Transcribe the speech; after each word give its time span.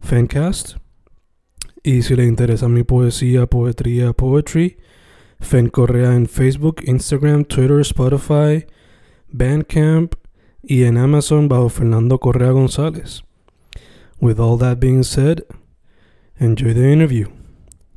Fancast. 0.00 0.76
Y 1.82 2.02
si 2.02 2.16
le 2.16 2.24
interesa 2.24 2.68
mi 2.68 2.82
poesía, 2.82 3.46
poetría, 3.46 4.12
poetry, 4.12 4.78
Fen 5.40 5.68
Correa 5.68 6.14
en 6.14 6.26
Facebook, 6.26 6.82
Instagram, 6.84 7.44
Twitter, 7.44 7.80
Spotify, 7.80 8.66
Bandcamp 9.28 10.14
y 10.62 10.84
en 10.84 10.98
Amazon 10.98 11.48
bajo 11.48 11.68
Fernando 11.68 12.18
Correa 12.18 12.50
González. 12.50 13.22
With 14.20 14.40
all 14.40 14.58
that 14.58 14.80
being 14.80 15.04
said, 15.04 15.44
enjoy 16.38 16.74
the 16.74 16.92
interview. 16.92 17.28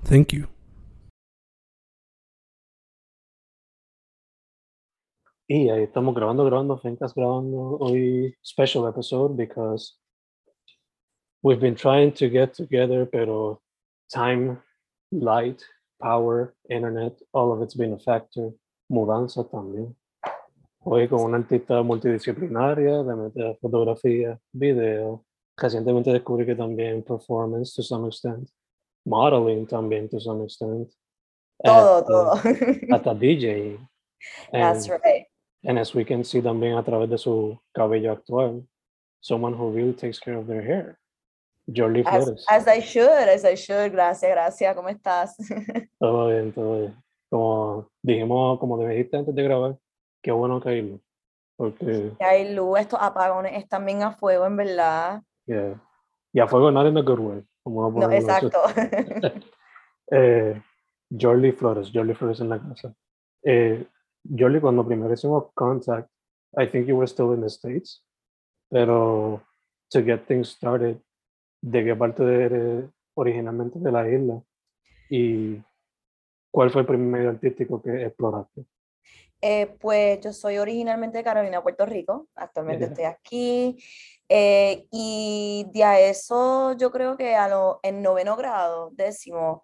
Thank 0.03 0.33
you. 0.33 0.47
Y 5.47 5.69
ahí 5.69 5.83
estamos 5.83 6.15
grabando, 6.15 6.45
grabando, 6.45 6.77
Fencast 6.77 7.13
grabando 7.13 7.77
hoy 7.79 8.33
special 8.41 8.87
episode 8.87 9.35
because 9.35 9.97
we've 11.43 11.59
been 11.59 11.75
trying 11.75 12.11
to 12.13 12.29
get 12.29 12.53
together, 12.53 13.05
pero 13.05 13.59
time, 14.13 14.59
light, 15.11 15.63
power, 16.01 16.53
internet, 16.69 17.13
all 17.33 17.51
of 17.51 17.61
it's 17.61 17.75
been 17.75 17.93
a 17.93 17.99
factor. 17.99 18.51
Mudanza 18.91 19.43
también. 19.49 19.95
Hoy 20.83 21.07
con 21.07 21.21
una 21.21 21.37
artista 21.37 21.81
multidisciplinaria, 21.83 23.03
de 23.03 23.15
meter 23.15 23.57
fotografía, 23.61 24.37
video. 24.53 25.23
Recientemente 25.57 26.11
descubrí 26.11 26.45
que 26.45 26.55
también 26.55 27.03
performance 27.03 27.73
to 27.75 27.83
some 27.83 28.07
extent. 28.07 28.49
Modeling 29.05 29.67
también 29.67 30.09
to 30.09 30.19
some 30.19 30.43
extent. 30.43 30.91
Todo, 31.63 31.99
um, 31.99 32.35
hasta- 32.35 32.53
todo. 32.53 32.95
Hasta 32.95 33.13
DJ. 33.13 33.77
That's 34.51 34.89
right. 34.89 35.25
And 35.63 35.77
as 35.77 35.93
we 35.93 36.03
can 36.03 36.23
see 36.23 36.41
también 36.41 36.77
a 36.77 36.83
través 36.83 37.09
de 37.09 37.17
su 37.17 37.59
cabello 37.75 38.11
actual, 38.11 38.65
someone 39.21 39.53
who 39.53 39.69
really 39.71 39.93
takes 39.93 40.19
care 40.19 40.35
of 40.37 40.47
their 40.47 40.61
hair. 40.63 40.97
Jordi 41.73 42.01
As, 42.05 42.23
Flores. 42.23 42.45
as 42.49 42.67
I 42.67 42.81
should, 42.81 43.07
as 43.29 43.43
I 43.45 43.55
should. 43.55 43.91
Gracias, 43.91 44.31
gracias. 44.31 44.75
¿Cómo 44.75 44.89
estás? 44.89 45.35
Todo 45.99 46.27
bien, 46.27 46.51
todo 46.51 46.79
bien. 46.79 46.95
Como 47.29 47.89
dijimos, 48.01 48.59
como 48.59 48.79
te 48.79 48.87
dijiste 48.89 49.17
antes 49.17 49.33
de 49.35 49.43
grabar, 49.43 49.77
qué 50.21 50.31
bueno 50.31 50.59
que 50.59 50.69
hay 50.69 50.81
luz, 50.81 51.01
Porque, 51.55 52.11
Que 52.19 52.25
hay 52.25 52.53
luz, 52.53 52.79
estos 52.79 52.99
apagones 53.01 53.53
están 53.53 53.85
bien 53.85 54.03
a 54.03 54.11
fuego, 54.11 54.45
en 54.45 54.57
verdad. 54.57 55.21
yeah. 55.45 55.79
Y 56.33 56.39
a 56.39 56.47
fuego 56.47 56.69
in 56.69 56.77
a 56.77 57.01
good. 57.01 57.43
Como 57.63 57.91
No, 57.91 58.11
exacto. 58.11 58.61
Eh, 60.13 60.61
Jordi 61.09 61.53
Flores, 61.53 61.89
Jordi 61.93 62.13
Flores 62.13 62.41
en 62.41 62.49
la 62.49 62.59
casa. 62.59 62.93
Eh, 63.45 63.87
Jordi, 64.37 64.59
cuando 64.59 64.85
primero 64.85 65.13
hicimos 65.13 65.53
contact, 65.53 66.09
I 66.57 66.67
think 66.67 66.87
you 66.87 66.97
were 66.97 67.07
still 67.07 67.33
in 67.33 67.39
the 67.39 67.49
States, 67.49 68.03
pero 68.69 69.41
to 69.89 70.01
get 70.03 70.27
things 70.27 70.49
started, 70.49 70.99
¿de 71.61 71.85
qué 71.85 71.95
parte 71.95 72.23
eres 72.23 72.85
originalmente 73.13 73.79
de 73.79 73.91
la 73.91 74.07
isla? 74.09 74.41
¿Y 75.09 75.61
cuál 76.51 76.71
fue 76.71 76.81
el 76.81 76.87
primer 76.87 77.07
medio 77.07 77.29
artístico 77.29 77.81
que 77.81 78.05
exploraste? 78.05 78.65
Eh, 79.41 79.75
pues 79.79 80.19
yo 80.21 80.33
soy 80.33 80.57
originalmente 80.59 81.17
de 81.17 81.23
Carolina, 81.23 81.63
Puerto 81.63 81.85
Rico. 81.85 82.27
Actualmente 82.35 82.85
Ya. 82.85 82.89
estoy 82.91 83.05
aquí. 83.05 83.77
eh, 84.33 84.87
y 84.91 85.65
de 85.73 85.83
a 85.83 85.99
eso 85.99 86.73
yo 86.77 86.89
creo 86.89 87.17
que 87.17 87.35
a 87.35 87.49
lo, 87.49 87.79
en 87.83 88.01
noveno 88.01 88.37
grado, 88.37 88.89
décimo, 88.93 89.63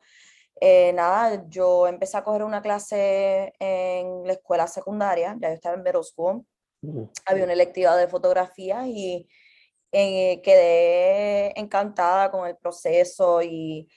eh, 0.60 0.92
nada, 0.94 1.46
yo 1.48 1.88
empecé 1.88 2.18
a 2.18 2.24
coger 2.24 2.44
una 2.44 2.62
clase 2.62 3.54
en 3.60 4.26
la 4.26 4.34
escuela 4.34 4.68
secundaria, 4.68 5.38
ya 5.40 5.50
yo 5.50 5.54
estaba 5.56 5.76
en 5.76 5.84
middle 5.84 6.04
school. 6.04 6.46
Ujú. 6.82 7.10
había 7.26 7.44
una 7.44 7.54
electiva 7.54 7.96
de 7.96 8.08
fotografía 8.08 8.88
y 8.88 9.28
eh, 9.92 10.42
quedé 10.42 11.60
encantada 11.60 12.32
con 12.32 12.48
el 12.48 12.58
proceso 12.58 13.42
y 13.42 13.88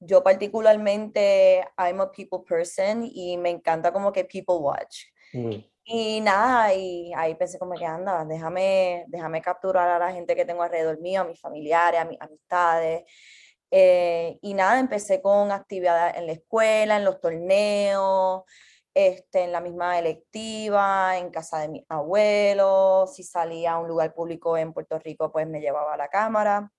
yo 0.00 0.22
particularmente, 0.22 1.64
I'm 1.76 2.00
a 2.00 2.10
people 2.10 2.40
person 2.46 3.08
y 3.10 3.36
me 3.36 3.50
encanta 3.50 3.92
como 3.92 4.12
que 4.12 4.24
people 4.24 4.56
watch. 4.56 5.04
Ujú. 5.34 5.62
Y 5.84 6.20
nada, 6.20 6.74
y 6.74 7.12
ahí 7.14 7.34
pensé 7.34 7.58
como 7.58 7.72
que 7.72 7.86
anda, 7.86 8.24
déjame, 8.26 9.04
déjame 9.08 9.40
capturar 9.40 9.88
a 9.88 9.98
la 9.98 10.12
gente 10.12 10.36
que 10.36 10.44
tengo 10.44 10.62
alrededor 10.62 11.00
mío, 11.00 11.22
a 11.22 11.24
mis 11.24 11.40
familiares, 11.40 12.00
a 12.00 12.04
mis 12.04 12.20
amistades. 12.20 13.04
Eh, 13.70 14.38
y 14.42 14.54
nada, 14.54 14.78
empecé 14.78 15.22
con 15.22 15.50
actividades 15.50 16.16
en 16.16 16.26
la 16.26 16.32
escuela, 16.32 16.96
en 16.96 17.04
los 17.04 17.20
torneos, 17.20 18.42
este, 18.98 19.44
en 19.44 19.52
la 19.52 19.60
misma 19.60 19.96
electiva, 19.96 21.16
en 21.16 21.30
casa 21.30 21.60
de 21.60 21.68
mis 21.68 21.84
abuelos, 21.88 23.14
si 23.14 23.22
salía 23.22 23.74
a 23.74 23.78
un 23.78 23.86
lugar 23.86 24.12
público 24.12 24.56
en 24.56 24.72
Puerto 24.72 24.98
Rico, 24.98 25.30
pues 25.30 25.46
me 25.46 25.60
llevaba 25.60 25.96
la 25.96 26.08
cámara. 26.08 26.72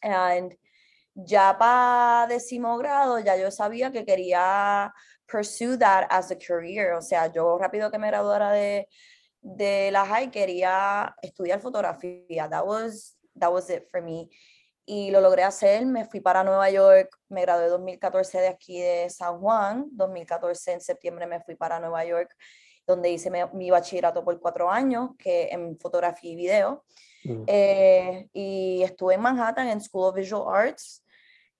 And 0.00 0.56
ya 1.14 1.58
para 1.58 2.26
décimo 2.28 2.78
grado, 2.78 3.18
ya 3.18 3.36
yo 3.36 3.50
sabía 3.50 3.92
que 3.92 4.06
quería 4.06 4.90
pursue 5.26 5.76
that 5.76 6.06
as 6.08 6.30
a 6.30 6.36
career. 6.36 6.94
O 6.94 7.02
sea, 7.02 7.30
yo 7.30 7.58
rápido 7.58 7.90
que 7.90 7.98
me 7.98 8.06
graduara 8.06 8.50
de, 8.50 8.88
de 9.42 9.90
la 9.90 10.06
high 10.06 10.30
quería 10.30 11.14
estudiar 11.20 11.60
fotografía. 11.60 12.48
That 12.48 12.66
was, 12.66 13.18
that 13.38 13.52
was 13.52 13.68
it 13.68 13.86
for 13.90 14.00
me. 14.00 14.30
Y 14.86 15.10
lo 15.10 15.20
logré 15.20 15.42
hacer, 15.42 15.86
me 15.86 16.04
fui 16.04 16.20
para 16.20 16.44
Nueva 16.44 16.68
York, 16.70 17.18
me 17.28 17.42
gradué 17.42 17.68
2014 17.68 18.38
de 18.38 18.48
aquí 18.48 18.80
de 18.80 19.08
San 19.08 19.40
Juan, 19.40 19.86
2014 19.92 20.72
en 20.72 20.80
septiembre 20.80 21.26
me 21.26 21.40
fui 21.40 21.54
para 21.54 21.80
Nueva 21.80 22.04
York, 22.04 22.36
donde 22.86 23.10
hice 23.10 23.30
mi, 23.30 23.38
mi 23.54 23.70
bachillerato 23.70 24.22
por 24.22 24.38
cuatro 24.40 24.70
años, 24.70 25.10
que 25.18 25.48
en 25.48 25.78
fotografía 25.78 26.32
y 26.32 26.36
video. 26.36 26.84
Eh, 27.46 28.28
y 28.32 28.82
estuve 28.82 29.14
en 29.14 29.22
Manhattan 29.22 29.68
en 29.68 29.80
School 29.80 30.08
of 30.08 30.14
Visual 30.14 30.44
Arts. 30.54 31.02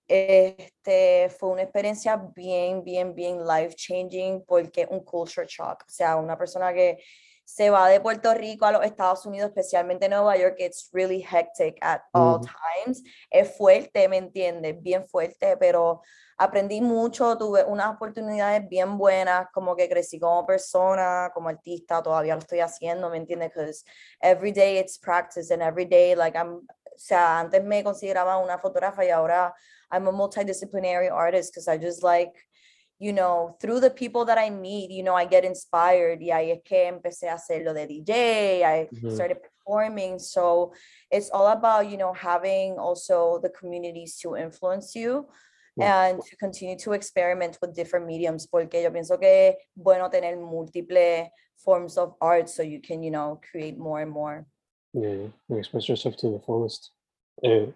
Este, 0.07 1.29
fue 1.29 1.49
una 1.49 1.63
experiencia 1.63 2.15
bien, 2.35 2.83
bien, 2.83 3.15
bien 3.15 3.39
life 3.43 3.73
changing 3.75 4.45
porque 4.45 4.87
un 4.89 4.99
culture 4.99 5.47
shock, 5.49 5.83
o 5.87 5.89
sea, 5.89 6.15
una 6.17 6.37
persona 6.37 6.71
que 6.71 7.03
se 7.45 7.69
va 7.69 7.87
de 7.87 8.01
Puerto 8.01 8.33
Rico 8.33 8.65
a 8.65 8.71
los 8.71 8.83
Estados 8.83 9.25
Unidos, 9.25 9.49
especialmente 9.49 10.09
Nueva 10.09 10.35
York, 10.35 10.55
it's 10.57 10.89
really 10.91 11.21
hectic 11.21 11.77
at 11.81 12.01
all 12.11 12.41
times. 12.41 13.03
Es 13.29 13.55
fuerte, 13.55 14.09
¿me 14.09 14.17
entiendes? 14.17 14.81
Bien 14.81 15.05
fuerte, 15.05 15.55
pero 15.57 16.01
aprendí 16.37 16.81
mucho, 16.81 17.37
tuve 17.37 17.63
unas 17.63 17.93
oportunidades 17.93 18.67
bien 18.67 18.97
buenas, 18.97 19.47
como 19.53 19.75
que 19.75 19.87
crecí 19.87 20.19
como 20.19 20.45
persona, 20.45 21.29
como 21.33 21.49
artista, 21.49 22.01
todavía 22.01 22.33
lo 22.33 22.39
estoy 22.39 22.61
haciendo, 22.61 23.09
¿me 23.11 23.17
entiendes? 23.17 23.51
Because 23.53 23.85
every 24.19 24.51
day 24.51 24.79
it's 24.79 24.97
practice 24.97 25.53
and 25.53 25.61
every 25.61 25.85
day, 25.85 26.15
like 26.15 26.35
I'm, 26.35 26.55
o 26.55 26.97
sea, 26.97 27.39
antes 27.39 27.63
me 27.63 27.83
consideraba 27.83 28.37
una 28.37 28.57
fotógrafa 28.57 29.05
y 29.05 29.11
ahora 29.11 29.53
I'm 29.91 30.07
a 30.07 30.11
multidisciplinary 30.11 31.11
artist 31.11 31.53
because 31.53 31.67
I 31.67 31.77
just 31.77 32.03
like, 32.03 32.33
you 32.99 33.11
know, 33.13 33.57
through 33.59 33.79
the 33.81 33.89
people 33.89 34.23
that 34.25 34.37
I 34.37 34.49
meet, 34.49 34.89
you 34.91 35.03
know, 35.03 35.15
I 35.15 35.25
get 35.25 35.43
inspired. 35.43 36.21
Y 36.21 36.29
ahí 36.31 36.51
es 36.51 36.61
que 36.63 36.87
empecé 36.87 37.27
a 37.29 37.33
hacer 37.35 37.63
lo 37.63 37.73
de 37.73 37.87
DJ, 37.87 38.63
I 38.63 38.87
Ujú. 38.91 39.11
started 39.11 39.37
performing. 39.41 40.17
So 40.19 40.71
it's 41.11 41.29
all 41.29 41.47
about, 41.47 41.89
you 41.89 41.97
know, 41.97 42.13
having 42.13 42.77
also 42.79 43.39
the 43.41 43.49
communities 43.49 44.17
to 44.19 44.35
influence 44.37 44.95
you 44.95 45.27
Yeah. 45.77 46.05
and 46.07 46.21
to 46.23 46.35
continue 46.37 46.77
to 46.77 46.93
experiment 46.93 47.57
with 47.61 47.73
different 47.75 48.05
mediums. 48.07 48.47
Porque 48.47 48.81
yo 48.81 48.91
pienso 48.91 49.19
que 49.19 49.49
es 49.49 49.55
bueno 49.75 50.09
tener 50.09 50.37
múltiples 50.37 51.29
forms 51.57 51.97
of 51.97 52.13
art 52.21 52.47
so 52.47 52.63
you 52.63 52.79
can, 52.79 53.03
you 53.03 53.11
know, 53.11 53.39
create 53.51 53.77
more 53.77 54.01
and 54.01 54.11
more. 54.11 54.45
Yeah, 54.93 55.27
express 55.49 55.89
yourself 55.89 56.15
to 56.17 56.29
the 56.31 56.39
fullest. 56.39 56.91
Eh, 57.43 57.73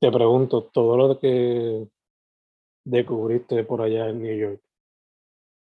Te 0.00 0.10
pregunto, 0.10 0.62
todo 0.72 0.96
lo 0.96 1.18
que 1.18 1.88
descubriste 2.86 3.64
por 3.64 3.82
allá 3.82 4.08
en 4.08 4.22
New 4.22 4.36
York, 4.36 4.60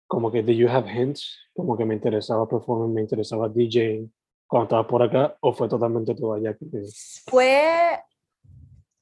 como 0.06 0.30
que 0.30 0.42
did 0.42 0.56
you 0.56 0.68
have 0.68 0.88
hints, 0.88 1.38
como 1.54 1.76
que 1.76 1.84
me 1.84 1.94
interesaba 1.94 2.46
performing, 2.46 2.92
me 2.92 3.00
interesaba 3.00 3.48
DJing 3.48 4.12
cuando 4.46 4.64
estabas 4.64 4.86
por 4.86 5.02
acá, 5.02 5.36
o 5.40 5.52
fue 5.52 5.68
totalmente 5.68 6.14
todo 6.14 6.34
allá? 6.34 6.56
Fue, 7.26 7.98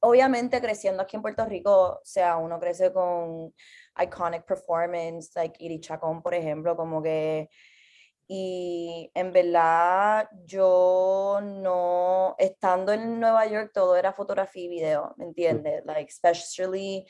obviamente 0.00 0.60
creciendo 0.60 1.02
aquí 1.02 1.16
en 1.16 1.22
Puerto 1.22 1.44
Rico, 1.44 1.98
o 2.00 2.00
sea, 2.04 2.36
uno 2.36 2.60
crece 2.60 2.92
con 2.92 3.52
iconic 4.00 4.44
performance, 4.44 5.32
like 5.34 5.62
Iri 5.62 5.80
Chacón, 5.80 6.22
por 6.22 6.34
ejemplo, 6.34 6.76
como 6.76 7.02
que 7.02 7.50
y 8.28 9.10
en 9.14 9.32
verdad 9.32 10.28
yo 10.46 11.40
no, 11.42 12.36
estando 12.38 12.92
en 12.92 13.18
Nueva 13.18 13.46
York, 13.46 13.72
todo 13.74 13.96
era 13.96 14.12
fotografía 14.12 14.64
y 14.64 14.68
video, 14.68 15.12
¿me 15.18 15.24
entiendes? 15.24 15.84
Like, 15.84 16.08
especially 16.08 17.04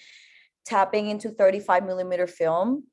tapping 0.64 1.08
into 1.08 1.30
35 1.30 1.84
millimeter 1.84 2.26
film. 2.26 2.84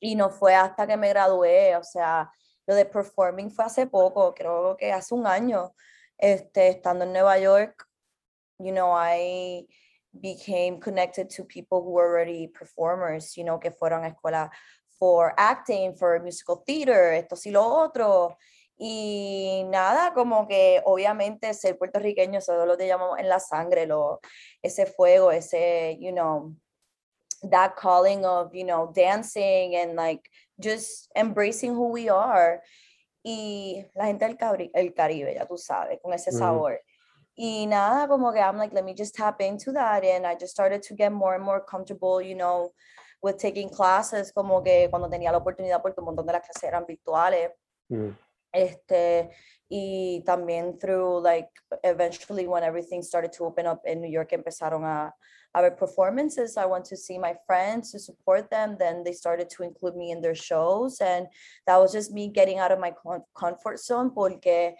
Y 0.00 0.14
no 0.14 0.30
fue 0.30 0.54
hasta 0.54 0.86
que 0.86 0.96
me 0.96 1.08
gradué, 1.08 1.76
o 1.76 1.82
sea, 1.82 2.30
lo 2.66 2.74
de 2.74 2.84
performing 2.84 3.50
fue 3.50 3.64
hace 3.64 3.86
poco, 3.86 4.34
creo 4.34 4.76
que 4.76 4.92
hace 4.92 5.14
un 5.14 5.26
año, 5.26 5.74
este, 6.18 6.68
estando 6.68 7.04
en 7.04 7.12
Nueva 7.12 7.38
York, 7.38 7.86
you 8.58 8.72
know, 8.72 8.92
I 8.92 9.66
became 10.12 10.78
connected 10.78 11.28
to 11.30 11.44
people 11.44 11.82
who 11.82 11.90
were 11.90 12.06
already 12.06 12.48
performers, 12.48 13.34
you 13.36 13.44
know, 13.44 13.58
que 13.58 13.70
fueron 13.70 14.04
a 14.04 14.08
escuela 14.08 14.50
for 14.98 15.34
acting, 15.36 15.94
for 15.94 16.20
musical 16.20 16.62
theater, 16.64 17.12
esto 17.14 17.36
y 17.44 17.50
lo 17.50 17.64
otro. 17.64 18.36
Y 18.76 19.64
nada, 19.68 20.12
como 20.14 20.48
que 20.48 20.82
obviamente 20.84 21.54
ser 21.54 21.78
puertorriqueño, 21.78 22.38
eso 22.38 22.66
lo 22.66 22.76
te 22.76 22.86
llamamos 22.86 23.18
en 23.18 23.28
la 23.28 23.38
sangre, 23.38 23.86
lo, 23.86 24.20
ese 24.62 24.86
fuego, 24.86 25.30
ese, 25.30 25.96
you 26.00 26.12
know, 26.12 26.56
that 27.50 27.76
calling 27.76 28.24
of, 28.24 28.54
you 28.54 28.64
know, 28.64 28.92
dancing 28.94 29.76
and 29.76 29.96
like 29.96 30.30
just 30.60 31.10
embracing 31.16 31.74
who 31.74 31.88
we 31.88 32.08
are. 32.08 32.60
Y 33.24 33.86
la 33.96 34.04
gente 34.04 34.26
del 34.26 34.36
Caribe, 34.36 34.70
el 34.74 34.92
Caribe 34.92 35.34
ya 35.34 35.46
tú 35.46 35.56
sabes, 35.56 35.98
con 36.02 36.12
ese 36.12 36.30
sabor. 36.30 36.78
Y 37.36 37.66
nada, 37.66 38.06
como 38.06 38.32
que 38.32 38.40
I'm 38.40 38.58
like, 38.58 38.72
let 38.74 38.84
me 38.84 38.94
just 38.94 39.14
tap 39.14 39.40
into 39.40 39.72
that. 39.72 40.04
And 40.04 40.26
I 40.26 40.34
just 40.34 40.52
started 40.52 40.82
to 40.82 40.94
get 40.94 41.10
more 41.10 41.34
and 41.34 41.42
more 41.42 41.60
comfortable, 41.60 42.20
you 42.20 42.34
know, 42.34 42.72
with 43.22 43.38
taking 43.38 43.70
classes, 43.70 44.30
como 44.30 44.62
que 44.62 44.88
cuando 44.90 45.08
tenía 45.08 45.32
la 45.32 45.38
oportunidad, 45.38 45.82
porque 45.82 46.00
un 46.00 46.04
montón 46.04 46.26
de 46.26 46.32
las 46.34 46.42
clases 46.42 46.64
eran 46.64 46.84
virtuales. 46.86 47.50
Mm. 47.88 48.10
Este, 48.54 49.30
y 49.68 50.22
también 50.24 50.78
through, 50.78 51.20
like, 51.20 51.50
eventually 51.82 52.46
when 52.46 52.62
everything 52.62 53.02
started 53.02 53.32
to 53.32 53.44
open 53.44 53.66
up 53.66 53.82
in 53.84 54.00
New 54.00 54.08
York, 54.08 54.30
empezaron 54.30 54.84
a, 54.84 55.12
ver 55.54 55.76
performances. 55.76 56.56
I 56.56 56.66
went 56.66 56.84
to 56.86 56.96
see 56.96 57.18
my 57.18 57.34
friends 57.46 57.92
to 57.92 57.98
support 57.98 58.50
them. 58.50 58.76
Then 58.78 59.04
they 59.04 59.12
started 59.12 59.48
to 59.50 59.62
include 59.62 59.96
me 59.96 60.10
in 60.10 60.20
their 60.20 60.34
shows. 60.34 61.00
And 61.00 61.28
that 61.66 61.78
was 61.78 61.92
just 61.92 62.12
me 62.12 62.28
getting 62.28 62.58
out 62.58 62.72
of 62.72 62.80
my 62.80 62.92
comfort 63.36 63.78
zone, 63.78 64.10
porque 64.10 64.74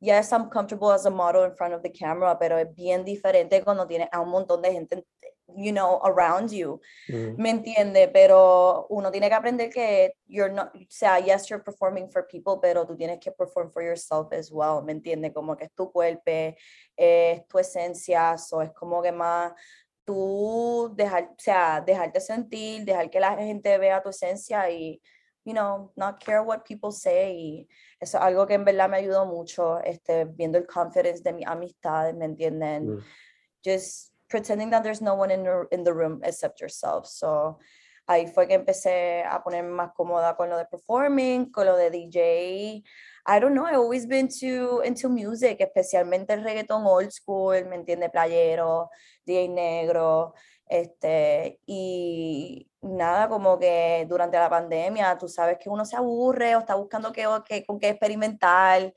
yes, 0.00 0.32
I'm 0.32 0.50
comfortable 0.50 0.92
as 0.92 1.06
a 1.06 1.10
model 1.10 1.44
in 1.44 1.54
front 1.54 1.74
of 1.74 1.82
the 1.82 1.90
camera, 1.90 2.36
pero 2.38 2.58
es 2.58 2.66
bien 2.74 3.04
diferente 3.04 3.62
cuando 3.64 3.86
tiene 3.86 4.08
a 4.12 4.20
un 4.20 4.30
montón 4.30 4.62
de 4.62 4.72
gente 4.72 5.04
you 5.54 5.72
know, 5.72 6.00
around 6.04 6.50
you. 6.50 6.80
Mm. 7.08 7.36
¿Me 7.38 7.50
entiende? 7.50 8.08
Pero 8.12 8.86
uno 8.90 9.10
tiene 9.10 9.28
que 9.28 9.34
aprender 9.34 9.70
que 9.70 10.12
you're 10.26 10.52
not, 10.52 10.74
o 10.74 10.78
sea, 10.88 11.18
yes, 11.18 11.48
you're 11.48 11.62
performing 11.62 12.08
for 12.08 12.26
people, 12.26 12.58
pero 12.60 12.84
tú 12.84 12.96
tienes 12.96 13.20
que 13.20 13.30
perform 13.30 13.70
for 13.70 13.82
yourself 13.82 14.32
as 14.32 14.50
well. 14.50 14.82
¿Me 14.82 14.92
entiende? 14.92 15.32
Como 15.32 15.56
que 15.56 15.64
es 15.64 15.72
tu 15.74 15.90
cuerpo, 15.90 16.56
es 16.96 17.46
tu 17.46 17.58
esencia, 17.58 18.34
o 18.52 18.62
es 18.62 18.72
como 18.72 19.02
que 19.02 19.12
más 19.12 19.52
tú 20.04 20.92
dejar, 20.94 21.24
o 21.24 21.34
sea, 21.38 21.80
dejarte 21.80 22.20
sentir, 22.20 22.84
dejar 22.84 23.10
que 23.10 23.20
la 23.20 23.36
gente 23.36 23.76
vea 23.78 24.02
tu 24.02 24.10
esencia 24.10 24.70
y, 24.70 25.00
you 25.44 25.52
know, 25.52 25.92
not 25.96 26.22
care 26.24 26.40
what 26.40 26.62
people 26.64 26.92
say. 26.92 27.32
Y 27.32 27.68
eso 28.00 28.18
es 28.18 28.22
algo 28.22 28.46
que 28.46 28.54
en 28.54 28.64
verdad 28.64 28.88
me 28.88 28.98
ayudó 28.98 29.26
mucho, 29.26 29.80
este, 29.80 30.24
viendo 30.24 30.58
el 30.58 30.66
confidence 30.66 31.22
de 31.22 31.32
mis 31.32 31.46
amistades, 31.46 32.14
¿me 32.14 32.24
entienden? 32.24 32.96
Mm. 32.96 33.04
Just 33.64 34.15
pretending 34.28 34.70
that 34.70 34.82
there's 34.82 35.00
no 35.00 35.14
one 35.14 35.30
in 35.30 35.44
the, 35.44 35.66
in 35.72 35.84
the 35.84 35.92
room 35.92 36.20
except 36.24 36.60
yourself. 36.60 37.06
So 37.06 37.58
ahí 38.08 38.26
fue 38.28 38.46
que 38.46 38.54
empecé 38.54 39.24
a 39.24 39.42
ponerme 39.42 39.70
más 39.70 39.92
cómoda 39.92 40.36
con 40.36 40.48
lo 40.48 40.56
de 40.56 40.66
performing, 40.66 41.50
con 41.50 41.66
lo 41.66 41.76
de 41.76 41.90
DJ. 41.90 42.82
I 43.26 43.40
don't 43.40 43.54
know, 43.54 43.66
I've 43.66 43.78
always 43.78 44.06
been 44.06 44.28
to, 44.40 44.82
into 44.84 45.08
music, 45.08 45.58
especialmente 45.60 46.32
el 46.32 46.44
reggaeton 46.44 46.86
old 46.86 47.10
school, 47.10 47.64
¿me 47.66 47.76
entiende? 47.76 48.08
Playero, 48.08 48.90
DJ 49.24 49.48
negro, 49.48 50.34
este, 50.68 51.60
y 51.66 52.68
nada, 52.82 53.28
como 53.28 53.58
que 53.58 54.06
durante 54.08 54.38
la 54.38 54.48
pandemia, 54.48 55.18
tú 55.18 55.28
sabes 55.28 55.58
que 55.58 55.68
uno 55.68 55.84
se 55.84 55.96
aburre 55.96 56.54
o 56.56 56.60
está 56.60 56.76
buscando 56.76 57.12
qué, 57.12 57.26
qué, 57.44 57.64
con 57.64 57.78
qué 57.80 57.88
experimentar, 57.90 58.92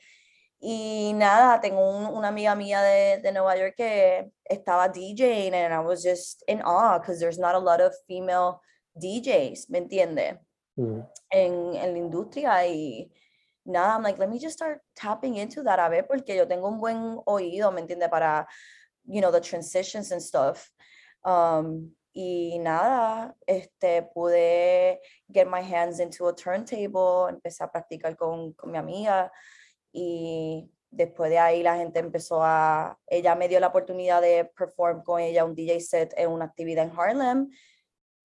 y 0.60 1.14
nada, 1.14 1.62
tengo 1.62 1.90
un, 1.90 2.06
una 2.06 2.28
amiga 2.28 2.54
mía 2.54 2.82
de, 2.82 3.20
de, 3.20 3.32
Nueva 3.32 3.56
York 3.56 3.76
que 3.78 4.32
estaba 4.44 4.90
DJing 4.90 5.54
and 5.54 5.74
I 5.74 5.80
was 5.80 6.04
just 6.04 6.44
in 6.48 6.62
awe 6.62 7.00
because 7.00 7.20
there's 7.20 7.40
not 7.40 7.56
a 7.56 7.60
lot 7.60 7.80
of 7.80 7.94
female 8.08 8.62
DJs, 9.02 9.70
¿me 9.70 9.80
entiende? 9.80 10.40
Mm. 10.78 11.08
En, 11.32 11.76
en, 11.76 11.94
la 11.94 11.98
industria 11.98 12.68
y 12.68 13.10
nada, 13.66 13.94
I'm 13.94 14.04
like, 14.04 14.20
let 14.20 14.30
me 14.30 14.38
just 14.38 14.58
start 14.58 14.82
tapping 14.98 15.38
into 15.38 15.64
that 15.64 15.80
a 15.80 15.90
ver 15.90 16.04
porque 16.04 16.36
yo 16.36 16.46
tengo 16.46 16.68
un 16.68 16.80
buen 16.80 17.20
oído, 17.26 17.74
¿me 17.74 17.82
entiende? 17.82 18.10
Para, 18.10 18.46
you 19.06 19.22
know, 19.22 19.32
the 19.32 19.40
transitions 19.40 20.12
and 20.12 20.22
stuff. 20.22 20.70
Um, 21.24 21.92
y 22.14 22.58
nada, 22.60 23.34
este, 23.48 24.10
pude 24.14 24.98
get 25.32 25.48
my 25.48 25.62
hands 25.62 26.02
into 26.02 26.28
a 26.28 26.36
turntable, 26.36 27.30
empecé 27.30 27.62
a 27.62 27.72
practicar 27.72 28.18
con, 28.18 28.52
con 28.54 28.72
mi 28.72 28.78
amiga 28.78 29.32
y 29.92 30.72
después 30.92 31.30
de 31.30 31.40
ahí 31.40 31.64
la 31.64 31.78
gente 31.78 32.00
empezó 32.00 32.44
a, 32.44 33.00
ella 33.08 33.36
me 33.36 33.48
dio 33.48 33.60
la 33.60 33.68
oportunidad 33.68 34.22
de 34.22 34.46
perform 34.58 35.04
con 35.04 35.22
ella 35.22 35.46
un 35.46 35.56
DJ 35.56 35.80
set 35.82 36.14
en 36.18 36.32
una 36.32 36.46
actividad 36.46 36.86
en 36.86 37.00
Harlem. 37.00 37.50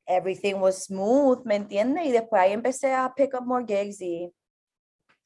Everything 0.07 0.55
was 0.57 0.85
smooth, 0.85 1.45
¿me 1.45 1.57
entiendes? 1.57 2.07
Y 2.07 2.13
después 2.13 2.41
ahí 2.43 2.53
empecé 2.53 2.93
a 2.93 3.13
pick 3.15 3.35
up 3.35 3.47
more 3.47 3.65
gigs 3.67 4.01
y 4.01 4.33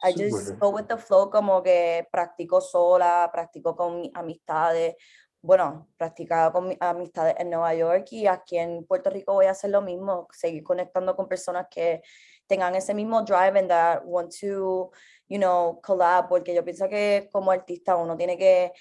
I 0.02 0.12
just 0.12 0.56
go 0.60 0.70
with 0.70 0.86
the 0.86 0.96
flow, 0.96 1.28
como 1.28 1.60
que 1.62 2.06
practico 2.12 2.60
sola, 2.60 3.28
practico 3.32 3.74
con 3.74 4.00
mis 4.00 4.10
amistades. 4.14 4.94
Bueno, 5.42 5.88
practicaba 5.96 6.52
con 6.52 6.68
mis 6.68 6.78
amistades 6.80 7.34
en 7.38 7.50
Nueva 7.50 7.74
York 7.74 8.06
y 8.12 8.26
aquí 8.26 8.58
en 8.58 8.84
Puerto 8.86 9.10
Rico 9.10 9.34
voy 9.34 9.46
a 9.46 9.52
hacer 9.52 9.70
lo 9.70 9.82
mismo, 9.82 10.28
seguir 10.30 10.62
conectando 10.62 11.16
con 11.16 11.28
personas 11.28 11.66
que 11.68 12.02
tengan 12.46 12.76
ese 12.76 12.94
mismo 12.94 13.22
drive 13.22 13.58
and 13.58 13.68
that 13.68 14.02
want 14.04 14.32
to 14.40 14.90
you 15.28 15.38
know, 15.38 15.80
collab, 15.82 16.28
porque 16.28 16.54
yo 16.54 16.64
pienso 16.64 16.88
que 16.88 17.28
como 17.32 17.50
artista 17.50 17.96
uno 17.96 18.16
tiene 18.16 18.36
que 18.36 18.72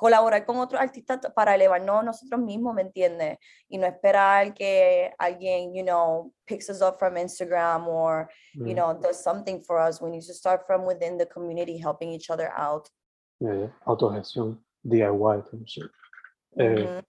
colaborar 0.00 0.46
con 0.46 0.56
otros 0.56 0.80
artistas 0.80 1.20
para 1.34 1.54
elevarnos 1.54 2.02
nosotros 2.02 2.40
mismos, 2.40 2.74
¿me 2.74 2.82
entiendes? 2.82 3.36
Y 3.68 3.76
no 3.76 3.86
esperar 3.86 4.54
que 4.54 5.12
alguien, 5.18 5.74
you 5.74 5.84
know, 5.84 6.32
picks 6.46 6.70
us 6.70 6.80
up 6.80 6.98
from 6.98 7.16
Instagram 7.16 7.86
or, 7.86 8.30
you 8.54 8.74
know, 8.74 8.94
does 8.94 9.22
something 9.22 9.62
for 9.62 9.78
us. 9.78 10.00
We 10.00 10.10
need 10.10 10.24
to 10.26 10.32
start 10.32 10.66
from 10.66 10.86
within 10.86 11.18
the 11.18 11.26
community, 11.26 11.76
helping 11.76 12.12
each 12.12 12.30
other 12.30 12.50
out. 12.56 12.88
Yeah, 13.40 13.68
Autogestión, 13.86 14.58
DIY, 14.86 15.44
eh, 16.56 17.02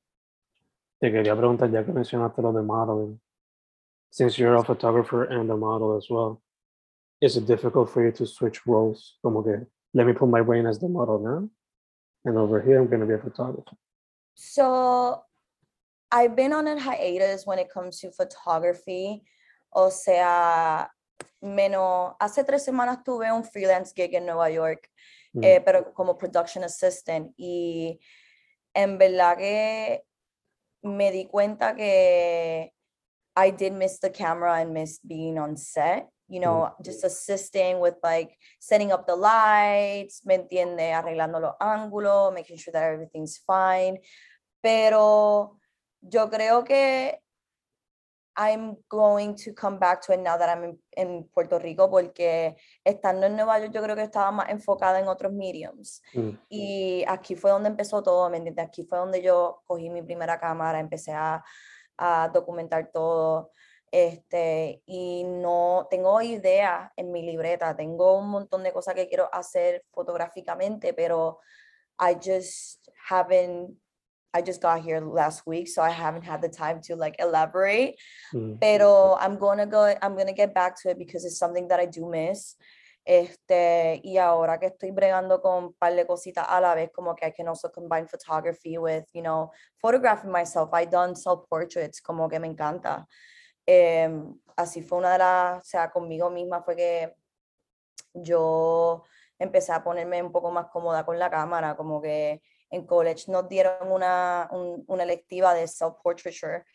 te 1.00 1.12
quería 1.12 1.36
preguntar, 1.36 1.72
ya 1.72 1.84
que 1.84 1.94
mencionaste 1.94 2.42
lo 2.42 2.52
de 2.52 2.62
modeling, 2.62 3.20
since 4.10 4.38
you're 4.38 4.56
a 4.56 4.64
photographer 4.64 5.24
and 5.24 5.50
a 5.50 5.56
model 5.56 5.96
as 5.96 6.10
well, 6.10 6.42
is 7.22 7.38
it 7.38 7.46
difficult 7.46 7.90
for 7.90 8.04
you 8.04 8.12
to 8.12 8.26
switch 8.26 8.66
roles? 8.66 9.18
Como 9.22 9.44
que, 9.44 9.68
let 9.94 10.08
me 10.08 10.14
put 10.14 10.28
my 10.28 10.42
brain 10.42 10.66
as 10.66 10.80
the 10.80 10.90
model 10.90 11.20
now, 11.20 11.50
and 12.26 12.38
over 12.38 12.62
here 12.62 12.82
I'm 12.82 12.88
going 12.88 13.02
to 13.02 13.06
be 13.06 13.14
a 13.14 13.20
photographer. 13.20 13.78
So 14.36 15.24
I've 16.12 16.36
been 16.36 16.52
on 16.52 16.68
a 16.68 16.80
hiatus 16.80 17.46
when 17.46 17.60
it 17.60 17.70
comes 17.72 18.00
to 18.00 18.12
photography. 18.12 19.24
O 19.74 19.90
sea, 19.90 20.88
menos, 21.42 22.16
hace 22.20 22.44
tres 22.44 22.66
semanas 22.66 23.04
tuve 23.06 23.32
un 23.32 23.44
freelance 23.44 23.94
gig 23.96 24.14
en 24.16 24.26
Nueva 24.26 24.50
York, 24.52 24.90
mm. 25.36 25.44
eh, 25.44 25.62
pero 25.64 25.94
como 25.94 26.18
production 26.18 26.64
assistant. 26.64 27.32
Y 27.38 28.00
en 28.74 28.98
verdad 28.98 29.38
que 29.38 30.04
me 30.84 31.12
di 31.12 31.26
cuenta 31.26 31.76
que 31.76 32.74
I 33.36 33.52
did 33.52 33.74
miss 33.74 34.00
the 34.00 34.10
camera 34.10 34.56
and 34.62 34.74
miss 34.74 35.00
being 35.00 35.38
on 35.38 35.56
set. 35.56 36.10
You 36.32 36.40
mm. 36.40 36.44
know, 36.44 36.74
just 36.82 37.04
assisting 37.04 37.80
with 37.80 37.96
like 38.02 38.38
setting 38.60 38.92
up 38.92 39.06
the 39.06 39.16
lights, 39.16 40.26
me 40.26 40.36
entiende, 40.36 40.94
arreglando 40.94 41.40
los 41.40 41.56
ángulos, 41.60 42.34
making 42.34 42.58
sure 42.58 42.72
that 42.72 42.84
everything's 42.84 43.38
fine. 43.38 44.00
Pero 44.64 45.60
yo 46.02 46.30
creo 46.30 46.64
que 46.64 47.20
I'm 48.38 48.78
going 48.88 49.36
to 49.44 49.54
come 49.54 49.78
back 49.78 50.02
to 50.04 50.14
it 50.14 50.22
now 50.22 50.38
that 50.38 50.48
I'm 50.48 50.64
in, 50.64 50.78
in, 50.96 51.24
Puerto 51.34 51.60
Rico 51.60 51.90
porque 51.90 52.56
estando 52.88 53.26
en 53.26 53.36
Nueva 53.36 53.60
York 53.60 53.74
yo 53.74 53.84
creo 53.84 53.96
que 53.96 54.04
estaba 54.04 54.32
más 54.32 54.50
enfocada 54.50 55.00
en 55.02 55.10
otros 55.10 55.34
mediums 55.34 56.02
Mm. 56.14 56.30
y 56.50 57.04
aquí 57.10 57.36
fue 57.36 57.52
donde 57.52 57.68
empezó 57.68 58.02
todo, 58.02 58.30
¿me 58.30 58.38
entiendes? 58.38 58.66
Aquí 58.66 58.84
fue 58.86 59.00
donde 59.00 59.22
yo 59.22 59.62
cogí 59.68 59.90
mi 59.90 60.02
primera 60.02 60.40
cámara, 60.40 60.80
empecé 60.80 61.12
a, 61.12 61.44
a 61.98 62.30
documentar 62.34 62.90
todo 62.94 63.52
este, 63.92 64.82
y 64.86 65.24
no 65.26 65.88
tengo 65.90 66.22
ideas 66.22 66.92
en 66.96 67.12
mi 67.12 67.24
libreta, 67.24 67.76
tengo 67.76 68.18
un 68.18 68.30
montón 68.30 68.64
de 68.64 68.72
cosas 68.72 68.96
que 68.96 69.08
quiero 69.08 69.30
hacer 69.34 69.84
fotográficamente, 69.92 70.94
pero 70.94 71.40
I 72.00 72.16
just 72.16 72.90
haven't 73.10 73.78
I 74.34 74.42
just 74.42 74.62
got 74.62 74.82
here 74.82 75.02
last 75.02 75.46
week, 75.46 75.68
so 75.68 75.82
I 75.82 75.90
haven't 75.90 76.24
had 76.24 76.42
the 76.42 76.48
time 76.48 76.80
to 76.84 76.96
like 76.96 77.18
elaborate. 77.20 77.98
Mm. 78.34 78.62
Pero 78.62 79.18
I'm 79.20 79.38
gonna 79.38 79.66
go, 79.66 79.94
I'm 80.02 80.16
gonna 80.16 80.34
get 80.34 80.54
back 80.54 80.82
to 80.82 80.92
it 80.92 80.98
because 80.98 81.26
it's 81.26 81.38
something 81.38 81.68
that 81.68 81.82
I 81.82 81.86
do 81.86 82.10
miss. 82.10 82.56
Este, 83.06 84.00
y 84.04 84.18
ahora 84.18 84.58
que 84.60 84.68
estoy 84.68 84.92
bregando 84.92 85.42
con 85.42 85.64
un 85.66 85.74
par 85.74 85.96
de 85.96 86.06
cositas 86.06 86.46
a 86.48 86.62
la 86.62 86.76
vez, 86.76 86.92
como 86.94 87.16
que 87.16 87.26
I 87.26 87.32
can 87.32 87.48
also 87.48 87.68
combine 87.70 88.08
photography 88.08 88.78
with, 88.78 89.04
you 89.12 89.22
know, 89.24 89.52
photographing 89.82 90.32
myself. 90.32 90.70
I 90.72 90.86
done 90.86 91.16
self 91.16 91.50
portraits, 91.50 92.00
como 92.00 92.30
que 92.30 92.40
me 92.40 92.48
encanta. 92.48 93.06
Em, 93.66 94.40
así 94.56 94.82
fue 94.82 94.98
una 94.98 95.14
de 95.14 95.18
las, 95.20 95.60
o 95.60 95.66
sea, 95.66 95.92
conmigo 95.92 96.30
misma 96.30 96.62
fue 96.64 96.76
que 96.76 97.16
yo 98.14 99.04
empecé 99.40 99.72
a 99.72 99.84
ponerme 99.84 100.22
un 100.22 100.32
poco 100.32 100.52
más 100.52 100.68
cómoda 100.68 101.06
con 101.06 101.18
la 101.18 101.30
cámara, 101.30 101.76
como 101.76 102.02
que 102.02 102.42
en 102.70 102.86
college 102.86 103.32
nos 103.32 103.48
dieron 103.50 103.92
una, 103.92 104.50
un, 104.52 104.84
una 104.88 105.04
electiva 105.04 105.54
de 105.54 105.68
self-portraiture 105.68 106.66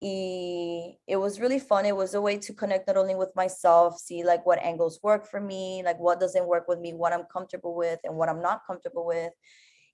y 0.00 0.98
it 1.06 1.16
was 1.16 1.40
really 1.40 1.58
fun. 1.58 1.86
It 1.86 1.96
was 1.96 2.14
a 2.14 2.20
way 2.20 2.38
to 2.38 2.54
connect 2.54 2.86
not 2.86 2.96
only 2.96 3.14
with 3.14 3.34
myself, 3.34 3.98
see 3.98 4.22
like 4.22 4.44
what 4.44 4.58
angles 4.62 5.00
work 5.02 5.26
for 5.26 5.40
me, 5.40 5.82
like 5.82 5.98
what 5.98 6.20
doesn't 6.20 6.46
work 6.46 6.68
with 6.68 6.80
me, 6.80 6.92
what 6.92 7.12
I'm 7.12 7.24
comfortable 7.32 7.74
with 7.74 8.00
and 8.04 8.16
what 8.16 8.28
I'm 8.28 8.42
not 8.42 8.66
comfortable 8.66 9.06
with. 9.06 9.32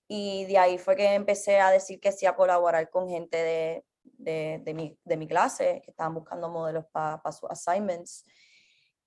Y 0.09 0.45
de 0.45 0.57
ahí 0.57 0.77
fue 0.77 0.95
que 0.95 1.13
empecé 1.13 1.59
a 1.59 1.71
decir 1.71 1.99
que 2.01 2.11
sí 2.11 2.25
a 2.25 2.35
colaborar 2.35 2.89
con 2.89 3.07
gente 3.09 3.37
de, 3.37 3.85
de, 4.03 4.61
de, 4.63 4.73
mi, 4.73 4.97
de 5.03 5.17
mi 5.17 5.27
clase 5.27 5.81
que 5.83 5.91
estaban 5.91 6.13
buscando 6.13 6.49
modelos 6.49 6.85
para 6.91 7.21
pa 7.21 7.31
sus 7.31 7.49
assignments. 7.49 8.25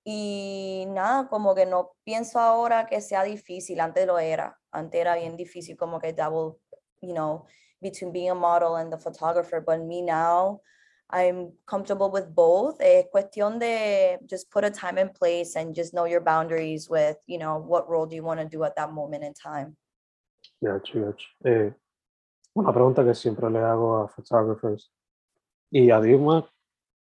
Y 0.03 0.85
nada, 0.87 1.27
como 1.27 1.53
que 1.53 1.65
no 1.65 1.91
pienso 2.03 2.39
ahora 2.39 2.85
que 2.85 3.01
sea 3.01 3.23
difícil, 3.23 3.79
antes 3.81 4.07
lo 4.07 4.19
era, 4.19 4.57
antes 4.71 5.01
era 5.01 5.15
bien 5.15 5.35
difícil 5.35 5.75
como 5.75 5.99
que 5.99 6.13
double, 6.13 6.59
you 7.01 7.13
know, 7.13 7.45
between 7.81 8.11
being 8.11 8.29
a 8.29 8.35
model 8.35 8.77
and 8.77 8.91
the 8.91 8.97
photographer, 8.97 9.59
but 9.59 9.79
me 9.79 10.01
now, 10.01 10.61
I'm 11.09 11.53
comfortable 11.65 12.09
with 12.11 12.33
both. 12.33 12.81
Es 12.81 13.07
cuestión 13.13 13.59
de 13.59 14.19
just 14.25 14.49
put 14.51 14.63
a 14.63 14.71
time 14.71 14.97
and 14.97 15.13
place 15.13 15.55
and 15.55 15.73
just 15.75 15.93
know 15.93 16.05
your 16.05 16.21
boundaries 16.21 16.89
with, 16.89 17.17
you 17.27 17.37
know, 17.37 17.57
what 17.57 17.89
role 17.89 18.05
do 18.05 18.15
you 18.15 18.23
want 18.23 18.39
to 18.39 18.45
do 18.45 18.63
at 18.63 18.75
that 18.75 18.91
moment 18.91 19.23
in 19.23 19.33
time. 19.33 19.77
Gotcha, 20.63 20.99
gotcha. 20.99 21.27
Eh, 21.45 21.69
una 22.57 22.73
pregunta 22.73 23.05
que 23.05 23.13
siempre 23.13 23.51
le 23.51 23.59
hago 23.59 23.97
a 23.97 24.07
photographers 24.07 24.91
y 25.69 25.91
a 25.91 26.01
Dios 26.01 26.19
más, 26.19 26.43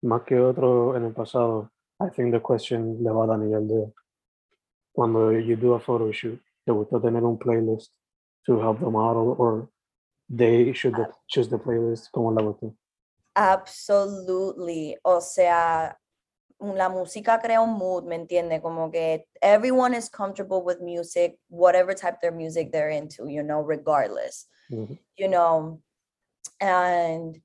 más 0.02 0.22
que 0.22 0.38
otro 0.38 0.94
en 0.96 1.04
el 1.04 1.14
pasado, 1.14 1.70
I 1.98 2.10
think 2.10 2.32
the 2.32 2.42
question 2.42 3.02
le 3.02 3.10
va 3.10 3.24
a 3.24 3.26
Daniel 3.26 3.66
de 3.66 3.92
cuando 4.92 5.32
you 5.32 5.56
do 5.56 5.74
a 5.74 5.80
photo 5.80 6.12
shoot, 6.12 6.38
¿te 6.66 6.72
gusta 6.72 7.00
tener 7.00 7.24
un 7.24 7.38
playlist 7.38 7.90
to 8.44 8.60
help 8.60 8.80
the 8.80 8.90
model 8.90 9.34
or 9.38 9.70
they 10.28 10.72
should 10.72 10.94
choose 11.26 11.48
the 11.48 11.58
playlist? 11.58 12.10
¿Cómo 12.12 12.32
la? 12.32 12.74
Absolutely. 13.34 14.98
O 15.02 15.22
sea, 15.22 15.96
la 16.58 16.90
música 16.90 17.38
crea 17.38 17.62
un 17.62 17.78
mood, 17.78 18.04
¿me 18.04 18.16
entiende? 18.16 18.60
Como 18.60 18.90
que 18.90 19.26
everyone 19.40 19.94
is 19.96 20.10
comfortable 20.10 20.60
with 20.62 20.80
music, 20.82 21.38
whatever 21.48 21.94
type 21.94 22.18
of 22.24 22.34
music 22.34 22.72
they're 22.72 22.90
into, 22.90 23.26
you 23.26 23.42
know, 23.42 23.62
regardless. 23.62 24.46
Ujú. 24.70 24.98
you 25.16 25.28
know, 25.28 25.80
and 26.60 27.40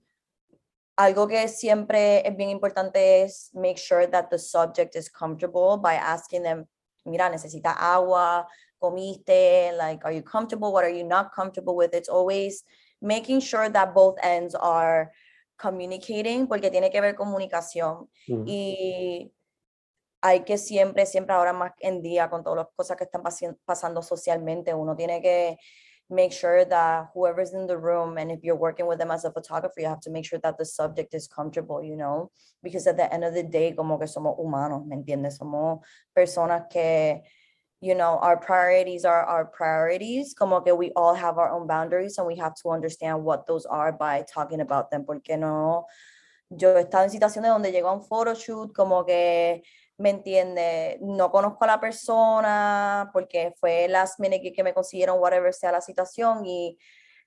algo 0.98 1.28
que 1.28 1.48
siempre 1.48 2.26
es 2.26 2.36
bien 2.38 2.50
importante 2.50 3.24
es 3.24 3.50
make 3.54 3.78
sure 3.78 4.08
that 4.08 4.30
the 4.30 4.40
subject 4.40 4.96
is 4.96 5.10
comfortable 5.10 5.78
by 5.78 5.96
asking 5.96 6.44
them, 6.44 6.66
mira, 7.06 7.30
necesita 7.30 7.76
agua, 7.78 8.48
comiste, 8.82 9.74
like, 9.78 10.04
are 10.06 10.14
you 10.14 10.22
comfortable? 10.22 10.72
What 10.72 10.86
are 10.86 10.90
you 10.90 11.04
not 11.04 11.34
comfortable 11.34 11.76
with? 11.76 11.94
It's 11.94 12.08
always 12.10 12.64
making 13.02 13.42
sure 13.42 13.70
that 13.70 13.94
both 13.94 14.16
ends 14.24 14.56
are 14.56 15.12
communicating, 15.58 16.48
porque 16.48 16.70
tiene 16.72 16.90
que 16.90 17.02
ver 17.02 17.16
comunicación. 17.16 18.08
Y 18.46 19.32
hay 20.22 20.44
que 20.44 20.58
siempre, 20.58 21.06
siempre 21.06 21.36
ahora 21.36 21.54
más 21.54 21.74
en 21.80 22.02
día 22.02 22.30
con 22.30 22.44
todas 22.44 22.58
las 22.66 22.68
cosas 22.76 22.98
que 22.98 23.04
están 23.04 23.22
pasi- 23.22 23.56
pasando 23.66 24.02
socialmente, 24.02 24.74
uno 24.74 24.96
tiene 24.96 25.22
que 25.22 25.58
make 26.10 26.32
sure 26.32 26.64
that 26.66 27.10
whoever's 27.14 27.54
in 27.54 27.66
the 27.66 27.78
room 27.78 28.18
and 28.18 28.32
if 28.32 28.44
you're 28.44 28.56
working 28.56 28.86
with 28.86 29.00
them 29.00 29.12
as 29.12 29.26
a 29.26 29.32
photographer, 29.32 29.80
you 29.80 29.88
have 29.88 30.00
to 30.02 30.12
make 30.12 30.26
sure 30.26 30.40
that 30.44 30.58
the 30.58 30.66
subject 30.66 31.14
is 31.14 31.28
comfortable, 31.28 31.84
you 31.84 31.96
know, 31.96 32.30
because 32.62 32.86
at 32.86 32.98
the 32.98 33.12
end 33.12 33.24
of 33.24 33.34
the 33.34 33.44
day, 33.44 33.72
como 33.72 33.98
que 33.98 34.08
somos 34.08 34.38
humanos, 34.38 34.86
¿me 34.86 34.96
entiendes? 34.96 35.40
Somos 35.40 35.80
personas 36.16 36.70
que, 36.70 37.22
you 37.82 37.96
know, 37.96 38.20
our 38.22 38.38
priorities 38.38 39.04
are 39.04 39.24
our 39.26 39.46
priorities, 39.46 40.36
como 40.36 40.62
que 40.62 40.76
we 40.76 40.92
all 40.96 41.16
have 41.16 41.40
our 41.40 41.50
own 41.50 41.66
boundaries 41.66 42.18
and 42.18 42.28
we 42.28 42.36
have 42.36 42.54
to 42.56 42.70
understand 42.70 43.24
what 43.24 43.48
those 43.48 43.66
are 43.66 43.92
by 43.92 44.24
talking 44.32 44.62
about 44.62 44.92
them, 44.92 45.06
porque 45.06 45.38
no, 45.38 45.86
yo 46.50 46.76
he 46.76 46.84
estado 46.84 47.04
en 47.04 47.10
situaciones 47.10 47.50
donde 47.50 47.72
llego 47.72 47.90
a 47.90 47.94
un 47.94 48.04
photoshoot 48.04 48.74
como 48.74 49.04
que, 49.04 49.64
¿me 49.98 50.10
entiende? 50.10 50.98
No 51.02 51.32
conozco 51.32 51.64
a 51.64 51.68
la 51.68 51.80
persona 51.80 53.10
porque 53.14 53.54
fue 53.60 53.88
last 53.88 54.20
minute 54.20 54.52
que 54.52 54.64
me 54.64 54.74
consiguieron, 54.74 55.20
whatever 55.20 55.54
sea 55.54 55.72
la 55.72 55.82
situación 55.82 56.46
y 56.46 56.78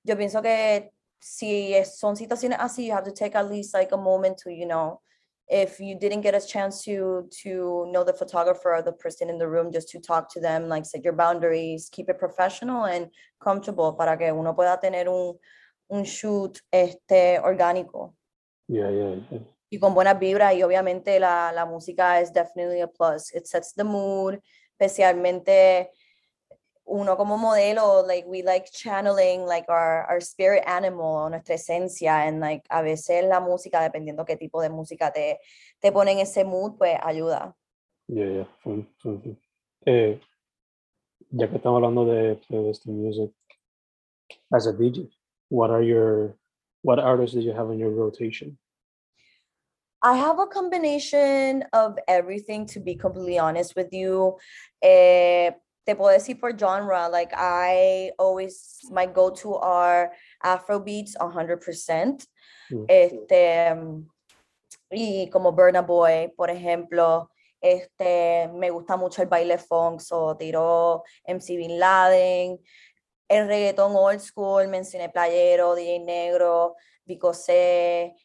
yo 0.03 0.17
pienso 0.17 0.43
que 0.43 0.93
si 1.21 1.75
son 1.85 2.17
situaciones 2.17 2.59
así, 2.61 2.87
you 2.87 2.95
have 2.95 3.05
to 3.05 3.13
take 3.13 3.37
at 3.37 3.51
least 3.51 3.75
like 3.75 3.93
a 3.93 3.97
moment 3.97 4.39
to, 4.39 4.51
you 4.51 4.67
know, 4.67 5.01
if 5.49 5.81
you 5.81 5.99
didn't 5.99 6.23
get 6.23 6.35
a 6.35 6.41
chance 6.41 6.85
to 6.85 7.29
to 7.43 7.87
know 7.91 8.05
the 8.05 8.13
photographer 8.13 8.75
or 8.75 8.83
the 8.83 8.93
person 8.93 9.31
in 9.31 9.39
the 9.39 9.49
room, 9.49 9.73
just 9.73 9.89
to 9.89 9.99
talk 9.99 10.29
to 10.33 10.41
them, 10.41 10.69
like 10.69 10.85
set 10.85 11.03
your 11.03 11.15
boundaries, 11.15 11.89
keep 11.91 12.09
it 12.09 12.19
professional 12.19 12.85
and 12.85 13.11
comfortable 13.41 13.95
para 13.95 14.17
que 14.17 14.31
uno 14.33 14.55
pueda 14.55 14.79
tener 14.79 15.09
un, 15.09 15.39
un 15.91 16.05
shoot 16.05 16.61
este, 16.71 17.41
orgánico 17.43 18.15
yeah, 18.69 18.91
yeah. 18.91 19.39
Y 19.71 19.79
con 19.79 19.95
buenas 19.95 20.19
vibras 20.19 20.55
y 20.55 20.63
obviamente 20.63 21.21
la, 21.21 21.53
la 21.53 21.67
música 21.67 22.21
es 22.21 22.33
definitely 22.33 22.81
a 22.81 22.87
plus. 22.87 23.35
It 23.35 23.47
sets 23.47 23.75
the 23.75 23.85
mood, 23.85 24.39
especialmente 24.79 25.91
uno 26.89 27.17
como 27.17 27.37
modelo, 27.37 28.03
like 28.07 28.27
we 28.27 28.43
like 28.43 28.71
channeling 28.73 29.45
like 29.45 29.67
our, 29.69 30.07
our 30.09 30.21
spirit 30.21 30.65
animal, 30.67 31.29
nuestra 31.29 31.55
esencia, 31.55 32.27
and 32.27 32.41
like 32.41 32.65
a 32.71 32.83
veces 32.83 33.25
la 33.29 33.41
música, 33.41 33.83
dependiendo 33.83 34.25
qué 34.25 34.37
tipo 34.37 34.63
de 34.63 34.71
música 34.71 35.13
te, 35.13 35.39
te 35.81 35.93
pone 35.93 36.13
en 36.13 36.21
ese 36.21 36.45
mood, 36.45 36.77
pues 36.79 36.97
ayuda. 37.03 37.55
Yeah, 38.09 38.27
yeah, 38.27 38.45
full, 38.63 38.85
full, 39.03 39.19
full. 39.21 39.37
Eh, 39.85 40.19
ya 41.31 41.49
que 41.49 41.57
estamos 41.57 41.77
hablando 41.77 42.07
de 42.07 42.37
playlist 42.37 42.87
music, 42.87 43.33
as 44.51 44.67
a 44.67 44.73
DJ, 44.73 45.11
what 45.51 45.71
are 45.71 45.83
your, 45.83 46.37
what 46.83 46.99
artists 46.99 47.35
did 47.35 47.45
you 47.45 47.53
have 47.53 47.71
in 47.71 47.79
your 47.79 47.91
rotation? 47.91 48.59
I 50.03 50.15
have 50.15 50.39
a 50.39 50.47
combination 50.47 51.65
of 51.73 51.99
everything, 52.07 52.67
to 52.67 52.81
be 52.81 52.95
completely 52.95 53.39
honest 53.39 53.75
with 53.75 53.93
you. 53.93 54.37
Eh, 54.83 55.51
te 55.85 55.95
puedo 55.95 56.13
decir 56.13 56.39
por 56.39 56.53
genre, 56.57 57.09
like 57.11 57.33
I 57.35 58.13
always, 58.19 58.79
my 58.91 59.07
go-to 59.07 59.55
are 59.55 60.13
Afro 60.43 60.79
beats 60.79 61.17
100%. 61.17 62.27
Mm. 62.71 62.85
Este, 62.89 63.75
mm, 63.75 64.07
y 64.93 65.31
como 65.33 65.53
Burna 65.53 65.83
Boy, 65.83 66.33
por 66.37 66.51
ejemplo, 66.51 67.31
este, 67.61 68.49
me 68.55 68.71
gusta 68.71 68.97
mucho 68.97 69.23
el 69.23 69.29
baile 69.29 69.59
funk, 69.59 70.01
so 70.01 70.37
tiro 70.37 71.03
MC 71.27 71.57
Bin 71.57 71.79
Laden, 71.79 72.59
el 73.29 73.49
reggaetón 73.49 73.97
old 73.97 74.21
school, 74.21 74.69
mencioné 74.69 75.09
Playero, 75.09 75.75
DJ 75.75 75.99
Negro, 76.01 76.77
Vico 77.09 77.33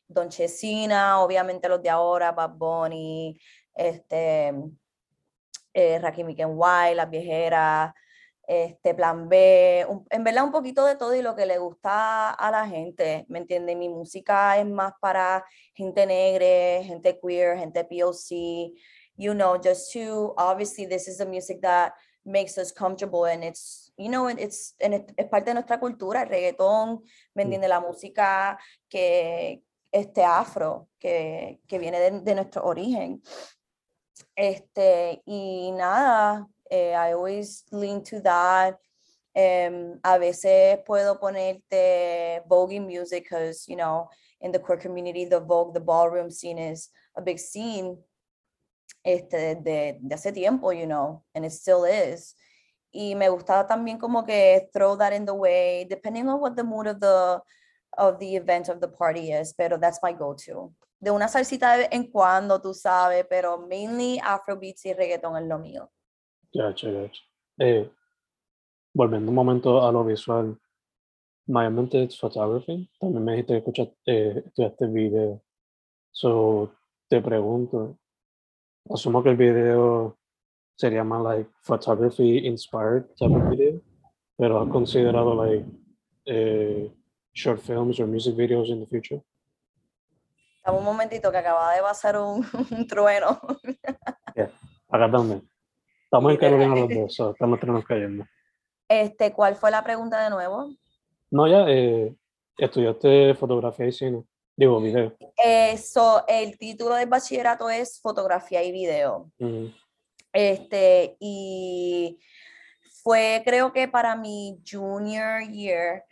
Don 0.10 0.30
Chesina, 0.30 1.22
obviamente 1.22 1.70
los 1.70 1.82
de 1.82 1.90
ahora, 1.90 2.34
Bad 2.34 2.52
Bunny, 2.52 3.40
este, 3.74 4.54
eh, 5.74 6.00
Rakim 6.00 6.28
White, 6.28 6.96
Las 6.96 7.10
Viejeras, 7.10 7.94
este, 8.46 8.94
Plan 8.94 9.30
B, 9.30 9.88
en 10.10 10.24
verdad 10.26 10.44
un 10.44 10.52
poquito 10.52 10.86
de 10.86 10.98
todo 10.98 11.16
y 11.16 11.22
lo 11.22 11.34
que 11.34 11.46
le 11.46 11.60
gusta 11.60 12.32
a 12.32 12.52
la 12.52 12.68
gente, 12.68 13.26
¿me 13.30 13.40
entiende? 13.40 13.74
Mi 13.74 13.88
música 13.88 14.58
es 14.58 14.66
más 14.66 14.92
para 15.00 15.46
gente 15.74 16.06
negra, 16.06 16.84
gente 16.84 17.18
queer, 17.22 17.58
gente 17.58 17.86
POC, 17.86 18.76
you 19.16 19.34
know, 19.34 19.56
just 19.64 19.94
to, 19.94 20.34
obviously 20.38 20.86
this 20.86 21.08
is 21.08 21.18
the 21.18 21.26
music 21.26 21.62
that 21.62 21.94
makes 22.26 22.58
us 22.58 22.72
comfortable 22.72 23.26
and 23.26 23.44
it's, 23.44 23.92
you 23.98 24.10
know, 24.10 24.28
it's, 24.28 24.76
and 24.82 24.94
es 25.18 25.28
parte 25.30 25.46
de 25.46 25.54
nuestra 25.56 25.80
cultura, 25.80 26.24
el 26.24 26.30
reggaetón, 26.30 27.04
¿me 27.36 27.44
Mm. 27.44 27.48
entiende? 27.48 27.68
La 27.68 27.80
música 27.82 28.58
que 28.90 29.62
este 29.92 30.24
afro 30.24 30.88
que, 31.00 31.60
que 31.68 31.78
viene 31.80 32.00
de, 32.00 32.22
de, 32.22 32.36
nuestro 32.36 32.64
origen. 32.64 33.22
Este, 34.36 35.22
y 35.26 35.72
nada, 35.72 36.48
eh, 36.70 36.94
I 36.94 37.14
always 37.14 37.66
lean 37.72 38.02
to 38.04 38.22
that. 38.22 38.80
Um, 39.36 40.00
a 40.04 40.18
veces 40.20 40.80
puedo 40.86 41.20
ponerte 41.20 42.44
Vogue 42.48 42.80
music 42.80 43.24
because, 43.24 43.66
you 43.68 43.76
know, 43.76 44.08
in 44.42 44.52
the 44.52 44.60
queer 44.60 44.78
community, 44.78 45.26
the 45.26 45.40
Vogue, 45.40 45.74
the 45.74 45.80
ballroom 45.80 46.30
scene 46.30 46.60
is 46.60 46.90
a 47.16 47.22
big 47.22 47.40
scene 47.40 47.98
este, 49.04 49.56
de, 49.56 49.98
de 50.02 50.16
hace 50.16 50.32
tiempo, 50.32 50.72
you 50.72 50.86
know, 50.86 51.24
and 51.34 51.46
it 51.46 51.52
still 51.52 51.86
is. 51.86 52.36
Y 52.92 53.16
me 53.16 53.28
gustaba 53.30 53.68
también 53.68 53.98
como 53.98 54.24
que 54.24 54.70
throw 54.72 54.96
that 54.98 55.14
in 55.14 55.26
the 55.26 55.34
way, 55.34 55.86
depending 55.86 56.28
on 56.28 56.40
what 56.40 56.56
the 56.56 56.64
mood 56.64 56.88
of 56.88 57.00
the, 57.00 57.42
of 57.98 58.20
the 58.20 58.36
event 58.36 58.70
of 58.70 58.80
the 58.80 58.88
party 58.88 59.32
is, 59.32 59.54
pero 59.54 59.78
that's 59.80 60.00
my 60.04 60.14
go-to. 60.14 60.74
De 61.00 61.12
una 61.12 61.28
salsita 61.28 61.74
de 61.74 61.78
vez 61.80 61.90
en 61.92 62.12
cuando, 62.12 62.62
tú 62.62 62.74
sabes, 62.74 63.26
pero 63.28 63.58
mainly 63.58 64.20
Afrobeats 64.24 64.86
y 64.86 64.94
reggaeton 64.94 65.36
es 65.38 65.48
lo 65.48 65.60
mío. 65.60 65.92
Gotcha, 66.54 66.90
gotcha. 66.92 67.22
Eh, 67.58 67.92
volviendo 68.94 69.30
un 69.30 69.36
momento 69.36 69.86
a 69.86 69.92
lo 69.92 70.06
visual, 70.06 70.58
mayormente 71.48 72.04
es 72.04 72.18
photography. 72.18 72.90
También 73.00 73.24
me 73.26 73.32
dijiste 73.34 73.54
que 73.54 73.58
escuchaste, 73.60 73.96
eh, 74.06 74.88
video. 74.88 75.42
So, 76.12 76.72
te 77.10 77.22
pregunto, 77.22 77.98
asumo 78.90 79.24
que 79.24 79.30
el 79.30 79.38
video 79.38 80.18
sería 80.76 81.04
más 81.04 81.22
like 81.24 81.50
photography 81.62 82.46
inspired 82.46 83.06
type 83.18 83.34
of 83.36 83.50
video, 83.50 83.82
pero 84.38 84.62
¿has 84.62 84.70
considerado 84.70 85.36
like 85.36 85.66
eh, 86.26 86.92
short 87.34 87.60
films 87.62 88.00
or 88.00 88.08
music 88.08 88.36
videos 88.36 88.70
in 88.70 88.80
the 88.80 88.88
future? 88.88 89.22
Dame 90.66 90.78
un 90.78 90.86
momentito 90.86 91.30
que 91.32 91.38
acaba 91.38 91.74
de 91.76 91.82
pasar 91.82 92.18
un, 92.18 92.46
un 92.72 92.88
trueno. 92.88 93.40
yeah. 94.36 94.52
Acá 94.90 95.12
también. 95.12 95.50
Estamos 96.06 96.32
en 96.32 96.38
Carolina 96.38 96.76
los 96.76 96.90
dos, 96.90 97.16
so 97.16 97.32
estamos 97.32 97.60
trenos 97.60 97.84
cayendo. 97.86 98.26
Este, 98.88 99.34
¿Cuál 99.34 99.56
fue 99.56 99.72
la 99.72 99.84
pregunta 99.84 100.24
de 100.24 100.30
nuevo? 100.30 100.70
No, 101.32 101.48
ya, 101.48 101.66
eh, 101.68 102.16
estudiaste 102.58 103.34
fotografía 103.34 103.88
y 103.88 103.92
cine. 103.92 104.24
Digo, 104.56 104.80
video. 104.80 105.16
Eh, 105.44 105.78
so, 105.78 106.24
el 106.28 106.58
título 106.58 106.96
del 106.96 107.10
bachillerato 107.10 107.70
es 107.70 108.00
fotografía 108.00 108.62
y 108.64 108.72
video. 108.72 109.32
Mm. 109.40 109.68
Este, 110.32 111.16
y 111.20 112.20
fue 113.04 113.42
creo 113.44 113.74
que 113.74 113.88
para 113.88 114.16
mi 114.16 114.60
junior 114.70 115.42
year 115.50 116.04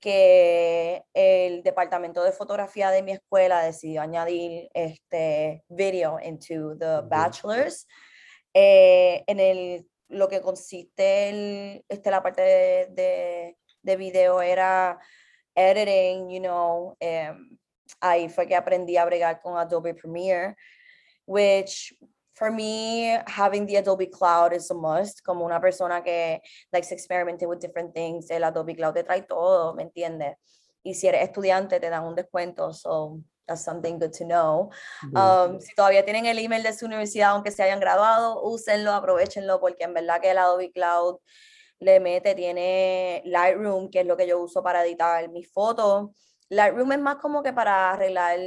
que 0.00 1.04
el 1.14 1.62
departamento 1.62 2.24
de 2.24 2.32
fotografía 2.32 2.90
de 2.90 3.02
mi 3.02 3.12
escuela 3.12 3.62
decidió 3.62 4.02
añadir 4.02 4.68
este 4.74 5.62
video 5.68 6.18
into 6.20 6.76
the 6.76 7.02
bachelor's. 7.08 7.86
Eh, 8.52 9.22
en 9.26 9.38
el, 9.38 9.86
lo 10.08 10.28
que 10.28 10.40
consiste 10.40 11.28
el, 11.28 11.84
este, 11.88 12.10
la 12.10 12.22
parte 12.22 12.42
de, 12.42 12.86
de, 12.90 13.56
de 13.82 13.96
video 13.96 14.42
era 14.42 14.98
editing, 15.54 16.30
you 16.30 16.40
know, 16.40 16.96
um, 17.00 17.58
ahí 18.00 18.28
fue 18.28 18.46
que 18.46 18.56
aprendí 18.56 18.96
a 18.96 19.04
bregar 19.04 19.40
con 19.40 19.56
Adobe 19.56 19.94
Premiere, 19.94 20.56
which 21.26 21.94
for 22.34 22.50
me, 22.50 23.18
having 23.26 23.66
the 23.66 23.76
Adobe 23.76 24.06
Cloud 24.06 24.52
is 24.52 24.70
a 24.70 24.74
must. 24.74 25.22
Como 25.22 25.44
una 25.44 25.60
persona 25.60 26.02
que 26.02 26.40
likes 26.72 26.92
experimenting 26.92 27.48
with 27.48 27.60
different 27.60 27.94
things, 27.94 28.30
el 28.30 28.44
Adobe 28.44 28.74
Cloud 28.74 28.94
te 28.94 29.04
trae 29.04 29.22
todo, 29.22 29.74
¿me 29.74 29.84
entiendes? 29.84 30.36
Y 30.82 30.94
si 30.94 31.06
eres 31.06 31.22
estudiante, 31.22 31.78
te 31.78 31.90
dan 31.90 32.04
un 32.04 32.14
descuento, 32.14 32.72
so 32.72 33.20
that's 33.46 33.62
something 33.62 33.98
good 33.98 34.10
to 34.10 34.24
know. 34.24 34.70
Um, 35.14 35.60
si 35.60 35.72
todavía 35.74 36.04
tienen 36.04 36.26
el 36.26 36.38
email 36.38 36.62
de 36.62 36.72
su 36.72 36.86
universidad, 36.86 37.30
aunque 37.30 37.52
se 37.52 37.62
hayan 37.62 37.78
graduado, 37.78 38.42
úsenlo, 38.42 38.92
aprovechenlo, 38.92 39.60
porque 39.60 39.84
en 39.84 39.94
verdad 39.94 40.20
que 40.20 40.30
el 40.30 40.38
Adobe 40.38 40.72
Cloud 40.72 41.18
le 41.78 42.00
mete, 42.00 42.34
tiene 42.34 43.22
Lightroom, 43.24 43.90
que 43.90 44.00
es 44.00 44.06
lo 44.06 44.16
que 44.16 44.26
yo 44.26 44.40
uso 44.40 44.62
para 44.62 44.84
editar 44.84 45.28
mis 45.30 45.50
fotos 45.52 46.10
Lightroom 46.52 46.92
es 46.92 46.98
más 46.98 47.16
como 47.16 47.42
que 47.42 47.52
para 47.52 47.92
arreglar 47.92 48.38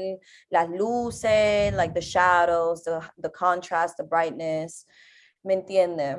las 0.50 0.70
luces, 0.70 1.74
like 1.74 1.94
the 1.94 2.02
shadows, 2.02 2.84
the, 2.84 3.00
the 3.18 3.32
contrast, 3.32 3.98
the 3.98 4.04
brightness, 4.04 4.86
¿me 5.44 5.56
entiendes? 5.56 6.18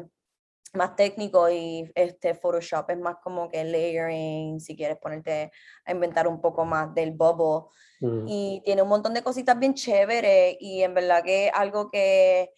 Más 0.75 0.97
técnico 0.97 1.49
y 1.49 1.91
este 1.95 2.35
Photoshop 2.35 2.91
es 2.91 2.99
más 2.99 3.17
como 3.23 3.49
que 3.49 3.63
layering, 3.65 4.59
si 4.59 4.77
quieres 4.77 4.99
ponerte 4.99 5.53
a 5.85 5.93
inventar 5.93 6.27
un 6.27 6.41
poco 6.41 6.65
más 6.65 6.93
del 6.93 7.13
bubble. 7.13 7.71
Mm. 8.01 8.27
Y 8.27 8.63
tiene 8.65 8.83
un 8.83 8.89
montón 8.89 9.15
de 9.15 9.23
cositas 9.23 9.57
bien 9.57 9.75
chéveres 9.75 10.57
y 10.59 10.83
en 10.83 10.93
verdad 10.93 11.23
que 11.23 11.51
algo 11.55 11.89
que 11.89 12.51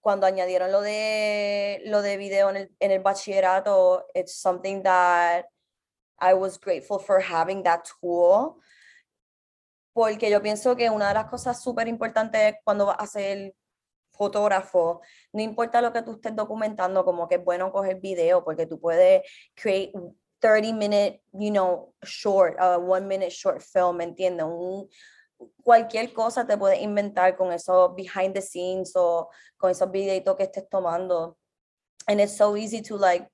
cuando 0.00 0.26
añadieron 0.26 0.70
lo 0.70 0.80
de 0.80 1.82
lo 1.86 2.02
de 2.02 2.16
video 2.18 2.50
en 2.50 2.56
el, 2.56 2.76
en 2.78 2.92
el 2.92 3.00
bachillerato, 3.00 4.06
it's 4.14 4.40
something 4.40 4.82
that 4.82 5.44
I 6.20 6.34
was 6.34 6.58
grateful 6.58 6.98
for 6.98 7.20
having 7.20 7.62
that 7.64 7.84
tool. 7.84 8.60
Porque 9.92 10.28
yo 10.28 10.42
pienso 10.42 10.74
que 10.76 10.90
una 10.90 11.08
de 11.08 11.14
las 11.14 11.26
cosas 11.26 11.62
súper 11.62 11.86
importantes 11.86 12.56
cuando 12.64 12.86
vas 12.86 12.96
a 12.98 13.06
ser 13.06 13.54
fotógrafo, 14.12 15.00
no 15.32 15.42
importa 15.42 15.80
lo 15.80 15.92
que 15.92 16.02
tú 16.02 16.12
estés 16.12 16.34
documentando, 16.34 17.04
como 17.04 17.28
que 17.28 17.36
es 17.36 17.44
bueno 17.44 17.70
coger 17.72 18.00
video, 18.00 18.44
porque 18.44 18.66
tú 18.66 18.80
puedes 18.80 19.22
create 19.54 19.92
30 20.40 20.72
minute, 20.74 21.22
you 21.32 21.50
know, 21.50 21.94
short, 22.04 22.56
uh, 22.60 22.78
one 22.78 23.06
minute 23.06 23.30
short 23.30 23.62
film, 23.62 23.96
¿me 23.96 24.04
entiendes? 24.04 24.44
Un, 24.44 24.88
cualquier 25.62 26.12
cosa 26.12 26.46
te 26.46 26.56
puedes 26.56 26.80
inventar 26.80 27.36
con 27.36 27.52
esos 27.52 27.94
behind 27.94 28.34
the 28.34 28.42
scenes 28.42 28.92
o 28.94 29.30
con 29.56 29.70
esos 29.70 29.90
videitos 29.90 30.36
que 30.36 30.44
estés 30.44 30.68
tomando. 30.68 31.36
And 32.06 32.20
it's 32.20 32.36
so 32.36 32.56
easy 32.56 32.82
to 32.82 32.96
like 32.96 33.26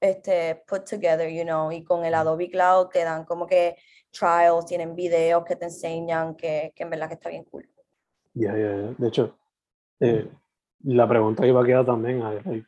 este, 0.00 0.62
put 0.66 0.84
together, 0.84 1.28
you 1.28 1.44
know, 1.44 1.70
y 1.70 1.82
con 1.84 2.04
el 2.04 2.14
Adobe 2.14 2.50
Cloud 2.50 2.88
te 2.88 3.04
dan 3.04 3.24
como 3.24 3.46
que 3.46 3.76
trials, 4.10 4.66
tienen 4.66 4.94
videos 4.94 5.44
que 5.44 5.56
te 5.56 5.66
enseñan 5.66 6.34
que, 6.36 6.72
que 6.74 6.82
en 6.82 6.90
verdad 6.90 7.08
que 7.08 7.14
está 7.14 7.28
bien 7.28 7.44
cool. 7.44 7.68
Ya, 8.34 8.54
yeah, 8.54 8.76
yeah, 8.76 8.94
De 8.98 9.08
hecho, 9.08 9.38
eh, 10.00 10.28
la 10.84 11.08
pregunta 11.08 11.46
iba 11.46 11.62
a 11.62 11.64
quedar 11.64 11.86
también, 11.86 12.20
like, 12.20 12.66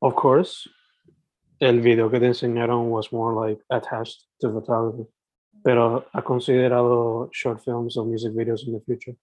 of 0.00 0.14
course, 0.14 0.68
el 1.60 1.80
video 1.80 2.10
que 2.10 2.20
te 2.20 2.26
enseñaron 2.26 2.90
was 2.90 3.12
more 3.12 3.34
like 3.34 3.62
attached 3.70 4.28
to 4.40 4.52
photography, 4.52 5.08
pero 5.62 6.06
¿has 6.12 6.24
considerado 6.24 7.28
short 7.32 7.60
films 7.60 7.96
o 7.96 8.04
music 8.04 8.32
videos 8.32 8.66
in 8.66 8.74
the 8.74 8.80
future? 8.80 9.16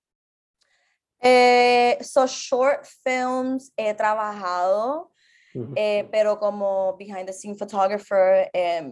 Eh, 1.22 1.98
so 2.02 2.28
short 2.28 2.86
films 3.04 3.72
he 3.78 3.94
trabajado, 3.94 5.12
eh, 5.76 6.08
pero 6.12 6.40
como 6.40 6.96
behind 6.98 7.26
the 7.26 7.34
scene 7.34 7.56
photographer, 7.56 8.50
eh, 8.54 8.92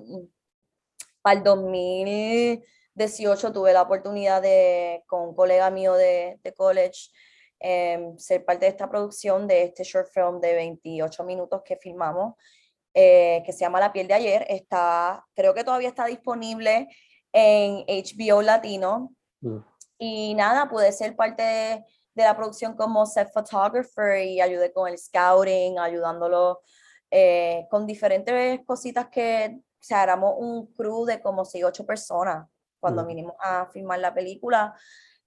para 1.21 1.37
el 1.37 1.43
2018 1.43 3.53
tuve 3.53 3.73
la 3.73 3.81
oportunidad 3.81 4.41
de, 4.41 5.03
con 5.07 5.29
un 5.29 5.35
colega 5.35 5.69
mío 5.69 5.93
de, 5.93 6.39
de 6.43 6.53
college, 6.53 7.09
eh, 7.65 8.13
ser 8.17 8.43
parte 8.43 8.65
de 8.65 8.71
esta 8.71 8.89
producción 8.89 9.47
de 9.47 9.63
este 9.63 9.85
short 9.85 10.09
film 10.13 10.41
de 10.41 10.53
28 10.53 11.23
minutos 11.23 11.61
que 11.63 11.77
filmamos, 11.77 12.35
eh, 12.93 13.41
que 13.45 13.53
se 13.53 13.59
llama 13.59 13.79
La 13.79 13.93
piel 13.93 14.07
de 14.07 14.15
ayer. 14.15 14.45
Está, 14.49 15.25
creo 15.33 15.53
que 15.53 15.63
todavía 15.63 15.87
está 15.87 16.05
disponible 16.05 16.89
en 17.31 17.85
HBO 17.87 18.41
Latino. 18.41 19.13
Mm. 19.39 19.59
Y 19.97 20.35
nada, 20.35 20.67
pude 20.67 20.91
ser 20.91 21.15
parte 21.15 21.41
de 21.41 21.85
de 22.15 22.23
la 22.23 22.35
producción 22.35 22.75
como 22.75 23.05
set 23.05 23.31
photographer 23.33 24.23
y 24.23 24.41
ayudé 24.41 24.71
con 24.71 24.87
el 24.87 24.97
scouting, 24.97 25.79
ayudándolo 25.79 26.61
eh, 27.11 27.67
con 27.69 27.85
diferentes 27.85 28.61
cositas 28.65 29.07
que 29.09 29.59
o 29.83 29.85
sea, 29.85 30.01
éramos 30.01 30.35
un 30.37 30.67
crew 30.67 31.03
de 31.03 31.21
como 31.21 31.43
6, 31.43 31.65
8 31.65 31.85
personas 31.85 32.47
cuando 32.79 33.05
vinimos 33.05 33.35
a 33.37 33.65
filmar 33.65 33.99
la 33.99 34.13
película. 34.13 34.73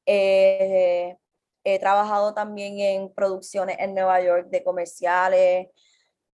Eh, 0.06 1.14
he 1.62 1.78
trabajado 1.78 2.32
también 2.32 2.80
en 2.80 3.12
producciones 3.12 3.76
en 3.78 3.94
Nueva 3.94 4.18
York 4.22 4.48
de 4.48 4.64
comerciales, 4.64 5.68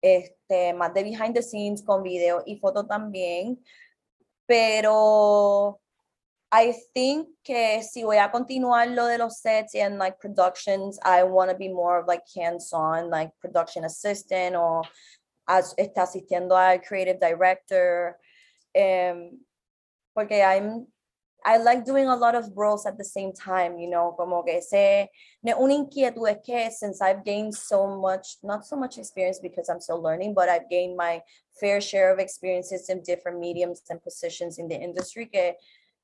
este, 0.03 0.75
más 0.75 0.93
de 0.93 1.03
behind 1.03 1.35
the 1.35 1.43
scenes 1.43 1.83
con 1.83 2.03
video 2.03 2.43
y 2.45 2.59
foto 2.59 2.87
también, 2.87 3.65
pero 4.45 5.81
I 6.53 6.75
think 6.95 7.29
que 7.45 7.81
si 7.83 8.03
voy 8.03 8.17
a 8.17 8.31
continuar 8.31 8.89
lo 8.89 9.07
de 9.07 9.19
los 9.19 9.41
sets 9.41 9.75
and 9.77 9.99
like 9.99 10.19
productions, 10.19 10.99
I 11.05 11.23
want 11.23 11.51
to 11.51 11.57
be 11.57 11.69
more 11.69 12.01
of 12.01 12.09
like 12.09 12.23
hands-on, 12.35 13.09
like 13.09 13.31
production 13.41 13.85
assistant 13.85 14.57
or 14.57 14.83
as, 15.49 15.75
está 15.79 16.03
asistiendo 16.03 16.59
al 16.59 16.81
creative 16.81 17.21
director. 17.21 18.19
Um, 18.77 19.39
porque 20.13 20.43
I'm, 20.43 20.89
I 21.45 21.57
like 21.59 21.85
doing 21.85 22.09
a 22.09 22.17
lot 22.17 22.35
of 22.35 22.51
roles 22.57 22.85
at 22.85 22.99
the 22.99 23.05
same 23.05 23.33
time, 23.33 23.79
you 23.79 23.89
know, 23.89 24.13
como 24.17 24.43
que 24.43 24.61
se 24.61 25.09
una 25.45 25.75
inquietud 25.75 26.29
es 26.29 26.39
que 26.45 26.71
since 26.71 27.01
I've 27.01 27.25
gained 27.25 27.55
so 27.55 27.87
much, 27.87 28.39
not 28.43 28.67
so 28.67 28.77
much 28.77 28.99
experience 28.99 29.39
because 29.39 29.69
I'm 29.69 29.81
still 29.81 30.03
learning, 30.03 30.35
but 30.35 30.49
I've 30.49 30.69
gained 30.69 30.97
my 30.97 31.23
fair 31.61 31.81
share 31.81 32.13
of 32.13 32.19
experiences 32.19 32.89
in 32.89 33.03
different 33.03 33.39
mediums 33.39 33.83
and 33.89 34.03
positions 34.03 34.59
in 34.59 34.67
the 34.69 34.75
industry 34.75 35.27
que 35.27 35.55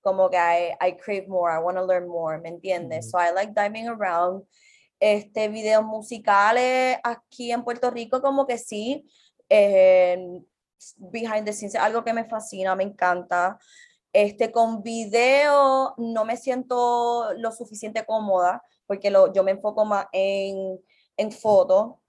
como 0.07 0.31
que 0.31 0.37
I, 0.37 0.77
I 0.81 0.93
crave 0.93 1.27
more, 1.27 1.51
I 1.53 1.59
want 1.59 1.77
to 1.77 1.85
learn 1.85 2.07
more, 2.07 2.39
¿me 2.39 2.49
entiendes? 2.49 3.07
Ujú. 3.07 3.11
So 3.11 3.19
I 3.19 3.33
like 3.35 3.53
diving 3.53 3.89
around. 3.89 4.45
Este, 5.01 5.49
videos 5.49 5.85
musicales 5.85 6.99
aquí 7.03 7.51
en 7.51 7.65
Puerto 7.65 7.91
Rico, 7.91 8.23
como 8.23 8.47
que 8.47 8.57
sí. 8.57 9.05
eh, 9.49 10.17
behind 10.97 11.45
the 11.45 11.53
scenes, 11.53 11.75
es 11.75 11.81
algo 11.81 12.05
que 12.05 12.13
me 12.13 12.25
fascina, 12.25 12.77
me 12.77 12.85
encanta. 12.85 13.59
Este, 14.13 14.53
con 14.53 14.81
video 14.85 15.93
no 15.97 16.25
me 16.25 16.37
siento 16.37 17.33
lo 17.37 17.51
suficiente 17.51 18.07
cómoda, 18.07 18.63
porque 18.87 19.11
lo, 19.11 19.33
yo 19.33 19.43
me 19.43 19.51
enfoco 19.51 19.85
más 19.85 20.07
en, 20.13 20.81
en 21.17 21.33
foto, 21.33 22.01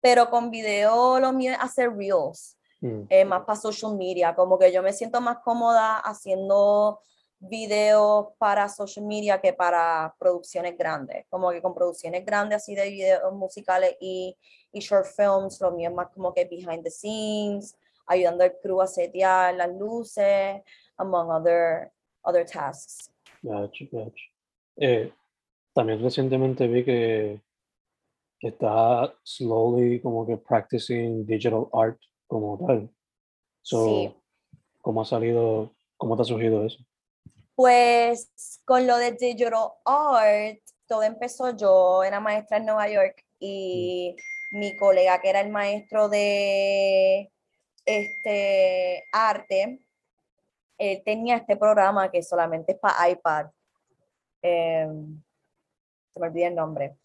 pero 0.00 0.28
con 0.30 0.50
video 0.50 1.20
lo 1.20 1.32
mío 1.32 1.52
es 1.52 1.58
hacer 1.60 1.94
reels 1.94 2.56
Mm, 2.56 2.63
eh, 3.08 3.24
más 3.24 3.44
para 3.44 3.58
social 3.58 3.96
media, 3.96 4.34
como 4.34 4.58
que 4.58 4.72
yo 4.72 4.82
me 4.82 4.92
siento 4.92 5.20
más 5.20 5.38
cómoda 5.38 5.98
haciendo 5.98 7.00
videos 7.38 8.28
para 8.38 8.68
social 8.68 9.06
media 9.06 9.40
que 9.40 9.52
para 9.52 10.14
producciones 10.18 10.76
grandes, 10.76 11.26
como 11.28 11.50
que 11.50 11.60
con 11.60 11.74
producciones 11.74 12.24
grandes 12.24 12.56
así 12.56 12.74
de 12.74 12.90
videos 12.90 13.32
musicales 13.34 13.96
y, 14.00 14.36
y 14.72 14.80
short 14.80 15.06
films, 15.06 15.60
lo 15.60 15.72
mío 15.72 15.90
es 15.90 15.94
más 15.94 16.08
como 16.08 16.32
que 16.32 16.44
behind 16.44 16.82
the 16.82 16.90
scenes, 16.90 17.76
ayudando 18.06 18.44
al 18.44 18.54
crew 18.62 18.80
a 18.80 18.86
setear 18.86 19.54
las 19.54 19.70
luces, 19.74 20.62
among 20.96 21.30
other, 21.30 21.90
other 22.22 22.44
tasks. 22.44 23.10
gotcha, 23.42 23.84
gotcha. 23.90 24.24
Eh, 24.76 25.12
también 25.72 26.02
recientemente 26.02 26.66
vi 26.66 26.84
que, 26.84 27.40
que 28.38 28.48
está 28.48 29.14
slowly 29.22 30.00
como 30.00 30.26
que 30.26 30.36
practicing 30.36 31.26
digital 31.26 31.68
art 31.72 31.98
como 32.26 32.64
tal. 32.66 32.90
So, 33.62 33.86
Sí. 33.86 34.14
¿cómo 34.80 35.02
ha 35.02 35.04
salido, 35.04 35.74
cómo 35.96 36.16
te 36.16 36.22
ha 36.22 36.24
surgido 36.26 36.64
eso? 36.64 36.84
Pues 37.54 38.60
con 38.64 38.86
lo 38.86 38.96
de 38.96 39.12
digital 39.12 39.70
art, 39.84 40.58
todo 40.86 41.02
empezó 41.02 41.56
yo, 41.56 42.02
era 42.02 42.20
maestra 42.20 42.58
en 42.58 42.66
Nueva 42.66 42.88
York 42.88 43.24
y 43.38 44.16
mi 44.50 44.76
colega 44.76 45.20
que 45.20 45.30
era 45.30 45.40
el 45.40 45.50
maestro 45.50 46.08
de 46.08 47.32
este 47.84 49.04
arte, 49.12 49.86
él 50.78 51.02
tenía 51.04 51.36
este 51.36 51.56
programa 51.56 52.10
que 52.10 52.22
solamente 52.22 52.72
es 52.72 52.78
para 52.78 53.08
iPad. 53.08 53.46
Em, 54.42 55.22
se 56.12 56.20
me 56.20 56.26
olvida 56.26 56.48
el 56.48 56.54
nombre. 56.54 56.96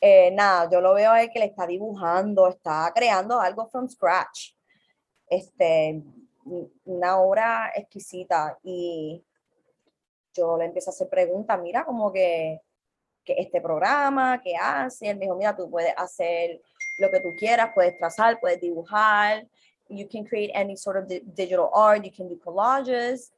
Eh, 0.00 0.30
nada, 0.32 0.68
yo 0.70 0.80
lo 0.80 0.94
veo 0.94 1.12
a 1.12 1.26
que 1.28 1.38
le 1.38 1.46
está 1.46 1.66
dibujando, 1.66 2.48
está 2.48 2.92
creando 2.94 3.40
algo 3.40 3.66
from 3.66 3.88
scratch. 3.88 4.52
Este, 5.26 6.02
una 6.84 7.18
obra 7.20 7.72
exquisita 7.74 8.58
y 8.62 9.24
yo 10.34 10.58
le 10.58 10.66
empecé 10.66 10.90
a 10.90 10.92
hacer 10.92 11.08
preguntas, 11.08 11.58
mira, 11.60 11.84
como 11.84 12.12
que, 12.12 12.60
que 13.24 13.34
este 13.38 13.60
programa, 13.60 14.40
¿qué 14.42 14.54
hace? 14.56 15.08
Él 15.08 15.16
me 15.16 15.24
dijo, 15.24 15.36
mira, 15.36 15.56
tú 15.56 15.70
puedes 15.70 15.94
hacer 15.96 16.60
lo 16.98 17.10
que 17.10 17.20
tú 17.20 17.28
quieras, 17.38 17.70
puedes 17.74 17.96
trazar, 17.96 18.38
puedes 18.40 18.60
dibujar, 18.60 19.46
you 19.88 20.06
can 20.08 20.24
create 20.24 20.52
any 20.54 20.76
sort 20.76 20.96
of 20.98 21.06
di- 21.06 21.22
digital 21.24 21.70
art, 21.72 22.02
you 22.04 22.10
can 22.14 22.28
do 22.28 22.38
collages. 22.38 23.32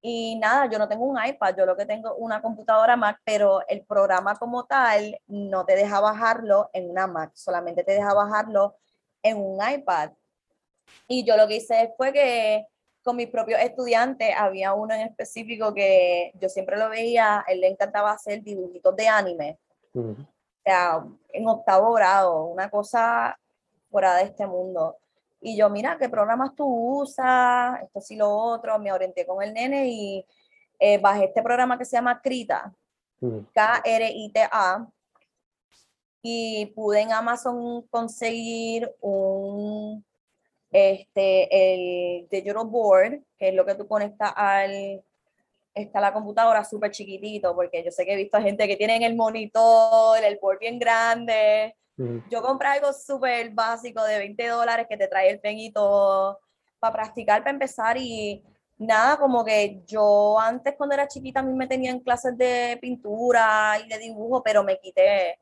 Y 0.00 0.36
nada, 0.36 0.66
yo 0.70 0.78
no 0.78 0.88
tengo 0.88 1.04
un 1.04 1.18
iPad, 1.24 1.56
yo 1.56 1.66
lo 1.66 1.76
que 1.76 1.86
tengo 1.86 2.14
una 2.16 2.40
computadora 2.40 2.96
Mac, 2.96 3.20
pero 3.24 3.66
el 3.66 3.84
programa 3.84 4.36
como 4.36 4.64
tal 4.64 5.18
no 5.26 5.64
te 5.64 5.74
deja 5.74 6.00
bajarlo 6.00 6.70
en 6.72 6.90
una 6.90 7.06
Mac, 7.06 7.32
solamente 7.34 7.82
te 7.82 7.92
deja 7.92 8.14
bajarlo 8.14 8.76
en 9.22 9.38
un 9.38 9.58
iPad. 9.68 10.12
Y 11.08 11.24
yo 11.24 11.36
lo 11.36 11.48
que 11.48 11.56
hice 11.56 11.92
fue 11.96 12.12
que 12.12 12.66
con 13.02 13.16
mis 13.16 13.28
propios 13.28 13.60
estudiantes, 13.60 14.34
había 14.36 14.74
uno 14.74 14.94
en 14.94 15.02
específico 15.02 15.72
que 15.72 16.32
yo 16.40 16.48
siempre 16.48 16.76
lo 16.76 16.88
veía, 16.88 17.44
él 17.46 17.60
le 17.60 17.68
encantaba 17.68 18.12
hacer 18.12 18.42
dibujitos 18.42 18.96
de 18.96 19.08
anime, 19.08 19.58
Mm, 19.96 20.10
o 20.10 20.26
sea, 20.62 21.04
en 21.32 21.48
octavo 21.48 21.92
grado, 21.94 22.44
una 22.44 22.68
cosa 22.68 23.38
fuera 23.90 24.16
de 24.16 24.24
este 24.24 24.46
mundo. 24.46 24.96
Y 25.40 25.56
yo, 25.56 25.70
mira, 25.70 25.96
¿qué 25.98 26.08
programas 26.08 26.54
tú 26.54 26.66
usas? 27.00 27.82
Esto 27.82 28.00
sí, 28.00 28.16
lo 28.16 28.30
otro, 28.30 28.78
me 28.78 28.92
orienté 28.92 29.26
con 29.26 29.42
el 29.42 29.52
nene 29.52 29.88
y 29.88 30.26
eh, 30.78 30.98
bajé 30.98 31.24
este 31.24 31.42
programa 31.42 31.78
que 31.78 31.84
se 31.84 31.96
llama 31.96 32.20
Krita, 32.20 32.74
K-R-I-T-A, 33.52 34.88
y 36.22 36.66
pude 36.74 37.02
en 37.02 37.12
Amazon 37.12 37.82
conseguir 37.88 38.90
un, 39.00 40.04
este, 40.70 41.48
el 41.50 42.28
digital 42.28 42.66
board, 42.66 43.20
que 43.38 43.50
es 43.50 43.54
lo 43.54 43.64
que 43.64 43.76
tú 43.76 43.86
conectas 43.86 44.32
al, 44.34 45.04
está 45.72 46.00
la 46.00 46.12
computadora 46.12 46.64
súper 46.64 46.90
chiquitito, 46.90 47.54
porque 47.54 47.84
yo 47.84 47.92
sé 47.92 48.04
que 48.04 48.14
he 48.14 48.16
visto 48.16 48.40
gente 48.40 48.66
que 48.66 48.76
tienen 48.76 49.02
el 49.02 49.14
monitor, 49.14 50.18
el 50.22 50.38
board 50.40 50.58
bien 50.58 50.78
grande. 50.78 51.76
Yo 51.96 52.42
compré 52.42 52.68
algo 52.68 52.92
súper 52.92 53.50
básico 53.50 54.04
de 54.04 54.18
20 54.18 54.48
dólares 54.48 54.86
que 54.88 54.98
te 54.98 55.08
trae 55.08 55.30
el 55.30 55.40
pen 55.40 55.58
y 55.58 55.72
todo 55.72 56.40
para 56.78 56.92
practicar, 56.92 57.40
para 57.40 57.52
empezar 57.52 57.96
y 57.96 58.44
nada, 58.78 59.16
como 59.16 59.44
que 59.44 59.82
yo 59.86 60.38
antes 60.38 60.74
cuando 60.76 60.94
era 60.94 61.08
chiquita 61.08 61.40
a 61.40 61.42
mí 61.42 61.54
me 61.54 61.66
tenían 61.66 62.00
clases 62.00 62.36
de 62.36 62.78
pintura 62.80 63.78
y 63.82 63.88
de 63.88 63.98
dibujo, 63.98 64.42
pero 64.42 64.62
me 64.62 64.78
quité. 64.78 65.38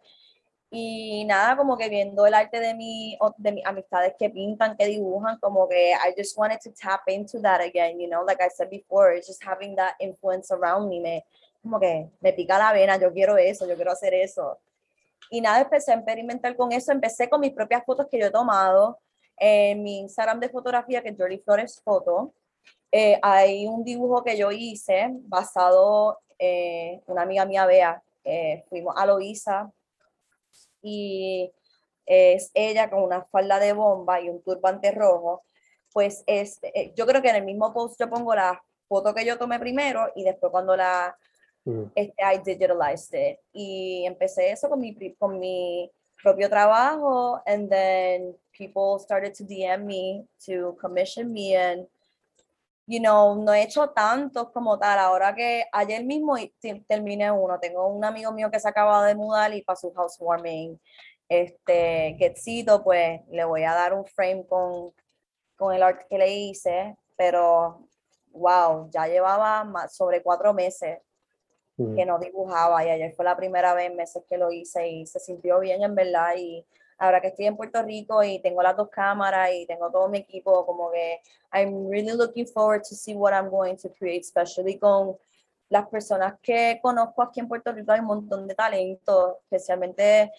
Y 0.71 1.25
nada, 1.25 1.57
como 1.57 1.77
que 1.77 1.89
viendo 1.89 2.27
el 2.27 2.35
arte 2.35 2.59
de, 2.59 2.75
mi, 2.75 3.17
de 3.39 3.53
mis 3.53 3.65
amistades 3.67 4.15
que 4.19 4.31
pintan, 4.31 4.77
que 4.77 4.87
dibujan, 4.87 5.39
como 5.39 5.69
que 5.69 5.93
I 5.93 6.15
just 6.17 6.37
wanted 6.37 6.59
to 6.65 6.71
tap 6.73 7.03
into 7.09 7.41
that 7.43 7.61
again, 7.61 8.01
you 8.01 8.09
know, 8.09 8.25
like 8.25 8.43
I 8.43 8.49
said 8.49 8.71
before, 8.71 9.15
just 9.17 9.43
having 9.45 9.77
that 9.77 9.95
influence 10.01 10.53
around 10.53 10.89
me, 10.89 11.01
me, 11.01 11.25
como 11.63 11.79
que 11.79 12.11
me 12.21 12.33
pica 12.33 12.59
la 12.59 12.73
vena, 12.73 12.97
yo 12.97 13.13
quiero 13.13 13.37
eso, 13.37 13.69
yo 13.69 13.77
quiero 13.77 13.93
hacer 13.93 14.15
eso. 14.15 14.59
Y 15.31 15.41
nada, 15.41 15.63
empecé 15.63 15.93
a 15.93 15.97
experimentar 15.97 16.57
con 16.57 16.73
eso, 16.73 16.93
empecé 16.93 17.29
con 17.29 17.41
mis 17.41 17.53
propias 17.53 17.85
fotos 17.85 18.07
que 18.11 18.19
yo 18.19 18.27
he 18.27 18.31
tomado, 18.31 18.99
en 19.37 19.83
mi 19.83 20.01
Instagram 20.01 20.39
de 20.41 20.49
fotografía, 20.49 21.03
que 21.03 21.09
es 21.09 21.17
Jordi 21.19 21.39
Flores 21.39 21.81
Foto, 21.83 22.35
eh, 22.93 23.19
hay 23.23 23.67
un 23.67 23.83
dibujo 23.83 24.23
que 24.23 24.37
yo 24.37 24.53
hice 24.53 25.09
basado 25.23 26.21
en 26.39 27.03
una 27.07 27.23
amiga 27.23 27.45
mía, 27.45 27.67
Bea, 27.67 28.03
eh, 28.23 28.65
fuimos 28.69 28.95
a 28.97 29.07
Loíza, 29.07 29.73
y 30.81 31.51
es 32.07 32.51
ella 32.55 32.91
con 32.91 33.03
una 33.03 33.25
falda 33.25 33.59
de 33.59 33.73
bomba 33.73 34.21
y 34.21 34.29
un 34.29 34.43
turbante 34.43 34.93
rojo, 34.93 35.43
pues 35.93 36.23
es, 36.27 36.59
eh, 36.63 36.93
yo 36.95 37.07
creo 37.07 37.23
que 37.23 37.31
en 37.31 37.37
el 37.37 37.45
mismo 37.45 37.73
post 37.73 37.99
yo 37.99 38.11
pongo 38.11 38.35
la 38.35 38.63
foto 38.87 39.15
que 39.15 39.25
yo 39.25 39.39
tomé 39.39 39.59
primero 39.59 40.13
y 40.15 40.25
después 40.25 40.53
cuando 40.53 40.77
la, 40.77 41.17
este, 41.95 42.15
I 42.19 42.39
digitalized 42.45 43.15
it. 43.15 43.39
Y 43.53 44.05
empecé 44.07 44.51
eso 44.51 44.69
con 44.69 44.81
mi, 44.81 44.95
con 45.19 45.39
mi 45.39 45.91
propio 46.23 46.49
trabajo 46.49 47.43
and 47.47 47.69
then 47.69 48.35
people 48.53 48.99
started 48.99 49.35
to 49.35 49.45
DM 49.45 49.85
me 49.85 50.27
to 50.47 50.77
commission 50.81 51.33
me 51.33 51.55
and 51.55 51.87
you 52.87 53.01
know, 53.01 53.35
no 53.35 53.53
he 53.53 53.63
hecho 53.63 53.89
tantos 53.91 54.51
como 54.53 54.79
tal. 54.79 54.99
Ahora 54.99 55.35
que 55.35 55.65
ayer 55.73 56.05
mismo 56.05 56.37
terminé 56.87 57.31
uno. 57.31 57.59
Tengo 57.59 57.87
un 57.89 58.05
amigo 58.05 58.31
mío 58.33 58.51
que 58.51 58.61
se 58.61 58.69
acaba 58.69 59.07
de 59.07 59.15
mudar 59.15 59.55
y 59.55 59.63
para 59.63 59.77
su 59.77 59.91
housewarming, 59.93 60.79
este, 61.29 62.17
Getcito, 62.19 62.85
pues 62.85 63.23
le 63.31 63.45
voy 63.45 63.65
a 63.65 63.73
dar 63.73 63.95
un 63.95 64.05
frame 64.05 64.47
con, 64.47 64.93
con 65.57 65.75
el 65.75 65.83
art 65.83 66.03
que 66.09 66.19
le 66.19 66.31
hice, 66.31 66.97
pero 67.17 67.89
wow, 68.33 68.91
ya 68.91 69.07
llevaba 69.07 69.65
más, 69.65 69.97
sobre 69.97 70.23
cuatro 70.23 70.53
meses 70.53 70.99
mm. 71.77 71.97
que 71.97 72.07
no 72.07 72.19
dibujaba 72.19 72.85
y 72.85 72.91
ayer 72.91 73.13
fue 73.15 73.25
la 73.25 73.37
primera 73.37 73.75
vez 73.75 73.91
en 73.91 73.97
meses 73.97 74.23
que 74.29 74.39
lo 74.39 74.51
hice 74.51 74.89
y 74.89 75.07
se 75.07 75.21
sintió 75.21 75.61
bien 75.61 75.83
en 75.83 75.95
verdad 75.95 76.35
y 76.37 76.65
ahora 76.99 77.21
que 77.21 77.29
estoy 77.29 77.47
en 77.47 77.57
Puerto 77.57 77.83
Rico 77.83 78.23
y 78.23 78.39
tengo 78.41 78.63
las 78.63 78.77
dos 78.77 78.89
cámaras 78.89 79.51
y 79.53 79.67
tengo 79.67 79.91
todo 79.91 80.09
mi 80.09 80.19
equipo 80.19 80.65
como 80.65 80.91
que 80.91 81.21
I'm 81.53 81.89
really 81.91 82.17
looking 82.17 82.47
forward 82.47 82.83
to 82.83 82.95
see 82.95 83.15
what 83.15 83.33
I'm 83.33 83.51
going 83.51 83.77
to 83.77 83.89
create 83.91 84.21
especially 84.21 84.79
con 84.79 85.17
las 85.69 85.89
personas 85.89 86.35
que 86.41 86.79
conozco 86.83 87.23
aquí 87.23 87.41
en 87.41 87.49
Puerto 87.49 87.73
Rico 87.73 87.93
hay 87.93 88.01
un 88.01 88.07
montón 88.07 88.47
de 88.47 88.55
talento 88.55 89.39
especialmente 89.43 90.31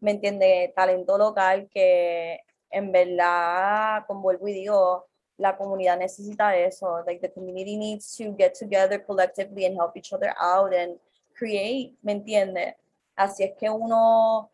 me 0.00 0.12
entiende 0.12 0.72
talento 0.76 1.18
local 1.18 1.68
que 1.72 2.40
en 2.70 2.92
verdad 2.92 4.04
como 4.06 4.22
vuelvo 4.22 4.48
y 4.48 4.52
digo 4.52 5.06
la 5.38 5.56
comunidad 5.56 5.98
necesita 5.98 6.56
eso. 6.56 7.02
Like 7.06 7.20
the 7.20 7.32
community 7.32 7.76
needs 7.76 8.16
to 8.16 8.32
get 8.36 8.54
together 8.54 8.98
collectively 8.98 9.64
and 9.66 9.76
help 9.76 9.96
each 9.96 10.12
other 10.12 10.34
out 10.40 10.72
and 10.74 10.98
create, 11.36 11.94
¿me 12.02 12.12
entiende? 12.12 12.76
Así 13.16 13.44
es 13.44 13.52
que 13.58 13.68
uno, 13.70 14.50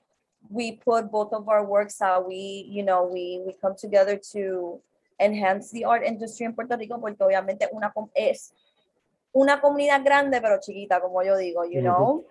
we 0.51 0.73
put 0.85 1.11
both 1.11 1.33
of 1.33 1.49
our 1.49 1.65
works 1.65 2.01
out, 2.01 2.27
we, 2.27 2.67
you 2.69 2.83
know, 2.83 3.05
we, 3.05 3.41
we 3.45 3.53
come 3.53 3.75
together 3.75 4.17
to 4.33 4.81
enhance 5.19 5.71
the 5.71 5.85
art 5.85 6.03
industry 6.05 6.47
en 6.47 6.55
Puerto 6.55 6.77
Rico 6.77 6.99
porque 6.99 7.23
obviamente 7.23 7.69
una, 7.73 7.93
es 8.15 8.55
una 9.33 9.61
comunidad 9.61 10.03
grande 10.03 10.41
pero 10.41 10.59
chiquita, 10.61 11.01
como 11.01 11.23
yo 11.23 11.37
digo, 11.37 11.65
you 11.65 11.81
Ujú. 11.81 11.83
know? 11.83 12.27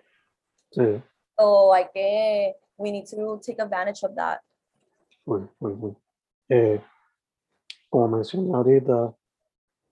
Sí, 0.72 1.02
So 1.38 1.72
hay 1.72 1.86
que, 1.94 2.56
we 2.76 2.90
need 2.90 3.06
to 3.06 3.40
take 3.44 3.60
advantage 3.60 4.02
of 4.04 4.14
that. 4.14 4.40
full, 5.24 5.48
full, 5.58 5.76
full. 5.78 5.96
Eh, 6.48 6.80
como 7.90 8.08
mencioné 8.16 8.54
ahorita, 8.54 9.14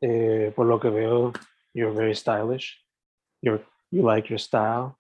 eh, 0.00 0.52
por 0.54 0.66
lo 0.66 0.78
que 0.78 0.88
veo, 0.88 1.32
you're 1.74 1.92
very 1.94 2.14
stylish. 2.14 2.78
You're 3.42 3.62
you 3.90 4.02
like 4.02 4.28
your 4.30 4.38
style, 4.38 4.96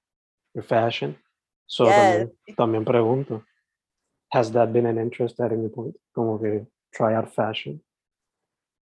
your 0.54 0.64
fashion. 0.64 1.16
So 1.66 1.84
Yes. 1.86 1.96
también, 1.96 2.32
también 2.56 2.84
pregunto, 2.84 3.44
has 4.32 4.50
that 4.52 4.72
been 4.72 4.86
an 4.86 4.98
interest 4.98 5.40
at 5.40 5.52
any 5.52 5.68
point? 5.68 5.96
Como 6.14 6.38
que 6.38 6.66
try 6.92 7.14
out 7.14 7.32
fashion. 7.32 7.82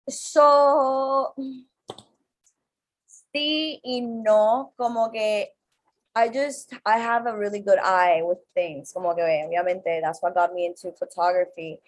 So, 0.08 1.34
sí 3.32 3.80
y 3.84 4.00
no, 4.00 4.72
como 4.76 5.10
que 5.10 5.52
I 6.14 6.28
just, 6.28 6.72
I 6.84 6.98
have 6.98 7.26
a 7.26 7.36
really 7.36 7.60
good 7.60 7.78
eye 7.78 8.22
with 8.22 8.38
things, 8.54 8.92
como 8.92 9.14
que 9.14 9.22
obviamente 9.22 10.00
that's 10.00 10.20
what 10.20 10.34
got 10.34 10.52
me 10.52 10.66
into 10.66 10.90
photography. 10.92 11.80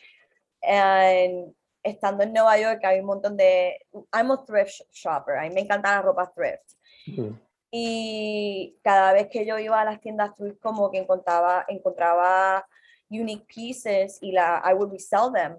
And 0.62 1.52
estando 1.82 2.22
en 2.24 2.32
Nueva 2.32 2.58
York 2.58 2.80
hay 2.84 3.00
un 3.00 3.06
montón 3.06 3.36
de, 3.36 3.78
I'm 4.14 4.30
a 4.30 4.44
thrift 4.44 4.70
sh- 4.70 4.82
shopper, 4.92 5.36
a 5.38 5.42
mí 5.42 5.50
me 5.50 5.60
encanta 5.62 5.94
la 5.96 6.02
ropa 6.02 6.30
thrift. 6.34 6.72
Ujú, 7.08 7.36
Y 7.70 8.76
cada 8.82 9.12
vez 9.12 9.28
que 9.30 9.46
yo 9.46 9.58
iba 9.58 9.80
a 9.80 9.84
las 9.84 10.00
tiendas 10.00 10.34
thrift 10.34 10.60
como 10.60 10.90
que 10.90 10.98
encontraba, 10.98 11.64
encontraba 11.68 12.66
unique 13.10 13.46
pieces 13.46 14.18
y 14.20 14.32
la, 14.32 14.62
I 14.64 14.74
would 14.74 14.92
resell 14.92 15.32
them 15.32 15.56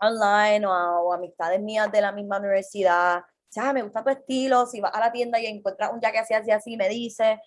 online 0.00 0.64
o, 0.66 0.72
a- 0.72 1.00
o 1.00 1.12
amistades 1.12 1.60
mías 1.60 1.90
de 1.90 2.00
la 2.00 2.12
misma 2.12 2.38
universidad. 2.38 3.18
O 3.20 3.52
sea, 3.52 3.70
"Ah, 3.70 3.72
me 3.72 3.82
gusta 3.82 4.02
tu 4.04 4.10
estilo, 4.10 4.66
si 4.66 4.80
vas 4.80 4.92
a 4.94 5.00
la 5.00 5.10
tienda 5.12 5.40
y 5.40 5.46
encuentras 5.46 5.92
un 5.92 6.00
jacket 6.00 6.20
así, 6.22 6.34
así, 6.34 6.50
así, 6.50 6.76
me 6.76 6.88
dice. 6.88 7.40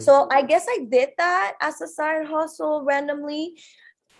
So 0.00 0.28
I 0.30 0.42
guess 0.46 0.66
I 0.68 0.84
did 0.86 1.10
that 1.16 1.54
as 1.60 1.80
a 1.82 1.86
side 1.86 2.26
hustle 2.26 2.82
randomly, 2.84 3.54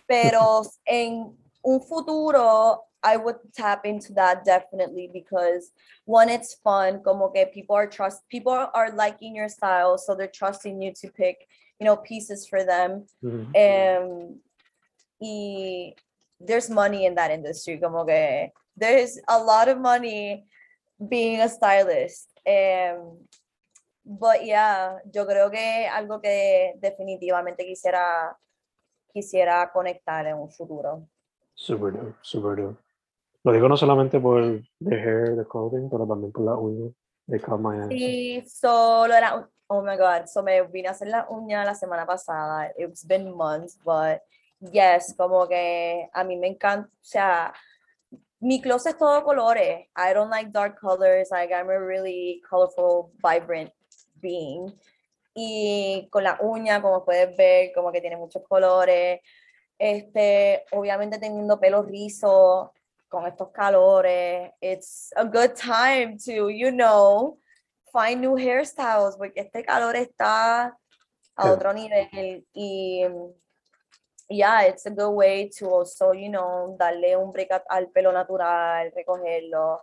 pero 0.07 0.63
en 0.85 1.37
un 1.63 1.83
futuro 1.83 2.85
I 3.03 3.17
would 3.17 3.37
tap 3.55 3.87
into 3.87 4.13
that 4.15 4.45
definitely 4.45 5.09
because 5.13 5.73
one, 6.05 6.29
it's 6.29 6.55
fun, 6.55 7.03
como 7.03 7.31
que 7.31 7.47
people 7.47 7.77
are 7.77 7.87
trust, 7.87 8.23
people 8.29 8.53
are 8.53 8.91
liking 8.93 9.35
your 9.35 9.49
style, 9.49 9.97
so 9.99 10.15
they're 10.15 10.29
trusting 10.29 10.81
you 10.83 10.93
to 11.01 11.09
pick, 11.09 11.47
you 11.79 11.87
know, 11.87 11.97
pieces 11.97 12.47
for 12.47 12.65
them. 12.65 13.07
Ujú. 13.25 13.55
Um, 13.57 14.41
y 15.21 15.95
there's 16.39 16.71
money 16.71 17.07
in 17.07 17.15
that 17.15 17.31
industry, 17.31 17.79
como 17.79 18.05
que 18.05 18.51
there's 18.77 19.19
a 19.29 19.39
lot 19.39 19.69
of 19.69 19.79
money 19.79 20.45
being 21.09 21.41
a 21.41 21.49
stylist. 21.49 22.29
Um, 22.47 23.19
but 24.05 24.45
yeah, 24.45 24.99
yo 25.13 25.25
creo 25.27 25.51
que 25.51 25.89
algo 25.89 26.21
que 26.21 26.75
definitivamente 26.81 27.65
quisiera 27.65 28.37
quisiera 29.13 29.71
conectar 29.73 30.27
en 30.27 30.37
un 30.37 30.51
futuro. 30.51 31.09
Super 31.55 31.93
dope, 31.93 32.17
super 32.23 32.57
dope. 32.57 32.79
Lo 33.43 33.53
digo 33.53 33.69
no 33.69 33.77
solamente 33.77 34.21
por 34.21 34.61
the 34.81 34.97
hair, 34.97 35.37
the 35.37 35.45
clothing, 35.45 35.89
pero 35.91 36.07
también 36.07 36.33
por 36.33 36.45
la 36.45 36.55
uña. 36.55 36.93
They 37.27 37.39
caught 37.39 37.61
my 37.61 37.77
eye. 37.77 37.89
Sí, 37.89 38.45
solo 38.49 39.15
era, 39.15 39.49
oh 39.69 39.83
my 39.83 39.97
god, 39.97 40.27
so 40.27 40.43
me 40.43 40.63
vine 40.63 40.89
a 40.89 40.91
hacer 40.91 41.09
la 41.09 41.27
uña 41.29 41.65
la 41.65 41.75
semana 41.75 42.05
pasada. 42.07 42.73
It's 42.77 43.07
been 43.07 43.35
months, 43.35 43.79
but 43.85 44.21
yes, 44.73 45.15
como 45.17 45.47
que 45.47 46.09
a 46.13 46.25
mí 46.25 46.37
me 46.37 46.49
encanta, 46.49 46.89
o 46.89 46.99
sea, 47.01 47.53
mi 48.41 48.61
closet 48.61 48.93
es 48.93 48.99
todo 48.99 49.23
colores. 49.23 49.87
I 49.97 50.13
don't 50.13 50.31
like 50.31 50.51
dark 50.51 50.79
colors, 50.81 51.31
like 51.31 51.53
I'm 51.53 51.71
a 51.71 51.79
really 51.79 52.43
colorful, 52.49 53.13
vibrant 53.23 53.73
being. 54.21 54.75
Y 55.35 56.09
con 56.11 56.25
la 56.25 56.39
uña, 56.41 56.83
como 56.83 57.05
puedes 57.05 57.37
ver, 57.37 57.73
como 57.75 57.93
que 57.93 58.01
tiene 58.01 58.17
muchos 58.17 58.43
colores. 58.49 59.21
Este, 59.79 60.65
obviamente 60.73 61.19
teniendo 61.19 61.59
pelo 61.61 61.83
rizo, 61.83 62.73
con 63.11 63.27
estos 63.27 63.51
calores, 63.51 64.53
it's 64.63 65.13
a 65.17 65.25
good 65.25 65.55
time 65.55 66.17
to, 66.17 66.49
you 66.49 66.71
know, 66.71 67.39
find 67.93 68.21
new 68.21 68.37
hairstyles, 68.37 69.17
porque 69.17 69.41
este 69.41 69.65
calor 69.65 69.97
está 69.97 70.77
a 71.37 71.51
otro 71.51 71.73
nivel 71.73 72.47
y 72.55 73.05
yeah, 74.29 74.63
it's 74.63 74.87
a 74.87 74.91
good 74.91 75.11
way 75.11 75.51
to 75.51 75.69
also, 75.69 76.13
you 76.13 76.31
know, 76.31 76.77
darle 76.79 77.17
un 77.17 77.33
break 77.33 77.51
al 77.69 77.89
pelo 77.89 78.13
natural, 78.13 78.91
recogerlo, 78.95 79.81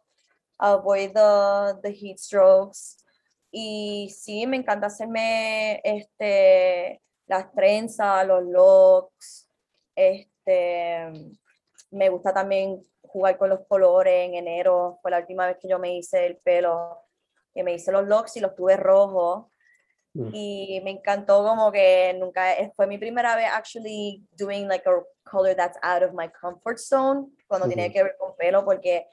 avoid 0.58 1.14
the, 1.14 1.80
the 1.84 1.92
heat 1.92 2.18
strokes. 2.20 3.04
Y 3.52 4.10
sí, 4.10 4.48
me 4.48 4.58
encanta 4.58 4.88
hacerme 4.88 5.82
este, 5.84 7.02
las 7.28 7.52
trenzas, 7.54 8.26
los 8.26 8.44
locks, 8.44 9.50
este, 9.96 11.36
me 11.92 12.10
gusta 12.10 12.34
también 12.34 12.86
jugar 13.08 13.38
con 13.38 13.50
los 13.50 13.66
colores 13.68 14.28
en 14.28 14.36
enero, 14.36 15.00
fue 15.02 15.12
la 15.12 15.20
última 15.20 15.48
vez 15.48 15.58
que 15.60 15.68
yo 15.68 15.80
me 15.80 15.96
hice 15.96 16.26
el 16.26 16.38
pelo, 16.38 17.00
que 17.54 17.64
me 17.64 17.74
hice 17.74 17.92
los 17.92 18.06
locks 18.08 18.38
y 18.38 18.40
los 18.40 18.56
tuve 18.56 18.78
rojos. 18.78 19.46
Mm. 20.14 20.30
Y 20.34 20.82
me 20.84 20.92
encantó 20.92 21.44
como 21.44 21.72
que 21.72 22.16
nunca, 22.20 22.54
eh, 22.54 22.72
fue 22.76 22.88
mi 22.88 22.98
primera 22.98 23.36
vez 23.36 23.48
actually 23.52 24.24
doing 24.32 24.68
like 24.68 24.88
a 24.88 25.04
color 25.30 25.56
that's 25.56 25.78
out 25.82 26.04
of 26.04 26.14
my 26.14 26.30
comfort 26.30 26.78
zone, 26.80 27.28
cuando 27.48 27.68
tiene 27.68 27.86
Ujú. 27.86 27.94
que 27.94 28.04
ver 28.04 28.18
con 28.18 28.36
pelo, 28.36 28.66
porque 28.66 29.08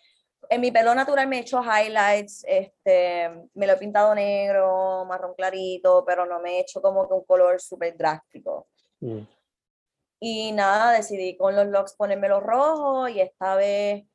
en 0.51 0.61
mi 0.61 0.71
pelo 0.71 0.95
natural 0.95 1.27
me 1.27 1.39
he 1.39 1.41
hecho 1.41 1.63
highlights, 1.63 2.45
este, 2.47 3.29
me 3.55 3.67
lo 3.67 3.73
he 3.73 3.77
pintado 3.77 4.15
negro, 4.15 5.05
marrón 5.07 5.35
clarito, 5.35 6.05
pero 6.07 6.27
no 6.27 6.41
me 6.41 6.57
he 6.57 6.61
hecho 6.61 6.81
como 6.81 7.09
que 7.09 7.15
un 7.15 7.25
color 7.25 7.61
súper 7.61 7.97
drástico. 7.97 8.69
Mm. 9.01 9.21
Y 10.27 10.53
nada, 10.53 10.93
decidí 10.93 11.37
con 11.37 11.55
los 11.55 11.67
locks 11.67 11.93
ponérmelo 11.93 12.41
rojo 12.41 13.09
y 13.11 13.21
esta 13.21 13.57
vez, 13.57 14.07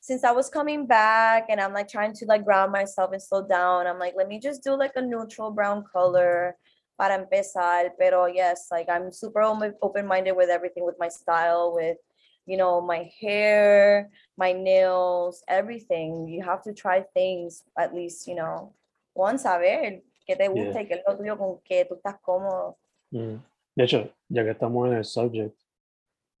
since 0.00 0.24
I 0.24 0.32
was 0.32 0.50
coming 0.50 0.84
back 0.84 1.48
and 1.48 1.60
I'm 1.60 1.72
like 1.72 1.86
trying 1.86 2.12
to 2.14 2.26
like 2.26 2.44
ground 2.44 2.72
myself 2.72 3.12
and 3.12 3.22
slow 3.22 3.46
down, 3.46 3.86
I'm 3.86 4.00
like, 4.00 4.14
let 4.16 4.26
me 4.26 4.40
just 4.40 4.64
do 4.64 4.76
like 4.76 4.96
a 4.96 5.00
neutral 5.00 5.52
brown 5.52 5.84
color 5.84 6.56
para 6.98 7.14
empezar. 7.14 7.90
Pero 7.96 8.26
yes, 8.26 8.66
like 8.72 8.88
I'm 8.88 9.12
super 9.12 9.42
open 9.80 10.06
minded 10.08 10.32
with 10.32 10.50
everything, 10.50 10.84
with 10.84 10.96
my 10.98 11.08
style, 11.08 11.72
with, 11.72 11.98
you 12.44 12.56
know, 12.56 12.80
my 12.80 13.08
hair, 13.20 14.10
my 14.36 14.52
nails, 14.52 15.44
everything. 15.46 16.26
You 16.26 16.42
have 16.42 16.64
to 16.64 16.74
try 16.74 17.04
things 17.14 17.62
at 17.78 17.94
least, 17.94 18.26
you 18.26 18.34
know, 18.34 18.74
once 19.14 19.44
a 19.44 19.56
ver 19.56 20.00
qué 20.28 20.36
te 20.36 20.48
gusta 20.48 20.80
y 20.80 20.86
qué 20.86 20.94
es 20.94 21.02
lo 21.06 21.16
tuyo 21.16 21.38
con 21.38 21.60
que 21.64 21.84
tú 21.84 21.94
estás 21.94 22.20
cómodo. 22.20 22.74
Mm. 23.12 23.51
De 23.74 23.84
hecho, 23.84 24.14
ya 24.28 24.44
que 24.44 24.50
estamos 24.50 24.88
en 24.88 24.94
el 24.96 25.04
subject, 25.04 25.58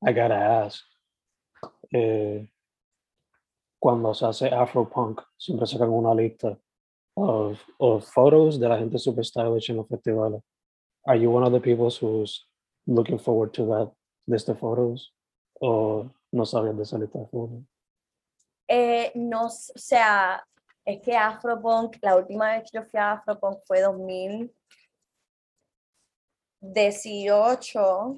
I 0.02 0.12
gotta 0.12 0.64
ask. 0.64 0.84
eh, 1.92 2.48
cuando 3.78 4.14
se 4.14 4.26
hace 4.26 4.48
Afropunk, 4.48 5.20
siempre 5.36 5.66
sacan 5.66 5.90
una 5.90 6.14
lista 6.14 6.58
of, 7.14 7.60
of 7.78 8.04
photos 8.10 8.58
de 8.58 8.68
la 8.68 8.78
gente 8.78 8.98
super 8.98 9.24
stylish 9.24 9.70
en 9.70 9.76
los 9.76 9.88
festivales. 9.88 10.42
Are 11.04 11.18
you 11.18 11.30
one 11.30 11.44
of 11.44 11.52
the 11.52 11.60
people 11.60 11.90
who's 11.90 12.46
looking 12.86 13.18
forward 13.18 13.52
to 13.54 13.66
that 13.66 13.92
list 14.26 14.48
of 14.48 14.58
photos? 14.58 15.12
¿O 15.60 16.08
no 16.32 16.44
sabías 16.44 16.76
de 16.76 16.82
esa 16.84 16.98
lista 16.98 17.18
de 17.18 17.26
fotos? 17.26 17.62
Eh, 18.68 19.12
no, 19.16 19.46
o 19.46 19.50
sea, 19.50 20.42
es 20.84 21.00
que 21.02 21.16
Afropunk, 21.16 21.98
la 22.00 22.16
última 22.16 22.52
vez 22.52 22.70
que 22.70 22.78
yo 22.78 22.84
fui 22.84 22.98
a 22.98 23.12
Afropunk 23.12 23.58
fue 23.66 23.80
2018, 26.62 28.16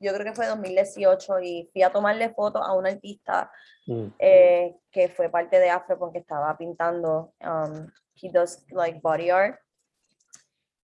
yo 0.00 0.12
creo 0.12 0.24
que 0.24 0.34
fue 0.34 0.46
2018 0.46 1.40
y 1.40 1.68
fui 1.72 1.82
a 1.82 1.90
tomarle 1.90 2.32
fotos 2.32 2.62
a 2.64 2.72
un 2.74 2.86
artista 2.86 3.50
Mm, 3.86 4.06
eh, 4.18 4.76
que 4.90 5.08
fue 5.08 5.28
parte 5.28 5.58
de 5.58 5.68
Afropunk 5.68 6.12
que 6.12 6.20
estaba 6.20 6.56
pintando, 6.56 7.34
um, 7.40 7.90
he 8.14 8.30
does 8.30 8.64
like 8.70 9.00
body 9.02 9.30
art. 9.30 9.58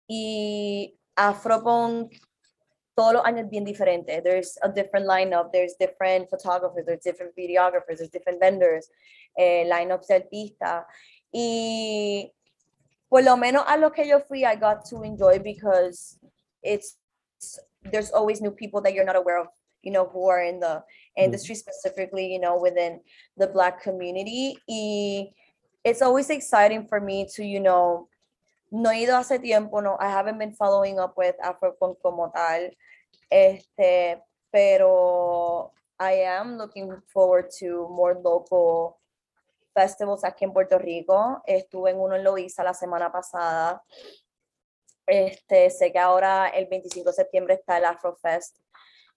Y 0.07 0.97
Afropunk 1.15 2.13
todos 2.93 3.13
los 3.13 3.25
años 3.25 3.49
bien 3.49 3.63
diferente. 3.63 4.21
There's 4.21 4.57
a 4.61 4.69
different 4.69 5.07
lineup, 5.07 5.51
there's 5.51 5.75
different 5.77 6.29
photographers, 6.29 6.85
there's 6.85 7.03
different 7.03 7.33
videographers, 7.35 7.97
there's 7.97 8.11
different 8.11 8.39
vendors, 8.41 8.89
eh, 9.37 9.65
lineups 9.65 10.07
de 10.07 10.15
artistas. 10.15 10.85
Y 11.31 12.33
por 13.07 13.23
lo 13.23 13.37
menos 13.37 13.63
a 13.67 13.77
lo 13.77 13.91
que 13.91 14.05
yo 14.05 14.19
fui, 14.19 14.43
I 14.43 14.55
got 14.55 14.83
to 14.89 15.03
enjoy 15.03 15.39
because 15.39 16.19
it's 16.63 16.97
there's 17.83 18.11
always 18.11 18.41
new 18.41 18.51
people 18.51 18.81
that 18.81 18.93
you're 18.93 19.05
not 19.05 19.15
aware 19.15 19.39
of, 19.39 19.47
you 19.81 19.91
know, 19.91 20.05
who 20.05 20.29
are 20.29 20.41
in 20.41 20.59
the 20.59 20.65
mm-hmm. 20.67 21.23
industry 21.23 21.55
specifically, 21.55 22.31
you 22.31 22.39
know, 22.39 22.59
within 22.59 23.01
the 23.37 23.47
black 23.47 23.81
community. 23.81 24.57
Y 24.67 25.33
it's 25.83 26.01
always 26.01 26.29
exciting 26.29 26.85
for 26.87 26.99
me 26.99 27.27
to, 27.35 27.43
you 27.43 27.59
know, 27.59 28.07
no 28.71 28.91
he 28.91 29.03
ido 29.03 29.13
hace 29.13 29.41
tiempo, 29.41 29.81
no, 29.81 29.97
I 29.99 30.09
haven't 30.09 30.37
been 30.37 30.53
following 30.53 30.99
up 30.99 31.17
with 31.17 31.35
Afropunk 31.43 31.97
como 32.01 32.31
tal, 32.33 32.69
este, 33.29 34.21
pero 34.51 35.71
I 35.99 36.23
am 36.23 36.57
looking 36.57 36.91
forward 37.13 37.49
to 37.59 37.87
more 37.89 38.15
local 38.15 38.97
festivals 39.73 40.23
aquí 40.23 40.45
en 40.45 40.53
Puerto 40.53 40.77
Rico. 40.77 41.41
Estuve 41.45 41.91
en 41.91 41.99
uno 41.99 42.15
en 42.15 42.23
Loíza 42.23 42.63
la 42.63 42.73
semana 42.73 43.11
pasada. 43.11 43.83
Este, 45.11 45.69
sé 45.69 45.91
que 45.91 45.99
ahora 45.99 46.47
el 46.47 46.67
25 46.67 47.09
de 47.09 47.13
septiembre 47.13 47.55
está 47.55 47.77
el 47.77 47.83
Afrofest 47.83 48.55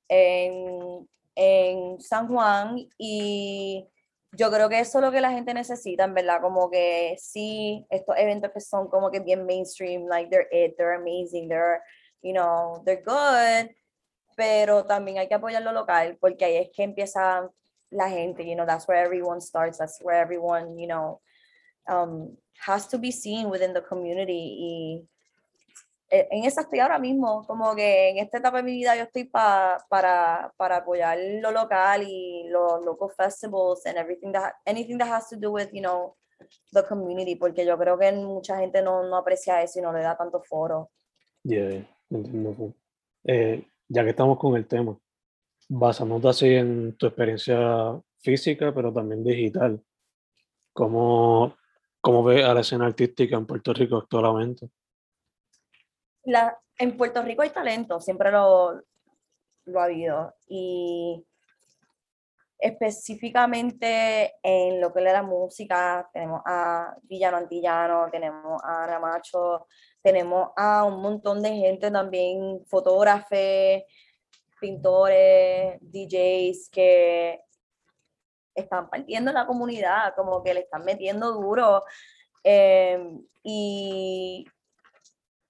en, 0.09 1.09
en 1.37 2.01
San 2.01 2.27
Juan 2.27 2.89
y 2.99 3.89
yo 4.33 4.51
creo 4.51 4.69
que 4.69 4.81
eso 4.81 4.99
es 4.99 5.05
lo 5.05 5.13
que 5.13 5.21
la 5.21 5.31
gente 5.31 5.55
necesita, 5.55 6.09
verdad, 6.09 6.41
como 6.41 6.69
que 6.69 7.15
sí, 7.21 7.87
estos 7.91 8.17
eventos 8.19 8.51
que 8.51 8.61
son 8.61 8.89
como 8.89 9.09
que 9.13 9.21
bien 9.21 9.47
mainstream, 9.47 10.07
like 10.09 10.31
they're 10.31 10.49
it, 10.51 10.77
they're 10.77 10.97
amazing, 10.97 11.49
they're, 11.49 11.81
you 12.23 12.33
know, 12.33 12.83
they're 12.85 13.01
good, 13.01 13.71
pero 14.37 14.85
también 14.87 15.19
hay 15.19 15.29
que 15.29 15.37
apoyar 15.37 15.63
lo 15.63 15.71
local, 15.71 16.19
porque 16.21 16.45
ahí 16.45 16.57
es 16.57 16.71
que 16.75 16.83
empieza 16.83 17.49
la 17.91 18.09
gente, 18.09 18.45
you 18.45 18.57
know, 18.57 18.67
that's 18.67 18.89
where 18.89 19.01
everyone 19.01 19.41
starts, 19.41 19.79
that's 19.79 20.01
where 20.03 20.21
everyone, 20.21 20.77
you 20.77 20.89
know, 20.89 21.21
um, 21.87 22.37
has 22.67 22.89
to 22.89 22.99
be 22.99 23.13
seen 23.13 23.49
within 23.49 23.73
the 23.73 23.83
community 23.83 24.57
y 24.59 25.09
en 26.11 26.45
esa 26.45 26.63
estoy 26.63 26.81
ahora 26.81 26.99
mismo, 26.99 27.45
como 27.47 27.75
que 27.75 28.11
en 28.11 28.19
esta 28.19 28.39
etapa 28.39 28.59
de 28.59 28.63
mi 28.63 28.73
vida 28.73 28.95
yo 28.97 29.03
estoy 29.03 29.25
pa, 29.25 29.79
para, 29.89 30.53
para 30.57 30.79
apoyar 30.79 31.19
lo 31.41 31.51
local 31.51 32.03
y 32.07 32.49
los 32.49 32.85
local 32.85 33.11
festivals 33.17 33.85
and 33.87 33.97
everything 33.97 34.33
that, 34.33 34.53
anything 34.67 34.99
that 34.99 35.09
has 35.09 35.29
to 35.29 35.37
do 35.37 35.51
with, 35.51 35.69
you 35.73 35.81
know, 35.81 36.17
the 36.73 36.83
community, 36.85 37.37
porque 37.37 37.65
yo 37.65 37.77
creo 37.79 37.99
que 37.99 38.13
mucha 38.13 38.59
gente 38.59 38.83
no, 38.83 39.03
no 39.03 39.17
aprecia 39.17 39.63
eso 39.63 39.79
y 39.79 39.83
no 39.83 39.93
le 39.93 40.01
da 40.01 40.17
tanto 40.17 40.43
foro. 40.43 40.91
Yeah, 41.43 41.87
entiendo. 42.11 42.75
Eh, 43.25 43.65
ya 43.89 44.05
que 44.05 44.11
estamos 44.11 44.39
con 44.39 44.57
el 44.57 44.67
tema, 44.67 44.99
basándote 45.69 46.29
así 46.29 46.55
en 46.55 46.97
tu 46.97 47.07
experiencia 47.07 48.01
física, 48.19 48.73
pero 48.75 48.93
también 48.93 49.25
digital, 49.25 49.83
¿cómo, 50.73 51.57
cómo 52.01 52.25
ves 52.25 52.45
a 52.45 52.55
la 52.55 52.61
escena 52.61 52.87
artística 52.87 53.37
en 53.37 53.47
Puerto 53.47 53.73
Rico 53.73 53.97
actualmente? 53.97 54.69
La, 56.25 56.59
en 56.79 56.97
Puerto 56.97 57.23
Rico 57.23 57.43
hay 57.43 57.51
talento, 57.51 58.01
siempre 58.01 58.31
lo, 58.31 58.83
lo 59.67 59.81
ha 59.81 59.85
habido. 59.85 60.35
Y 60.49 61.25
específicamente 62.59 64.35
en 64.43 64.81
lo 64.81 64.93
que 64.93 65.01
es 65.01 65.13
la 65.13 65.23
música, 65.23 66.09
tenemos 66.13 66.41
a 66.47 66.97
Villano 67.03 67.37
Antillano, 67.37 68.09
tenemos 68.11 68.63
a 68.65 68.87
Ramacho, 68.87 69.67
tenemos 70.03 70.51
a 70.57 70.85
un 70.85 71.03
montón 71.03 71.43
de 71.43 71.51
gente 71.51 71.91
también, 71.91 72.65
fotógrafos, 72.67 73.83
pintores, 74.61 75.79
DJs 75.81 76.71
que 76.71 77.41
están 78.55 78.89
partiendo 78.89 79.33
la 79.33 79.47
comunidad, 79.47 80.15
como 80.15 80.43
que 80.43 80.55
le 80.55 80.61
están 80.61 80.85
metiendo 80.85 81.33
duro. 81.33 81.83
Eh, 82.43 83.19
y 83.43 84.47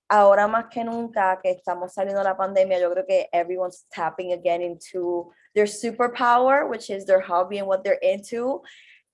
ahora 0.09 0.47
más 0.47 0.67
que 0.71 0.85
nunca 0.85 1.40
que 1.43 1.51
estamos 1.51 1.93
saliendo 1.93 2.21
de 2.21 2.29
la 2.29 2.37
pandemia, 2.37 2.79
yo 2.79 2.90
creo 2.90 3.07
que 3.07 3.29
everyone's 3.33 3.87
tapping 3.90 4.33
again 4.33 4.62
into 4.62 5.31
their 5.55 5.67
superpower, 5.67 6.69
which 6.69 6.90
is 6.90 7.07
their 7.07 7.21
hobby 7.21 7.59
and 7.59 7.69
what 7.69 7.83
they're 7.83 7.99
into. 8.03 8.62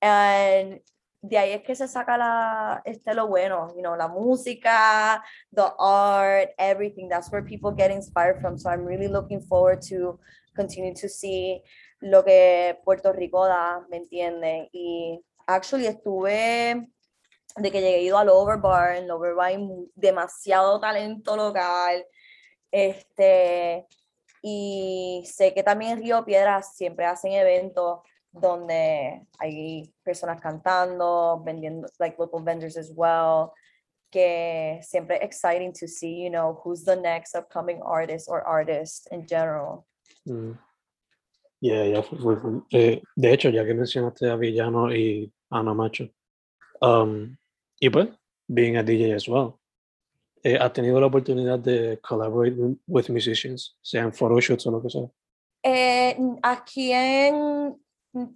And 0.01 0.81
de 1.23 1.37
ahí 1.37 1.53
es 1.53 1.63
que 1.63 1.75
se 1.75 1.87
saca 1.87 2.17
la, 2.17 2.83
este, 2.85 3.15
lo 3.15 3.27
bueno, 3.27 3.69
you 3.77 3.83
know, 3.83 3.95
la 3.95 4.09
música, 4.09 5.23
the 5.53 5.71
art, 5.79 6.51
everything. 6.59 7.09
That's 7.09 7.31
where 7.31 7.43
people 7.43 7.73
get 7.73 7.91
inspired 7.91 8.41
from. 8.41 8.57
So 8.57 8.71
I'm 8.71 8.85
really 8.85 9.09
looking 9.09 9.41
forward 9.41 9.83
to 9.89 10.19
continue 10.57 10.95
to 10.95 11.09
see 11.09 11.63
lo 12.01 12.23
que 12.23 12.79
Puerto 12.85 13.13
Rico 13.13 13.47
da, 13.47 13.85
¿me 13.91 13.99
entienden? 13.99 14.69
Y 14.73 15.21
actually 15.47 15.87
estuve 15.87 16.89
de 17.63 17.71
que 17.71 17.81
llegué 17.81 18.03
ido 18.03 18.19
al 18.19 18.29
Overbar, 18.29 18.97
en 18.97 19.11
Overbar 19.11 19.49
hay 19.49 19.69
demasiado 19.95 20.81
talento 20.81 21.37
local, 21.37 22.05
este, 22.71 23.87
y 24.43 25.23
sé 25.27 25.53
que 25.53 25.63
también 25.63 25.93
en 25.93 26.03
Río 26.03 26.25
Piedras 26.25 26.75
siempre 26.75 27.05
hacen 27.05 27.33
eventos 27.33 28.01
donde 28.33 29.27
hay 29.39 29.93
personas 30.03 30.41
cantando, 30.41 31.43
vendiendo, 31.45 31.89
like 31.99 32.17
local 32.19 32.43
vendors 32.43 32.77
as 32.77 32.93
well, 32.95 33.53
que 34.11 34.81
siempre 34.83 35.19
exciting 35.23 35.73
to 35.73 35.87
see, 35.87 36.25
you 36.25 36.31
know, 36.31 36.61
who's 36.65 36.85
the 36.85 36.97
next 36.97 37.35
upcoming 37.35 37.81
artist 37.83 38.29
or 38.29 38.43
artist 38.43 39.09
in 39.13 39.27
general. 39.27 39.87
Mm. 40.27 40.59
Yeah, 41.63 41.85
yeah, 41.85 42.03
eh, 42.73 43.03
de 43.17 43.33
hecho, 43.33 43.51
ya 43.51 43.65
que 43.65 43.75
mencionaste 43.75 44.31
a 44.31 44.37
Villano 44.37 44.91
y 44.91 45.31
Ana 45.51 45.75
Macho, 45.75 46.09
um, 46.81 47.37
y 47.81 47.91
pues, 47.91 48.09
being 48.47 48.77
a 48.77 48.83
DJ 48.83 49.15
as 49.15 49.27
well. 49.27 49.59
Eh, 50.43 50.57
¿Has 50.57 50.73
tenido 50.73 51.01
la 51.01 51.07
oportunidad 51.07 51.59
de 51.59 51.99
collaborate 52.01 52.57
with 52.87 53.11
musicians, 53.11 53.77
sean 53.83 54.13
photoshoots 54.13 54.67
o 54.67 54.71
lo 54.71 54.83
que 54.83 54.91
sea? 54.91 55.11
Eh, 55.63 56.17
aquí 56.43 56.93
en 56.93 57.77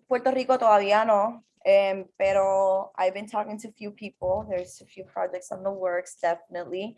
Puerto 0.06 0.30
Rico 0.30 0.58
todavía 0.58 1.04
no, 1.04 1.44
um, 1.64 2.06
pero 2.18 2.92
I've 2.98 3.14
been 3.14 3.26
talking 3.26 3.58
to 3.60 3.68
a 3.68 3.72
few 3.72 3.90
people. 3.90 4.46
There's 4.48 4.82
a 4.82 4.86
few 4.86 5.04
projects 5.04 5.50
on 5.50 5.62
the 5.62 5.70
works, 5.70 6.18
definitely. 6.20 6.96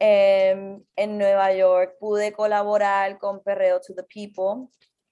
Um, 0.00 0.84
en 0.96 1.18
Nueva 1.18 1.54
York 1.54 1.96
pude 1.98 2.32
colaborar 2.32 3.18
con 3.18 3.42
Perreo 3.42 3.80
to 3.80 3.94
the 3.94 4.04
People. 4.04 4.70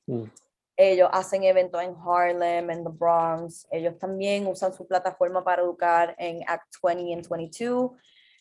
Mm. 0.09 0.31
Ellos 0.77 1.09
hacen 1.13 1.43
eventos 1.45 1.83
en 1.83 1.95
Harlem, 1.97 2.71
en 2.71 2.85
the 2.85 2.91
Bronx. 2.91 3.67
Ellos 3.71 3.99
también 3.99 4.47
usan 4.47 4.75
su 4.75 4.87
plataforma 4.87 5.43
para 5.43 5.63
educar 5.63 6.15
en 6.19 6.43
Act 6.47 6.75
20 6.83 7.15
and 7.15 7.29
22, 7.29 7.93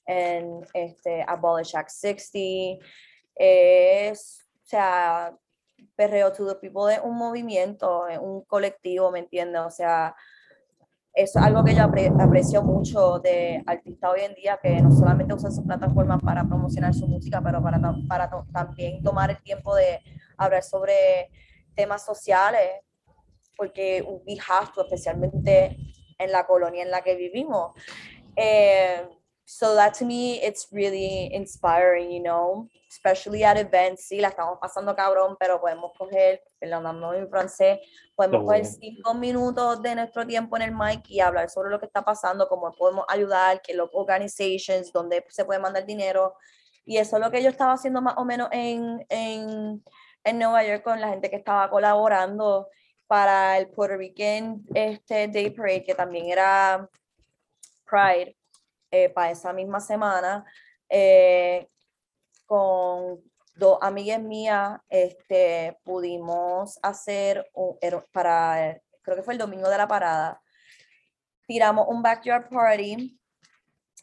en 0.05 0.65
este, 0.73 1.23
Abolish 1.25 1.75
Act 1.75 1.89
60. 1.89 2.85
Es, 3.35 4.45
o 4.63 4.67
sea, 4.67 5.37
Perreo 5.95 6.31
to 6.33 6.45
the 6.45 6.55
People 6.55 6.93
es 6.93 6.99
un 7.01 7.15
movimiento, 7.17 8.05
un 8.19 8.43
colectivo, 8.43 9.11
¿me 9.11 9.19
entiendes? 9.19 9.61
O 9.61 9.71
sea, 9.71 10.13
es 11.13 11.35
algo 11.37 11.63
que 11.63 11.73
yo 11.73 11.83
aprecio 11.83 12.61
mucho 12.61 13.19
de 13.19 13.63
artistas 13.65 14.11
hoy 14.11 14.21
en 14.25 14.35
día, 14.35 14.59
que 14.61 14.81
no 14.81 14.91
solamente 14.91 15.33
usan 15.33 15.53
su 15.53 15.65
plataforma 15.65 16.19
para 16.19 16.43
promocionar 16.43 16.93
su 16.93 17.07
música, 17.07 17.41
pero 17.41 17.63
para, 17.63 17.79
para 18.09 18.29
también 18.51 19.01
tomar 19.01 19.31
el 19.31 19.41
tiempo 19.41 19.73
de 19.75 20.01
hablar 20.37 20.61
sobre 20.61 21.31
temas 21.75 22.05
sociales, 22.05 22.81
porque 23.57 24.03
we 24.25 24.37
have 24.47 24.71
to, 24.73 24.83
especialmente 24.83 25.77
en 26.17 26.31
la 26.31 26.45
colonia 26.45 26.83
en 26.83 26.91
la 26.91 27.01
que 27.01 27.15
vivimos. 27.15 27.73
Eh, 28.35 29.07
so 29.45 29.75
that 29.75 29.93
to 29.93 30.05
me, 30.05 30.41
it's 30.43 30.67
really 30.71 31.29
inspiring, 31.33 32.11
you 32.11 32.21
know, 32.21 32.67
especially 32.89 33.43
at 33.43 33.57
events. 33.57 34.07
Sí, 34.07 34.19
la 34.19 34.29
estamos 34.29 34.57
pasando 34.59 34.95
cabrón, 34.95 35.35
pero 35.39 35.59
podemos 35.61 35.91
coger, 35.97 36.41
perdón, 36.59 37.15
en 37.15 37.29
francés, 37.29 37.79
podemos 38.15 38.43
coger 38.43 38.65
cinco 38.65 39.13
minutos 39.13 39.81
de 39.81 39.95
nuestro 39.95 40.25
tiempo 40.25 40.55
en 40.57 40.63
el 40.63 40.71
mic 40.71 41.07
y 41.07 41.19
hablar 41.19 41.49
sobre 41.49 41.69
lo 41.69 41.79
que 41.79 41.85
está 41.85 42.03
pasando, 42.03 42.47
cómo 42.47 42.71
podemos 42.71 43.05
ayudar, 43.07 43.61
que 43.61 43.73
los 43.73 43.89
organizations, 43.93 44.91
donde 44.91 45.23
se 45.29 45.45
puede 45.45 45.59
mandar 45.59 45.85
dinero. 45.85 46.35
Y 46.85 46.97
eso 46.97 47.17
es 47.17 47.23
lo 47.23 47.31
que 47.31 47.41
yo 47.41 47.49
estaba 47.49 47.73
haciendo 47.73 48.01
más 48.01 48.15
o 48.17 48.25
menos 48.25 48.49
en, 48.51 49.05
en 49.09 49.83
en 50.25 50.39
Nueva 50.39 50.63
York 50.63 50.83
con 50.83 50.99
la 50.99 51.09
gente 51.09 51.29
que 51.29 51.37
estaba 51.37 51.69
colaborando 51.69 52.67
para 53.07 53.57
el 53.57 53.69
Puerto 53.69 53.97
Rican 53.97 54.63
este, 54.73 55.27
Day 55.27 55.51
Parade, 55.51 55.83
que 55.83 55.95
también 55.95 56.25
era 56.25 56.89
Pride, 57.85 58.35
eh, 58.89 59.09
para 59.09 59.31
esa 59.31 59.53
misma 59.53 59.79
semana, 59.79 60.43
eh, 60.89 61.67
con 62.45 63.21
dos 63.55 63.77
amigas 63.81 64.19
mías, 64.19 64.79
este, 64.89 65.77
pudimos 65.83 66.79
hacer, 66.81 67.47
un, 67.53 67.77
para, 68.11 68.81
creo 69.03 69.15
que 69.15 69.23
fue 69.23 69.35
el 69.35 69.39
domingo 69.39 69.69
de 69.69 69.77
la 69.77 69.87
parada, 69.87 70.41
tiramos 71.47 71.87
un 71.87 72.01
backyard 72.01 72.49
party 72.49 73.19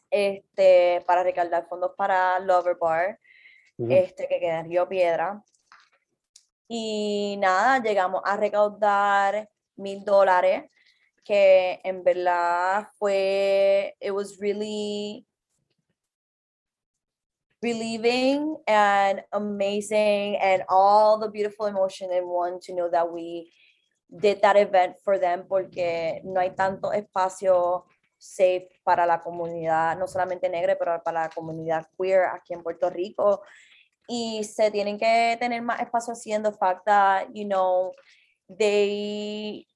este, 0.09 1.03
para 1.05 1.25
recaudar 1.25 1.67
fondos 1.69 1.93
para 1.97 2.39
Lover 2.39 2.77
Bar, 2.77 3.19
este, 3.79 4.29
que 4.29 4.39
queda 4.39 4.61
en 4.61 4.69
Río 4.69 4.89
Piedra. 4.89 5.43
Y 6.69 7.37
nada, 7.39 7.83
llegamos 7.83 8.23
a 8.25 8.37
recaudar 8.37 9.49
mil 9.77 10.05
dólares, 10.05 10.71
que 11.25 11.81
en 11.85 12.03
verdad 12.03 12.89
fue, 12.99 13.97
it 14.01 14.13
was 14.13 14.39
really 14.41 15.27
relieving 17.63 18.57
and 18.67 19.23
amazing 19.33 20.37
and 20.43 20.65
all 20.69 21.19
the 21.19 21.29
beautiful 21.29 21.67
emotion 21.67 22.11
in 22.13 22.25
one 22.27 22.59
to 22.59 22.73
know 22.75 22.91
that 22.91 23.09
we 23.09 23.53
did 24.11 24.43
that 24.43 24.57
event 24.57 24.97
for 25.05 25.19
them 25.19 25.47
porque 25.49 26.21
no 26.25 26.41
hay 26.41 26.51
tanto 26.51 26.93
espacio 26.93 27.85
safe 28.19 28.69
para 28.85 29.07
la 29.07 29.21
comunidad, 29.21 29.97
no 29.97 30.07
solamente 30.07 30.49
negra, 30.49 30.77
pero 30.79 31.03
para 31.03 31.23
la 31.23 31.29
comunidad 31.29 31.87
queer 31.97 32.27
aquí 32.27 32.53
en 32.53 32.63
Puerto 32.63 32.91
Rico 32.91 33.43
y 34.09 34.45
se 34.45 34.71
tienen 34.71 34.99
que 34.99 35.37
tener 35.39 35.63
más 35.63 35.81
espacio 35.81 36.13
haciendo 36.13 36.51
the 36.51 36.59
fact 36.59 36.85
that, 36.87 37.29
you 37.33 37.47
know, 37.47 37.93
they 38.49 39.67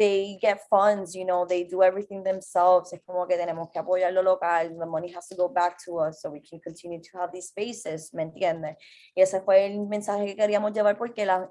they 0.00 0.38
get 0.40 0.58
funds, 0.70 1.14
you 1.14 1.26
know, 1.26 1.44
they 1.44 1.62
do 1.62 1.82
everything 1.82 2.22
themselves. 2.24 2.90
Es 2.94 3.02
como 3.04 3.26
que 3.26 3.36
tenemos 3.36 3.68
que 3.70 3.78
apoyar 3.78 4.10
lo 4.14 4.22
local. 4.22 4.74
The 4.78 4.86
money 4.86 5.12
has 5.12 5.28
to 5.28 5.36
go 5.36 5.46
back 5.46 5.76
to 5.84 5.98
us 5.98 6.22
so 6.22 6.30
we 6.30 6.40
can 6.40 6.58
continue 6.58 7.02
to 7.02 7.18
have 7.18 7.32
these 7.32 7.48
spaces, 7.48 8.14
¿me 8.14 8.22
entiendes? 8.22 8.76
Y 9.14 9.20
ese 9.20 9.42
fue 9.42 9.66
el 9.66 9.86
mensaje 9.86 10.24
que 10.24 10.36
queríamos 10.36 10.72
llevar 10.72 10.96
porque 10.96 11.26
la, 11.26 11.50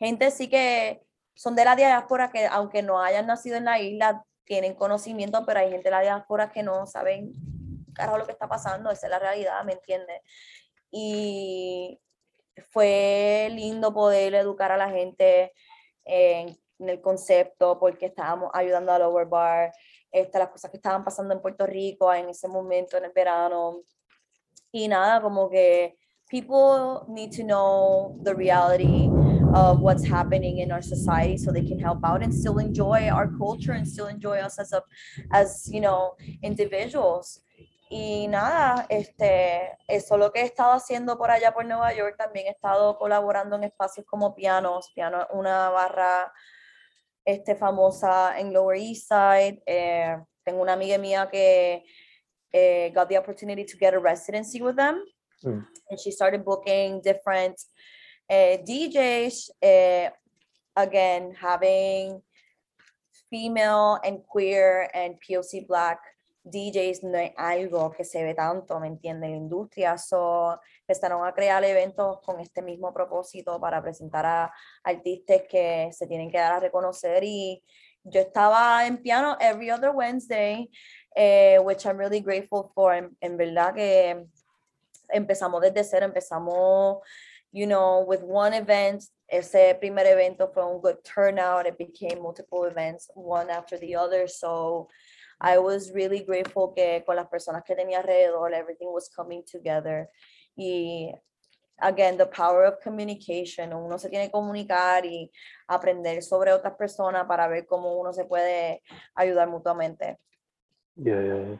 gente 0.00 0.30
sí 0.32 0.48
que 0.48 1.02
son 1.36 1.54
de 1.54 1.64
la 1.64 1.76
diáspora 1.76 2.32
que 2.32 2.46
aunque 2.46 2.82
no 2.82 3.00
hayan 3.00 3.28
nacido 3.28 3.56
en 3.56 3.66
la 3.66 3.78
isla, 3.78 4.24
tienen 4.44 4.74
conocimiento, 4.74 5.46
pero 5.46 5.60
hay 5.60 5.70
gente 5.70 5.84
de 5.84 5.90
la 5.92 6.00
diáspora 6.00 6.50
que 6.50 6.64
no 6.64 6.84
saben 6.86 7.32
carajo 7.98 8.18
lo 8.18 8.26
que 8.26 8.32
está 8.32 8.48
pasando, 8.48 8.90
esa 8.90 9.06
es 9.06 9.10
la 9.10 9.18
realidad, 9.18 9.62
¿me 9.64 9.72
entiendes? 9.74 10.22
Y 10.90 12.00
fue 12.70 13.48
lindo 13.52 13.92
poder 13.92 14.34
educar 14.34 14.72
a 14.72 14.76
la 14.76 14.88
gente 14.88 15.52
en, 16.04 16.56
el 16.78 17.00
concepto, 17.00 17.76
porque 17.80 18.06
estábamos 18.06 18.52
ayudando 18.54 18.92
a 18.92 19.00
Lower 19.00 19.26
Bar, 19.26 19.72
este, 20.12 20.38
las 20.38 20.50
cosas 20.50 20.70
que 20.70 20.76
estaban 20.76 21.04
pasando 21.04 21.34
en 21.34 21.42
Puerto 21.42 21.66
Rico 21.66 22.14
en 22.14 22.28
ese 22.28 22.46
momento, 22.46 22.96
en 22.96 23.06
el 23.06 23.10
verano. 23.12 23.82
Y 24.70 24.86
nada, 24.86 25.20
como 25.20 25.50
que 25.50 25.98
people 26.30 27.04
need 27.08 27.32
to 27.32 27.42
know 27.42 28.16
the 28.22 28.32
reality 28.32 29.10
of 29.54 29.80
what's 29.80 30.04
happening 30.04 30.58
in 30.58 30.70
our 30.70 30.82
society 30.82 31.36
so 31.36 31.50
they 31.50 31.64
can 31.64 31.78
help 31.78 31.98
out 32.04 32.22
and 32.22 32.32
still 32.32 32.58
enjoy 32.58 33.08
our 33.08 33.28
culture 33.38 33.72
and 33.72 33.88
still 33.88 34.06
enjoy 34.06 34.38
us 34.38 34.58
as 34.58 34.72
a 34.72 34.82
as 35.32 35.68
you 35.72 35.80
know 35.80 36.14
individuals 36.42 37.40
y 37.90 38.28
nada, 38.28 38.86
este, 38.88 39.78
eso 39.86 40.14
es 40.14 40.20
lo 40.20 40.32
que 40.32 40.40
he 40.40 40.44
estado 40.44 40.72
haciendo 40.72 41.16
por 41.16 41.30
allá 41.30 41.52
por 41.52 41.64
Nueva 41.64 41.92
York. 41.94 42.16
También 42.16 42.46
he 42.46 42.50
estado 42.50 42.98
colaborando 42.98 43.56
en 43.56 43.64
espacios 43.64 44.06
como 44.06 44.34
Pianos, 44.34 44.90
Piano, 44.94 45.26
una 45.32 45.70
barra 45.70 46.32
este, 47.24 47.56
famosa 47.56 48.38
en 48.38 48.52
Lower 48.52 48.78
East 48.78 49.08
Side. 49.08 49.62
Eh, 49.66 50.16
tengo 50.44 50.62
una 50.62 50.74
amiga 50.74 50.98
mía 50.98 51.28
que 51.30 51.84
eh, 52.52 52.92
got 52.94 53.08
the 53.08 53.18
opportunity 53.18 53.64
to 53.64 53.76
get 53.78 53.94
a 53.94 53.98
residency 53.98 54.60
with 54.60 54.76
them. 54.76 55.02
Mm. 55.44 55.66
And 55.90 56.00
she 56.00 56.10
started 56.10 56.44
booking 56.44 57.00
different 57.02 57.56
uh, 58.30 58.58
DJs. 58.64 59.50
Uh, 59.62 60.10
again, 60.76 61.34
having 61.40 62.22
female 63.30 63.98
and 64.04 64.20
queer 64.30 64.88
and 64.94 65.16
POC 65.20 65.66
Black 65.66 65.98
DJs 66.50 67.04
no 67.04 67.18
es 67.18 67.32
algo 67.36 67.90
que 67.90 68.04
se 68.04 68.22
ve 68.22 68.34
tanto, 68.34 68.78
¿me 68.80 68.88
entienden? 68.88 69.30
En 69.30 69.30
la 69.30 69.36
industria. 69.38 69.98
So, 69.98 70.60
empezaron 70.80 71.26
a 71.26 71.32
crear 71.32 71.62
eventos 71.64 72.20
con 72.22 72.40
este 72.40 72.62
mismo 72.62 72.92
propósito 72.92 73.60
para 73.60 73.82
presentar 73.82 74.26
a 74.26 74.52
artistas 74.82 75.42
que 75.48 75.90
se 75.92 76.06
tienen 76.06 76.30
que 76.30 76.38
dar 76.38 76.52
a 76.54 76.60
reconocer. 76.60 77.22
Y 77.24 77.62
yo 78.04 78.20
estaba 78.20 78.86
en 78.86 79.02
piano 79.02 79.36
every 79.40 79.70
other 79.70 79.90
Wednesday, 79.90 80.70
eh, 81.14 81.58
which 81.60 81.84
I'm 81.84 81.98
really 81.98 82.20
grateful 82.20 82.70
for. 82.74 82.94
En, 82.94 83.16
en 83.20 83.36
verdad 83.36 83.74
que 83.74 84.26
empezamos 85.08 85.60
desde 85.60 85.84
cero, 85.84 86.06
empezamos, 86.06 86.98
you 87.52 87.66
know, 87.66 88.00
with 88.00 88.22
one 88.22 88.56
event. 88.56 89.02
Ese 89.26 89.76
primer 89.78 90.06
evento 90.06 90.48
fue 90.48 90.64
un 90.64 90.80
good 90.80 91.02
turnout. 91.04 91.66
It 91.66 91.76
became 91.76 92.22
multiple 92.22 92.64
events, 92.64 93.10
one 93.14 93.50
after 93.50 93.78
the 93.78 93.94
other. 93.94 94.26
So, 94.26 94.88
I 95.40 95.58
was 95.58 95.92
really 95.92 96.24
grateful 96.24 96.72
que 96.74 97.04
con 97.06 97.16
las 97.16 97.28
personas 97.28 97.62
que 97.64 97.76
tenía 97.76 97.98
alrededor, 97.98 98.52
everything 98.52 98.88
was 98.88 99.08
coming 99.08 99.44
together. 99.44 100.08
Y 100.56 101.14
again, 101.80 102.16
the 102.16 102.26
power 102.26 102.64
of 102.64 102.80
communication. 102.82 103.72
Uno 103.72 103.98
se 103.98 104.08
tiene 104.08 104.26
que 104.26 104.32
comunicar 104.32 105.04
y 105.06 105.30
aprender 105.68 106.22
sobre 106.22 106.52
otras 106.52 106.74
personas 106.74 107.26
para 107.26 107.46
ver 107.48 107.66
cómo 107.66 107.96
uno 107.98 108.12
se 108.12 108.24
puede 108.24 108.82
ayudar 109.14 109.48
mutuamente. 109.48 110.18
Yeah, 110.96 111.22
yeah, 111.22 111.58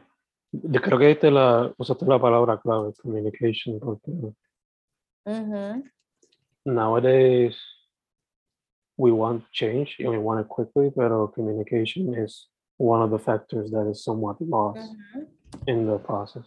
Yo 0.51 0.81
creo 0.81 0.99
que 0.99 1.11
esta 1.11 1.31
la, 1.31 1.73
usaste 1.77 2.05
la 2.05 2.19
palabra 2.19 2.59
clave, 2.59 2.93
communication, 3.01 3.79
porque 3.79 4.11
mm-hmm. 5.25 5.83
nowadays 6.65 7.55
we 8.97 9.11
want 9.11 9.45
change 9.51 9.95
and 9.99 10.09
we 10.09 10.17
want 10.17 10.41
it 10.41 10.49
quickly, 10.49 10.91
pero 10.91 11.27
communication 11.27 12.13
is 12.15 12.49
one 12.79 13.01
of 13.01 13.11
the 13.11 13.19
factors 13.19 13.69
that 13.71 13.87
is 13.87 14.03
somewhat 14.03 14.41
lost 14.41 14.79
mm-hmm. 14.79 15.23
in 15.67 15.85
the 15.85 15.97
process. 15.99 16.45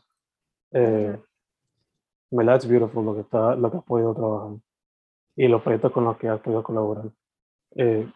Eh, 0.75 0.81
mm-hmm. 0.81 2.47
That's 2.47 2.65
beautiful 2.65 3.05
lo 3.05 3.15
que, 3.15 3.23
está, 3.23 3.55
lo 3.55 3.71
que 3.71 3.77
has 3.77 3.85
podido 3.85 4.15
trabajar 4.15 4.59
y 5.37 5.47
los 5.49 5.63
proyectos 5.63 5.93
con 5.93 6.05
los 6.05 6.17
que 6.17 6.29
has 6.29 6.41
podido 6.41 6.63
colaborar. 6.63 7.13
Eh, 7.77 8.07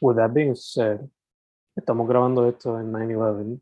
with 0.00 0.16
that 0.16 0.32
being 0.32 0.54
said, 0.54 1.00
estamos 1.74 2.06
grabando 2.06 2.46
esto 2.46 2.78
en 2.78 2.92
9-11. 2.92 3.60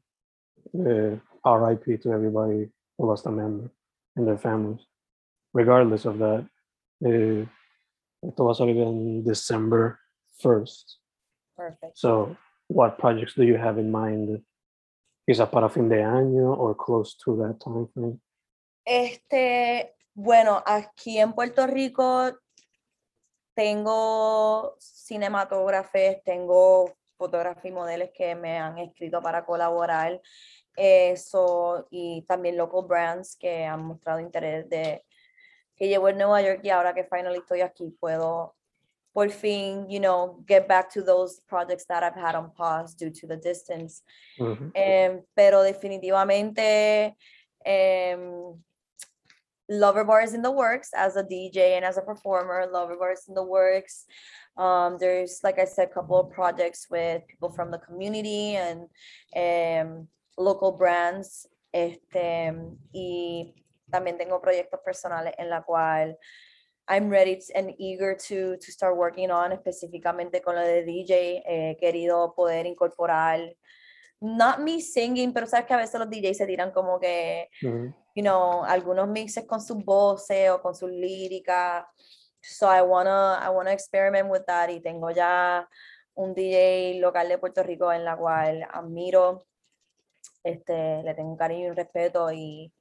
Eh, 0.75 1.21
RIP 1.45 2.03
to 2.03 2.13
everybody 2.13 2.71
who 2.99 3.07
lost 3.07 3.27
a 3.27 3.31
member 3.31 3.71
and 4.17 4.27
their 4.27 4.39
families. 4.39 4.85
Regardless 5.53 6.05
of 6.07 6.19
that, 6.19 6.45
eh, 7.05 7.47
esto 8.23 8.45
va 8.45 8.53
a 8.53 8.55
salir 8.55 8.83
en 8.83 9.23
December 9.23 9.99
1st. 10.43 10.99
Perfect. 11.57 11.97
So 11.97 12.37
what 12.71 12.97
projects 12.99 13.35
do 13.35 13.43
you 13.43 13.57
have 13.57 13.79
in 13.79 13.91
mind? 13.91 14.43
Quizás 15.29 15.49
para 15.51 15.69
fin 15.69 15.89
de 15.89 16.03
año 16.03 16.55
or 16.55 16.77
close 16.77 17.17
to 17.17 17.37
that 17.37 17.59
time 17.59 17.87
frame? 17.93 18.21
Este, 18.85 19.95
bueno, 20.15 20.63
aquí 20.65 21.19
en 21.19 21.33
Puerto 21.33 21.67
Rico 21.67 22.33
tengo 23.55 24.77
cinematógrafes, 24.79 26.23
tengo 26.25 26.95
fotógrafos 27.19 27.65
y 27.65 27.71
modelos 27.71 28.11
que 28.15 28.35
me 28.35 28.59
han 28.59 28.79
escrito 28.79 29.21
para 29.21 29.45
colaborar. 29.45 30.21
Eso, 30.77 31.87
y 31.91 32.23
también 32.23 32.57
local 32.57 32.87
brands 32.87 33.37
que 33.37 33.67
han 33.67 33.85
mostrado 33.85 34.21
interés 34.21 34.69
de 34.71 35.05
que 35.77 35.89
llevo 35.89 36.09
en 36.09 36.19
Nueva 36.19 36.41
York 36.41 36.61
y 36.63 36.71
ahora 36.71 36.95
que 36.95 37.05
finally 37.05 37.39
estoy 37.39 37.61
aquí 37.61 37.95
puedo 38.01 38.55
por 39.13 39.29
fin, 39.29 39.89
you 39.89 40.01
know, 40.01 40.43
get 40.47 40.69
back 40.69 40.93
to 40.93 41.03
those 41.03 41.41
projects 41.49 41.85
that 41.89 42.03
I've 42.03 42.15
had 42.15 42.35
on 42.35 42.51
pause 42.57 42.95
due 42.95 43.11
to 43.11 43.27
the 43.27 43.37
distance. 43.37 44.03
Mm-hmm. 44.39 44.71
Um, 44.77 45.23
pero 45.37 45.63
definitivamente, 45.63 47.15
um, 47.67 48.63
Lover 49.69 50.05
Bar 50.05 50.23
is 50.23 50.35
in 50.35 50.43
the 50.43 50.51
works 50.51 50.91
as 50.97 51.17
a 51.17 51.23
DJ 51.23 51.77
and 51.77 51.85
as 51.85 51.97
a 51.97 52.03
performer. 52.03 52.67
Lover 52.73 52.97
Bar 52.97 53.13
is 53.13 53.25
in 53.29 53.35
the 53.35 53.43
works. 53.43 54.07
Um, 54.57 54.97
there's, 54.99 55.41
like 55.45 55.59
I 55.59 55.65
said, 55.65 55.89
a 55.91 55.95
couple 55.95 56.19
of 56.19 56.31
projects 56.33 56.87
with 56.91 57.23
people 57.29 57.51
from 57.51 57.71
the 57.71 57.79
community 57.79 58.57
and 58.57 58.89
um, 59.37 60.09
local 60.37 60.73
brands. 60.73 61.47
Este, 61.73 62.53
y 62.93 63.55
también 63.91 64.19
tengo 64.19 64.41
proyectos 64.41 64.81
personales 64.81 65.35
en 65.39 65.51
la 65.51 65.63
cual 65.63 66.19
I'm 66.91 67.09
ready 67.09 67.39
and 67.55 67.73
eager 67.79 68.17
to, 68.17 68.57
to 68.57 68.73
start 68.73 68.97
working 68.97 69.31
on, 69.31 69.53
específicamente 69.53 70.43
con 70.43 70.57
lo 70.57 70.61
de 70.61 70.83
DJ. 70.83 71.41
He 71.47 71.77
querido 71.81 72.35
poder 72.35 72.67
incorporar, 72.67 73.57
not 74.21 74.59
me 74.59 74.81
singing, 74.81 75.33
pero 75.33 75.47
sabes 75.47 75.67
que 75.67 75.75
a 75.75 75.77
veces 75.77 76.01
los 76.01 76.11
DJs 76.11 76.37
se 76.37 76.47
tiran 76.47 76.73
como 76.73 76.99
que, 76.99 77.49
you 77.63 78.23
know, 78.25 78.65
algunos 78.65 79.07
mixes 79.07 79.47
con 79.47 79.61
sus 79.61 79.85
voces 79.85 80.51
o 80.51 80.61
con 80.61 80.75
sus 80.75 80.91
líricas. 80.91 81.85
So 82.43 82.67
I 82.67 82.83
wanna, 82.83 83.39
I 83.41 83.51
wanna 83.51 83.71
experiment 83.71 84.29
with 84.29 84.45
that 84.47 84.71
y 84.71 84.81
tengo 84.81 85.13
ya 85.13 85.69
un 86.15 86.35
DJ 86.35 86.99
local 87.01 87.29
de 87.29 87.39
Puerto 87.39 87.63
Rico 87.63 87.93
en 87.93 88.05
la 88.05 88.17
cual 88.17 88.67
admiro, 88.73 89.47
este, 90.43 91.05
le 91.05 91.15
tengo 91.15 91.31
un 91.31 91.37
cariño 91.37 91.67
y 91.67 91.71
un 91.71 91.77
respeto 91.77 92.33
y 92.33 92.73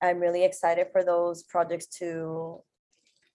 I'm 0.00 0.20
really 0.20 0.44
excited 0.44 0.92
for 0.92 1.04
those 1.04 1.42
projects 1.42 1.88
to 1.98 2.64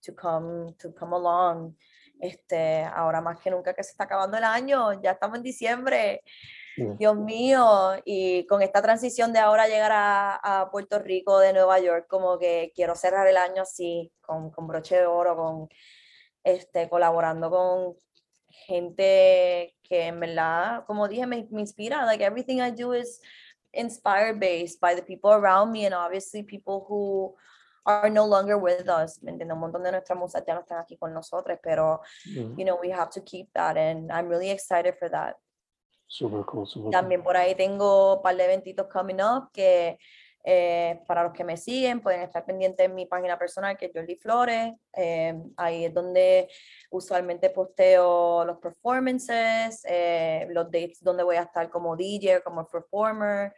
to 0.04 0.14
come, 0.14 0.74
to 0.78 0.94
come 0.94 1.16
along. 1.16 1.76
Este, 2.20 2.84
ahora 2.84 3.22
más 3.22 3.40
que 3.40 3.52
nunca 3.52 3.74
que 3.74 3.84
se 3.84 3.92
está 3.92 4.06
acabando 4.06 4.38
el 4.38 4.44
año, 4.44 5.02
ya 5.02 5.12
estamos 5.12 5.38
en 5.38 5.44
diciembre. 5.44 6.24
Dios 6.76 7.16
mío, 7.16 8.02
y 8.04 8.48
con 8.48 8.64
esta 8.64 8.82
transición 8.82 9.32
de 9.32 9.40
ahora 9.40 9.68
llegar 9.68 9.92
a, 9.92 10.62
a, 10.62 10.72
Puerto 10.72 10.98
Rico 10.98 11.38
de 11.38 11.54
Nueva 11.54 11.80
York, 11.80 12.08
como 12.10 12.40
que 12.40 12.72
quiero 12.74 12.96
cerrar 12.96 13.28
el 13.28 13.38
año 13.38 13.62
así, 13.62 14.12
con, 14.22 14.50
con 14.50 14.68
broche 14.68 14.98
de 14.98 15.06
oro, 15.06 15.36
con 15.36 15.70
este, 16.44 16.90
colaborando 16.90 17.52
con 17.52 17.96
gente 18.48 19.76
que 19.84 20.08
en 20.08 20.20
verdad, 20.20 20.84
como 20.86 21.08
dije, 21.08 21.28
me, 21.28 21.48
me 21.52 21.62
inspira. 21.62 22.06
Like 22.06 22.24
everything 22.24 22.60
I 22.60 22.72
do 22.72 22.94
is 22.94 23.22
inspired 23.72 24.40
based 24.40 24.80
by 24.80 24.96
the 24.96 25.04
people 25.04 25.32
around 25.32 25.72
me 25.72 25.86
and 25.86 25.94
obviously 25.94 26.44
people 26.44 26.86
who 26.88 27.36
are 27.86 28.10
no 28.10 28.26
longer 28.26 28.58
with 28.58 28.88
us. 28.90 29.22
¿Me 29.22 29.32
entiendes? 29.32 29.54
Un 29.56 29.62
montón 29.62 29.84
de 29.84 29.92
nuestras 29.92 30.18
musas 30.18 30.44
ya 30.46 30.54
no 30.54 30.62
están 30.62 30.80
aquí 30.80 30.98
con 30.98 31.14
nosotros, 31.14 31.58
pero, 31.62 32.02
mm. 32.26 32.58
you 32.58 32.66
know, 32.66 32.78
we 32.82 32.92
have 32.92 33.10
to 33.12 33.22
keep 33.22 33.52
that 33.54 33.78
and 33.78 34.12
I'm 34.12 34.28
really 34.28 34.50
excited 34.50 34.96
for 34.98 35.10
that. 35.10 35.36
Super 36.08 36.44
cool, 36.46 36.68
super 36.68 36.92
También 36.92 37.24
por 37.24 37.36
ahí 37.36 37.56
tengo 37.56 38.18
un 38.18 38.22
par 38.22 38.36
de 38.36 38.46
eventitos 38.46 38.88
coming 38.88 39.20
up 39.22 39.52
que 39.52 39.98
eh, 40.46 41.00
para 41.08 41.24
los 41.24 41.32
que 41.32 41.46
me 41.46 41.56
siguen 41.56 42.02
pueden 42.02 42.22
estar 42.22 42.46
pendientes 42.46 42.86
en 42.86 42.94
mi 42.94 43.06
página 43.06 43.40
personal 43.40 43.78
que 43.78 43.86
es 43.86 43.92
Jordi 43.96 44.18
Flores. 44.18 44.76
Eh, 44.96 45.34
ahí 45.56 45.86
es 45.86 45.94
donde 45.94 46.50
usualmente 46.92 47.50
posteo 47.50 48.44
los 48.44 48.58
performances, 48.60 49.84
eh, 49.86 50.46
los 50.50 50.66
dates 50.66 51.02
donde 51.02 51.24
voy 51.24 51.38
a 51.38 51.44
estar 51.44 51.70
como 51.70 51.96
DJ, 51.96 52.42
como 52.42 52.68
performer. 52.68 53.54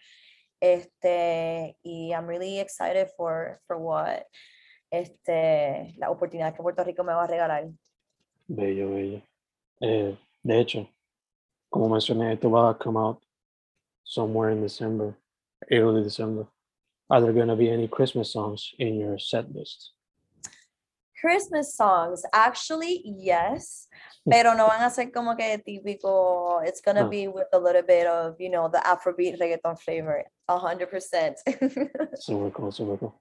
Este, 0.73 1.77
y 1.83 2.11
I'm 2.11 2.25
really 2.27 2.59
excited 2.59 3.09
for, 3.15 3.59
for 3.67 3.77
what 3.77 4.25
este, 4.91 5.93
la 5.97 6.09
oportunidad 6.09 6.55
que 6.55 6.63
Puerto 6.63 6.83
Rico 6.83 7.03
me 7.03 7.13
va 7.13 7.23
a 7.23 7.27
regalar. 7.27 7.69
Bello, 8.47 8.89
bello. 8.89 9.21
Eh, 9.81 10.17
de 10.43 10.59
hecho, 10.59 10.89
como 11.69 11.89
mencioné, 11.89 12.33
esto 12.33 12.49
va 12.49 12.69
a 12.69 12.77
come 12.77 12.97
out 12.97 13.21
somewhere 14.03 14.51
in 14.51 14.61
December, 14.61 15.15
early 15.69 16.03
December. 16.03 16.47
Are 17.09 17.21
there 17.21 17.33
going 17.33 17.49
to 17.49 17.55
be 17.55 17.69
any 17.69 17.87
Christmas 17.87 18.31
songs 18.31 18.73
in 18.79 18.95
your 18.99 19.19
set 19.19 19.53
list? 19.53 19.91
Christmas 21.21 21.75
songs, 21.75 22.23
actually, 22.33 23.01
yes, 23.05 23.87
pero 24.29 24.53
no 24.53 24.67
van 24.67 24.83
a 24.83 24.89
ser 24.89 25.11
como 25.11 25.35
que 25.35 25.57
típico. 25.59 26.61
It's 26.65 26.81
gonna 26.81 27.03
No. 27.03 27.09
be 27.09 27.27
with 27.27 27.47
a 27.53 27.57
little 27.59 27.81
bit 27.81 28.05
of, 28.05 28.35
you 28.39 28.49
know, 28.49 28.67
the 28.69 28.79
Afrobeat 28.79 29.39
reggaeton 29.39 29.79
flavor, 29.79 30.23
a 30.47 30.57
hundred 30.57 30.89
percent. 30.89 31.37
Super 32.15 32.51
cool, 32.51 32.71
super 32.71 32.97
cool. 32.97 33.13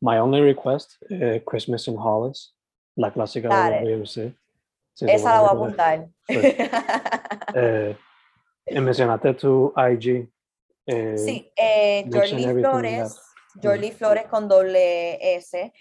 My 0.00 0.18
only 0.18 0.40
request, 0.40 0.96
eh, 1.10 1.40
Christmas 1.46 1.86
in 1.86 1.96
Hollis, 1.96 2.52
la 2.96 3.10
clásica 3.10 3.48
Got 3.48 3.70
de. 3.70 3.96
WMC. 3.96 4.34
Sí, 4.94 5.06
Esa 5.08 5.32
la 5.34 5.40
voy 5.40 5.48
a 5.48 5.52
apuntar. 5.52 6.08
Eh, 7.54 7.96
y 8.66 8.80
mencionaste 8.80 9.34
tu 9.34 9.72
IG. 9.76 10.28
eh, 10.86 11.18
Sí, 11.18 11.52
eh, 11.56 12.04
we 12.10 12.60
Flores. 12.60 13.20
Jorly 13.62 13.90
Flores 13.92 14.26
con 14.28 14.48
doble 14.48 15.36
S. 15.36 15.72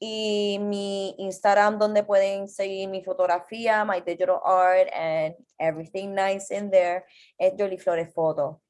Y 0.00 0.58
mi 0.60 1.14
Instagram 1.18 1.78
donde 1.78 2.02
pueden 2.02 2.48
seguir 2.48 2.88
mi 2.88 3.02
fotografía, 3.04 3.84
my 3.84 4.00
digital 4.00 4.40
art 4.42 4.88
and 4.94 5.34
everything 5.58 6.14
nice 6.14 6.50
in 6.50 6.70
there, 6.70 7.04
es 7.38 7.52
Jorly 7.56 7.76
Flores 7.78 8.12
Foto. 8.14 8.60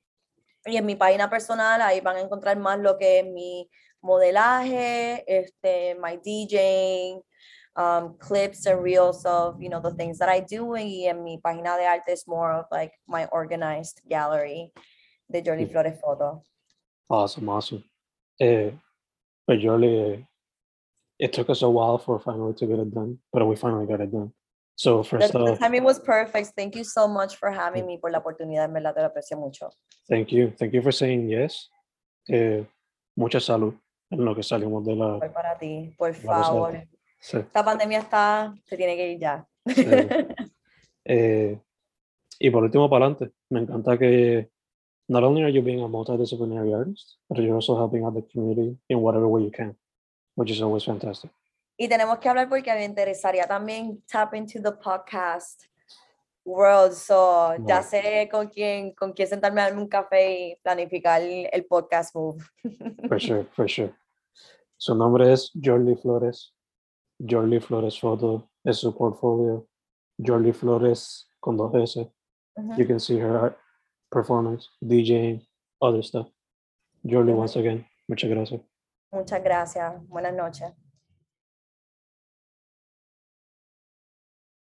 Y 0.66 0.76
en 0.76 0.84
mi 0.86 0.94
página 0.94 1.30
personal 1.30 1.80
ahí 1.80 2.00
van 2.00 2.16
a 2.16 2.20
encontrar 2.20 2.58
más 2.58 2.78
lo 2.78 2.98
que 2.98 3.20
es 3.20 3.26
mi 3.26 3.70
modelaje, 4.02 5.24
este, 5.26 5.94
my 5.96 6.18
DJing, 6.18 7.22
um, 7.76 8.16
clips 8.18 8.66
and 8.66 8.82
reels 8.82 9.24
of, 9.24 9.60
you 9.60 9.68
know, 9.68 9.80
the 9.80 9.94
things 9.94 10.18
that 10.18 10.28
I 10.28 10.40
do. 10.40 10.76
Y 10.76 11.06
en 11.06 11.22
mi 11.22 11.38
página 11.38 11.76
de 11.76 11.86
arte 11.86 12.12
es 12.12 12.26
more 12.26 12.52
of 12.52 12.66
like 12.70 12.92
my 13.06 13.26
organized 13.32 14.00
gallery 14.08 14.72
de 15.28 15.42
Mm. 15.42 15.70
Flores 15.70 16.00
Foto. 16.00 16.42
Awesome, 17.08 17.48
awesome. 17.48 17.84
Eh, 18.40 18.70
but 19.46 19.58
Jorli, 19.58 20.26
it 21.18 21.32
took 21.32 21.50
us 21.50 21.62
a 21.62 21.68
while 21.68 21.98
for 21.98 22.18
finally 22.20 22.54
to 22.54 22.66
get 22.66 22.78
it 22.78 22.92
done, 22.92 23.18
but 23.32 23.46
we 23.46 23.56
finally 23.56 23.86
got 23.86 24.00
it 24.00 24.10
done. 24.10 24.32
So 24.80 25.02
The, 25.02 25.08
first 25.10 25.32
the 25.32 25.38
off, 25.40 25.58
timing 25.58 25.84
was 25.84 25.98
perfect. 25.98 26.52
Thank 26.56 26.74
you 26.74 26.84
so 26.84 27.06
much 27.06 27.36
for 27.36 27.50
having 27.50 27.84
me, 27.84 27.98
por 27.98 28.10
la 28.10 28.18
oportunidad, 28.20 28.64
en 28.64 28.72
verdad 28.72 28.94
te 28.94 29.02
lo 29.02 29.08
aprecio 29.08 29.36
mucho. 29.36 29.68
thank 30.08 30.32
you, 30.32 30.52
thank 30.58 30.72
you 30.72 30.80
for 30.80 30.90
saying 30.90 31.28
yes. 31.28 31.68
Eh, 32.26 32.64
mucha 33.14 33.40
salud 33.40 33.74
en 34.10 34.24
lo 34.24 34.34
que 34.34 34.42
salimos 34.42 34.82
de 34.86 34.96
la. 34.96 35.18
Voy 35.18 35.28
para 35.28 35.58
ti, 35.58 35.94
por 35.98 36.14
favor. 36.14 36.82
Sí. 37.20 37.36
Esta 37.36 37.62
pandemia 37.62 37.98
está, 37.98 38.54
se 38.64 38.78
tiene 38.78 38.96
que 38.96 39.12
ir 39.12 39.18
ya. 39.20 39.46
Sí. 39.66 39.84
Eh, 41.04 41.58
y 42.38 42.50
por 42.50 42.62
último, 42.62 42.88
para 42.88 43.06
adelante, 43.06 43.34
me 43.50 43.60
encanta 43.60 43.98
que 43.98 44.50
not 45.08 45.22
only 45.24 45.42
are 45.42 45.52
you 45.52 45.62
being 45.62 45.82
a 45.82 45.88
multidisciplinary 45.88 46.72
artist, 46.74 47.18
but 47.28 47.38
you're 47.38 47.54
also 47.54 47.76
helping 47.76 48.04
out 48.04 48.14
the 48.14 48.22
community 48.32 48.78
in 48.88 48.98
whatever 49.00 49.26
way 49.26 49.42
you 49.42 49.50
can, 49.50 49.76
which 50.36 50.50
is 50.50 50.62
always 50.62 50.84
fantastic. 50.84 51.30
Y 51.82 51.88
tenemos 51.88 52.18
que 52.18 52.28
hablar 52.28 52.46
porque 52.46 52.70
me 52.74 52.84
interesaría 52.84 53.46
también 53.46 54.02
tap 54.02 54.34
into 54.34 54.60
the 54.60 54.70
podcast 54.70 55.62
world. 56.44 56.92
So, 56.92 57.54
ya 57.66 57.82
sé 57.82 58.28
con 58.30 58.48
quién, 58.48 58.92
con 58.92 59.14
quién 59.14 59.26
sentarme 59.26 59.62
a 59.62 59.64
darme 59.64 59.80
un 59.80 59.88
café 59.88 60.30
y 60.30 60.56
planificar 60.56 61.22
el 61.22 61.64
podcast 61.64 62.14
move. 62.14 62.44
For 63.08 63.18
sure, 63.18 63.46
for 63.56 63.66
sure. 63.66 63.94
Su 64.76 64.94
nombre 64.94 65.32
es 65.32 65.50
Jordi 65.54 65.96
Flores. 65.96 66.54
Jordi 67.18 67.60
Flores 67.60 67.98
Photo 67.98 68.50
es 68.62 68.76
su 68.76 68.94
portfolio. 68.94 69.66
Jordi 70.18 70.52
Flores 70.52 71.30
con 71.40 71.56
dos 71.56 71.74
S. 71.76 72.12
Ujú. 72.56 72.76
You 72.76 72.86
can 72.86 73.00
see 73.00 73.18
her 73.18 73.34
art, 73.38 73.56
performance, 74.10 74.68
DJing, 74.82 75.48
other 75.80 76.04
stuff. 76.04 76.28
Jordi, 77.04 77.32
once 77.32 77.58
again, 77.58 77.86
muchas 78.06 78.28
gracias. 78.28 78.60
Muchas 79.10 79.42
gracias. 79.42 80.06
Buenas 80.08 80.34
noches. 80.34 80.74